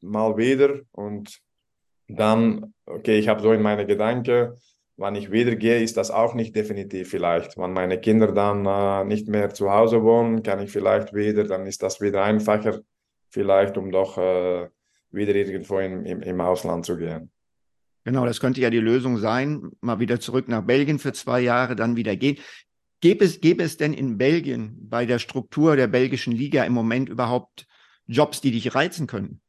mal 0.00 0.36
wieder 0.36 0.80
und 0.92 1.40
dann, 2.08 2.74
okay, 2.86 3.18
ich 3.18 3.28
habe 3.28 3.42
so 3.42 3.52
in 3.52 3.62
meine 3.62 3.86
Gedanken, 3.86 4.54
wann 4.96 5.14
ich 5.14 5.30
wieder 5.30 5.56
gehe, 5.56 5.82
ist 5.82 5.96
das 5.96 6.10
auch 6.10 6.34
nicht 6.34 6.54
definitiv 6.54 7.10
vielleicht. 7.10 7.56
Wenn 7.56 7.72
meine 7.72 8.00
Kinder 8.00 8.32
dann 8.32 8.64
äh, 8.66 9.04
nicht 9.04 9.28
mehr 9.28 9.50
zu 9.50 9.70
Hause 9.70 10.02
wohnen, 10.02 10.42
kann 10.42 10.60
ich 10.60 10.70
vielleicht 10.70 11.14
wieder, 11.14 11.44
dann 11.44 11.66
ist 11.66 11.82
das 11.82 12.00
wieder 12.00 12.22
einfacher, 12.22 12.80
vielleicht, 13.30 13.76
um 13.76 13.90
doch 13.90 14.18
äh, 14.18 14.68
wieder 15.10 15.34
irgendwo 15.34 15.78
in, 15.78 16.04
im, 16.04 16.22
im 16.22 16.40
Ausland 16.40 16.86
zu 16.86 16.96
gehen. 16.96 17.30
Genau, 18.04 18.26
das 18.26 18.38
könnte 18.38 18.60
ja 18.60 18.68
die 18.68 18.80
Lösung 18.80 19.16
sein, 19.16 19.70
mal 19.80 19.98
wieder 19.98 20.20
zurück 20.20 20.46
nach 20.48 20.62
Belgien 20.62 20.98
für 20.98 21.12
zwei 21.12 21.40
Jahre, 21.40 21.74
dann 21.74 21.96
wieder 21.96 22.16
gehen. 22.16 22.36
Gäbe 23.00 23.24
es, 23.24 23.40
gäbe 23.40 23.62
es 23.62 23.76
denn 23.76 23.94
in 23.94 24.18
Belgien 24.18 24.76
bei 24.88 25.06
der 25.06 25.18
Struktur 25.18 25.76
der 25.76 25.86
belgischen 25.86 26.32
Liga 26.32 26.64
im 26.64 26.72
Moment 26.72 27.08
überhaupt 27.08 27.66
Jobs, 28.06 28.40
die 28.40 28.50
dich 28.50 28.74
reizen 28.74 29.06
können? 29.06 29.40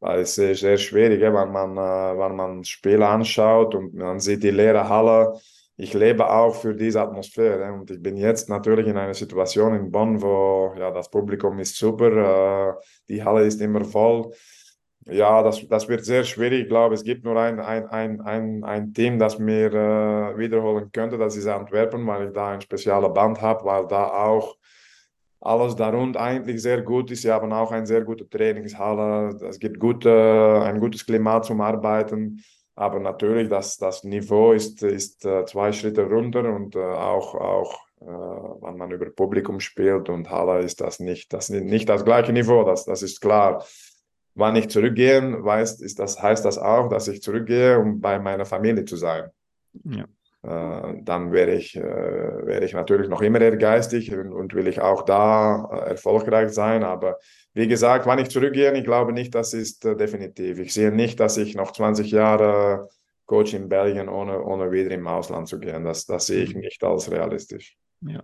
Weil 0.00 0.20
es 0.20 0.36
ist 0.38 0.60
sehr 0.60 0.78
schwierig, 0.78 1.20
wenn 1.20 1.32
man, 1.32 1.76
äh, 1.76 2.18
wenn 2.18 2.36
man 2.36 2.64
Spiele 2.64 3.06
anschaut 3.06 3.74
und 3.74 3.94
man 3.94 4.18
sieht 4.20 4.42
die 4.42 4.50
leere 4.50 4.88
Halle 4.88 5.34
ich 5.80 5.94
lebe 5.94 6.28
auch 6.28 6.54
für 6.54 6.74
diese 6.74 7.00
Atmosphäre. 7.00 7.72
Und 7.72 7.90
ich 7.90 8.02
bin 8.02 8.16
jetzt 8.16 8.50
natürlich 8.50 8.86
in 8.86 8.98
einer 8.98 9.14
Situation 9.14 9.74
in 9.74 9.90
Bonn, 9.90 10.20
wo 10.20 10.74
ja, 10.78 10.90
das 10.90 11.10
Publikum 11.10 11.58
ist 11.58 11.76
super, 11.76 12.74
äh, 12.76 12.82
die 13.08 13.24
Halle 13.24 13.46
ist 13.46 13.62
immer 13.62 13.82
voll. 13.84 14.30
Ja, 15.06 15.42
das, 15.42 15.66
das 15.68 15.88
wird 15.88 16.04
sehr 16.04 16.24
schwierig. 16.24 16.64
Ich 16.64 16.68
glaube, 16.68 16.94
es 16.94 17.02
gibt 17.02 17.24
nur 17.24 17.38
ein, 17.38 17.58
ein, 17.60 17.88
ein, 17.88 18.20
ein, 18.20 18.62
ein 18.62 18.92
Team, 18.92 19.18
das 19.18 19.38
mir 19.38 19.72
äh, 19.72 20.36
wiederholen 20.38 20.92
könnte. 20.92 21.16
Das 21.16 21.34
ist 21.34 21.46
Antwerpen, 21.46 22.06
weil 22.06 22.28
ich 22.28 22.34
da 22.34 22.50
ein 22.50 22.60
spezielles 22.60 23.14
Band 23.14 23.40
habe, 23.40 23.64
weil 23.64 23.86
da 23.86 24.08
auch 24.08 24.56
alles 25.40 25.74
darunter 25.74 26.20
eigentlich 26.20 26.60
sehr 26.60 26.82
gut 26.82 27.10
ist. 27.10 27.22
Sie 27.22 27.30
haben 27.30 27.52
auch 27.52 27.72
eine 27.72 27.86
sehr 27.86 28.02
gute 28.02 28.28
Trainingshalle. 28.28 29.36
Es 29.48 29.58
gibt 29.58 29.80
gute, 29.80 30.62
ein 30.64 30.80
gutes 30.80 31.04
Klima 31.06 31.40
zum 31.42 31.60
Arbeiten. 31.60 32.42
Aber 32.74 32.98
natürlich, 32.98 33.48
das, 33.48 33.76
das 33.76 34.04
Niveau 34.04 34.52
ist, 34.52 34.82
ist 34.82 35.24
äh, 35.24 35.44
zwei 35.44 35.72
Schritte 35.72 36.02
runter 36.06 36.50
und 36.54 36.76
äh, 36.76 36.78
auch, 36.78 37.34
auch 37.34 37.74
äh, 38.00 38.06
wenn 38.06 38.76
man 38.76 38.90
über 38.90 39.10
Publikum 39.10 39.60
spielt 39.60 40.08
und 40.08 40.30
Halle 40.30 40.60
ist 40.60 40.80
das 40.80 41.00
nicht 41.00 41.32
das, 41.32 41.50
nicht 41.50 41.88
das 41.88 42.04
gleiche 42.04 42.32
Niveau, 42.32 42.64
das, 42.64 42.84
das 42.86 43.02
ist 43.02 43.20
klar. 43.20 43.64
Wann 44.34 44.56
ich 44.56 44.70
zurückgehe, 44.70 45.44
weiß, 45.44 45.80
ist 45.80 45.98
das, 45.98 46.22
heißt 46.22 46.44
das 46.44 46.56
auch, 46.56 46.88
dass 46.88 47.08
ich 47.08 47.20
zurückgehe, 47.20 47.78
um 47.78 48.00
bei 48.00 48.18
meiner 48.18 48.46
Familie 48.46 48.84
zu 48.84 48.96
sein. 48.96 49.30
Ja. 49.84 50.06
Äh, 50.42 51.02
dann 51.02 51.32
wäre 51.32 51.54
ich, 51.54 51.76
äh, 51.76 51.82
wäre 51.82 52.64
ich 52.64 52.72
natürlich 52.72 53.08
noch 53.08 53.20
immer 53.20 53.40
ehrgeizig 53.40 54.12
und, 54.12 54.32
und 54.32 54.54
will 54.54 54.68
ich 54.68 54.80
auch 54.80 55.02
da 55.02 55.68
äh, 55.70 55.90
erfolgreich 55.90 56.50
sein. 56.50 56.82
Aber 56.82 57.18
wie 57.52 57.68
gesagt, 57.68 58.06
wann 58.06 58.18
ich 58.18 58.30
zurückgehe, 58.30 58.72
ich 58.76 58.84
glaube 58.84 59.12
nicht, 59.12 59.34
das 59.34 59.52
ist 59.52 59.84
definitiv. 59.84 60.58
Ich 60.58 60.72
sehe 60.72 60.92
nicht, 60.92 61.20
dass 61.20 61.36
ich 61.36 61.54
noch 61.54 61.72
20 61.72 62.10
Jahre 62.10 62.88
Coach 63.26 63.54
in 63.54 63.68
Belgien 63.68 64.08
ohne, 64.08 64.42
ohne 64.42 64.72
wieder 64.72 64.90
im 64.92 65.06
Ausland 65.06 65.46
zu 65.46 65.60
gehen. 65.60 65.84
Das, 65.84 66.06
das 66.06 66.26
sehe 66.26 66.42
ich 66.42 66.54
nicht 66.54 66.82
als 66.82 67.10
realistisch. 67.10 67.76
Ja. 68.00 68.22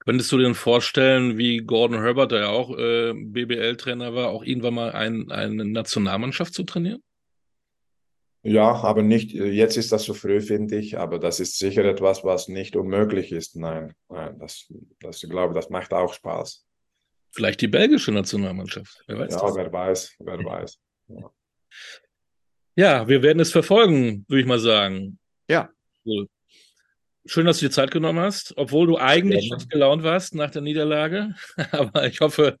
Könntest 0.00 0.32
du 0.32 0.38
dir 0.38 0.54
vorstellen, 0.54 1.38
wie 1.38 1.58
Gordon 1.58 2.00
Herbert, 2.00 2.32
der 2.32 2.40
ja 2.40 2.48
auch 2.48 2.76
äh, 2.76 3.12
BBL-Trainer 3.14 4.14
war, 4.14 4.30
auch 4.30 4.42
irgendwann 4.42 4.74
mal 4.74 4.92
ein, 4.92 5.30
eine 5.30 5.64
Nationalmannschaft 5.64 6.54
zu 6.54 6.64
trainieren? 6.64 7.02
Ja, 8.46 8.74
aber 8.82 9.02
nicht, 9.02 9.32
jetzt 9.32 9.78
ist 9.78 9.90
das 9.90 10.04
zu 10.04 10.12
früh, 10.12 10.42
finde 10.42 10.76
ich, 10.76 10.98
aber 10.98 11.18
das 11.18 11.40
ist 11.40 11.58
sicher 11.58 11.82
etwas, 11.86 12.24
was 12.24 12.46
nicht 12.46 12.76
unmöglich 12.76 13.32
ist. 13.32 13.56
Nein, 13.56 13.94
nein 14.10 14.38
das, 14.38 14.70
das, 15.00 15.22
ich 15.22 15.30
glaube, 15.30 15.54
das 15.54 15.70
macht 15.70 15.94
auch 15.94 16.12
Spaß. 16.12 16.66
Vielleicht 17.32 17.62
die 17.62 17.68
belgische 17.68 18.12
Nationalmannschaft, 18.12 19.02
wer 19.06 19.20
weiß. 19.20 19.32
Ja, 19.32 19.40
das? 19.40 19.56
wer 19.56 19.72
weiß, 19.72 20.16
wer 20.18 20.44
weiß. 20.44 20.78
Ja. 21.08 21.30
ja. 22.76 23.08
wir 23.08 23.22
werden 23.22 23.40
es 23.40 23.50
verfolgen, 23.50 24.26
würde 24.28 24.42
ich 24.42 24.46
mal 24.46 24.58
sagen. 24.58 25.18
Ja. 25.48 25.70
Cool. 26.04 26.28
Schön, 27.24 27.46
dass 27.46 27.60
du 27.60 27.66
dir 27.66 27.72
Zeit 27.72 27.92
genommen 27.92 28.20
hast, 28.20 28.52
obwohl 28.58 28.86
du 28.86 28.98
eigentlich 28.98 29.46
schlecht 29.46 29.70
gelaunt 29.70 30.02
warst 30.02 30.34
nach 30.34 30.50
der 30.50 30.60
Niederlage. 30.60 31.34
aber 31.72 32.06
ich 32.06 32.20
hoffe. 32.20 32.58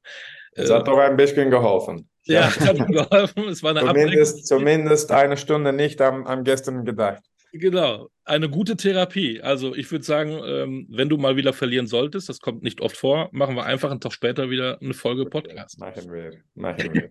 Es 0.52 0.70
äh, 0.70 0.74
hat 0.74 0.88
doch 0.88 0.96
ein 0.96 1.18
bisschen 1.18 1.50
geholfen. 1.50 2.08
Ja, 2.26 2.50
hat 2.50 2.86
geholfen. 2.88 3.48
Es 3.48 3.62
war 3.62 3.76
eine 3.76 3.80
zumindest, 3.80 4.46
zumindest 4.46 5.12
eine 5.12 5.36
Stunde 5.36 5.72
nicht 5.72 6.00
am, 6.00 6.26
am 6.26 6.44
gestern 6.44 6.84
gedacht. 6.84 7.22
Genau, 7.56 8.08
eine 8.24 8.48
gute 8.48 8.76
Therapie. 8.76 9.40
Also 9.40 9.76
ich 9.76 9.90
würde 9.92 10.04
sagen, 10.04 10.40
ähm, 10.44 10.88
wenn 10.90 11.08
du 11.08 11.18
mal 11.18 11.36
wieder 11.36 11.52
verlieren 11.52 11.86
solltest, 11.86 12.28
das 12.28 12.40
kommt 12.40 12.64
nicht 12.64 12.80
oft 12.80 12.96
vor, 12.96 13.28
machen 13.30 13.54
wir 13.54 13.64
einfach 13.64 13.92
einen 13.92 14.00
Tag 14.00 14.12
später 14.12 14.50
wieder 14.50 14.80
eine 14.80 14.92
Folge 14.92 15.26
Podcast. 15.26 15.78
Machen 15.78 16.12
wir, 16.12 16.32
machen 16.54 16.92
wir. 16.92 17.10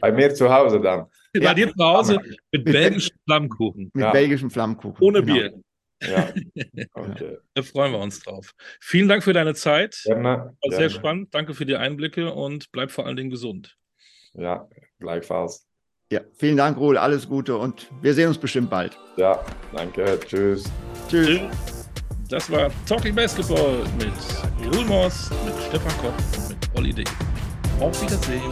Bei 0.00 0.12
mir 0.12 0.34
zu 0.34 0.52
Hause 0.52 0.80
dann. 0.80 1.06
Bei 1.32 1.40
ja. 1.40 1.54
dir 1.54 1.72
zu 1.72 1.82
Hause 1.82 2.20
mit 2.52 2.64
belgischem 2.66 3.16
Flammkuchen. 3.24 3.90
Mit 3.94 4.04
ja. 4.04 4.12
belgischem 4.12 4.50
Flammkuchen. 4.50 4.98
Ohne 5.00 5.22
genau. 5.22 5.34
Bier. 5.34 5.54
Ja, 6.02 6.28
okay. 6.92 7.38
Da 7.54 7.62
freuen 7.62 7.92
wir 7.92 8.00
uns 8.00 8.20
drauf. 8.20 8.52
Vielen 8.80 9.08
Dank 9.08 9.22
für 9.22 9.32
deine 9.32 9.54
Zeit. 9.54 9.98
Gerne, 10.04 10.26
War 10.28 10.52
sehr 10.68 10.78
gerne. 10.78 10.90
spannend. 10.90 11.34
Danke 11.34 11.54
für 11.54 11.64
die 11.64 11.76
Einblicke 11.76 12.34
und 12.34 12.70
bleib 12.70 12.90
vor 12.90 13.06
allen 13.06 13.16
Dingen 13.16 13.30
gesund. 13.30 13.78
Ja, 14.34 14.68
gleichfalls. 15.00 15.66
Ja, 16.10 16.20
vielen 16.34 16.56
Dank, 16.56 16.76
Ruhl. 16.76 16.98
Alles 16.98 17.28
Gute 17.28 17.56
und 17.56 17.90
wir 18.02 18.14
sehen 18.14 18.28
uns 18.28 18.38
bestimmt 18.38 18.70
bald. 18.70 18.96
Ja, 19.16 19.40
danke. 19.74 20.18
Tschüss. 20.26 20.64
Tschüss. 21.08 21.40
Das 22.28 22.50
war 22.50 22.70
Talking 22.86 23.14
Basketball 23.14 23.84
mit 23.98 24.74
Ruhl 24.74 24.84
Moss, 24.84 25.30
mit 25.44 25.54
Stefan 25.68 25.92
Koch 25.98 26.38
und 26.38 26.48
mit 26.48 26.76
Olli 26.76 26.92
D. 26.92 27.04
Auf 27.80 28.00
Wiedersehen. 28.02 28.50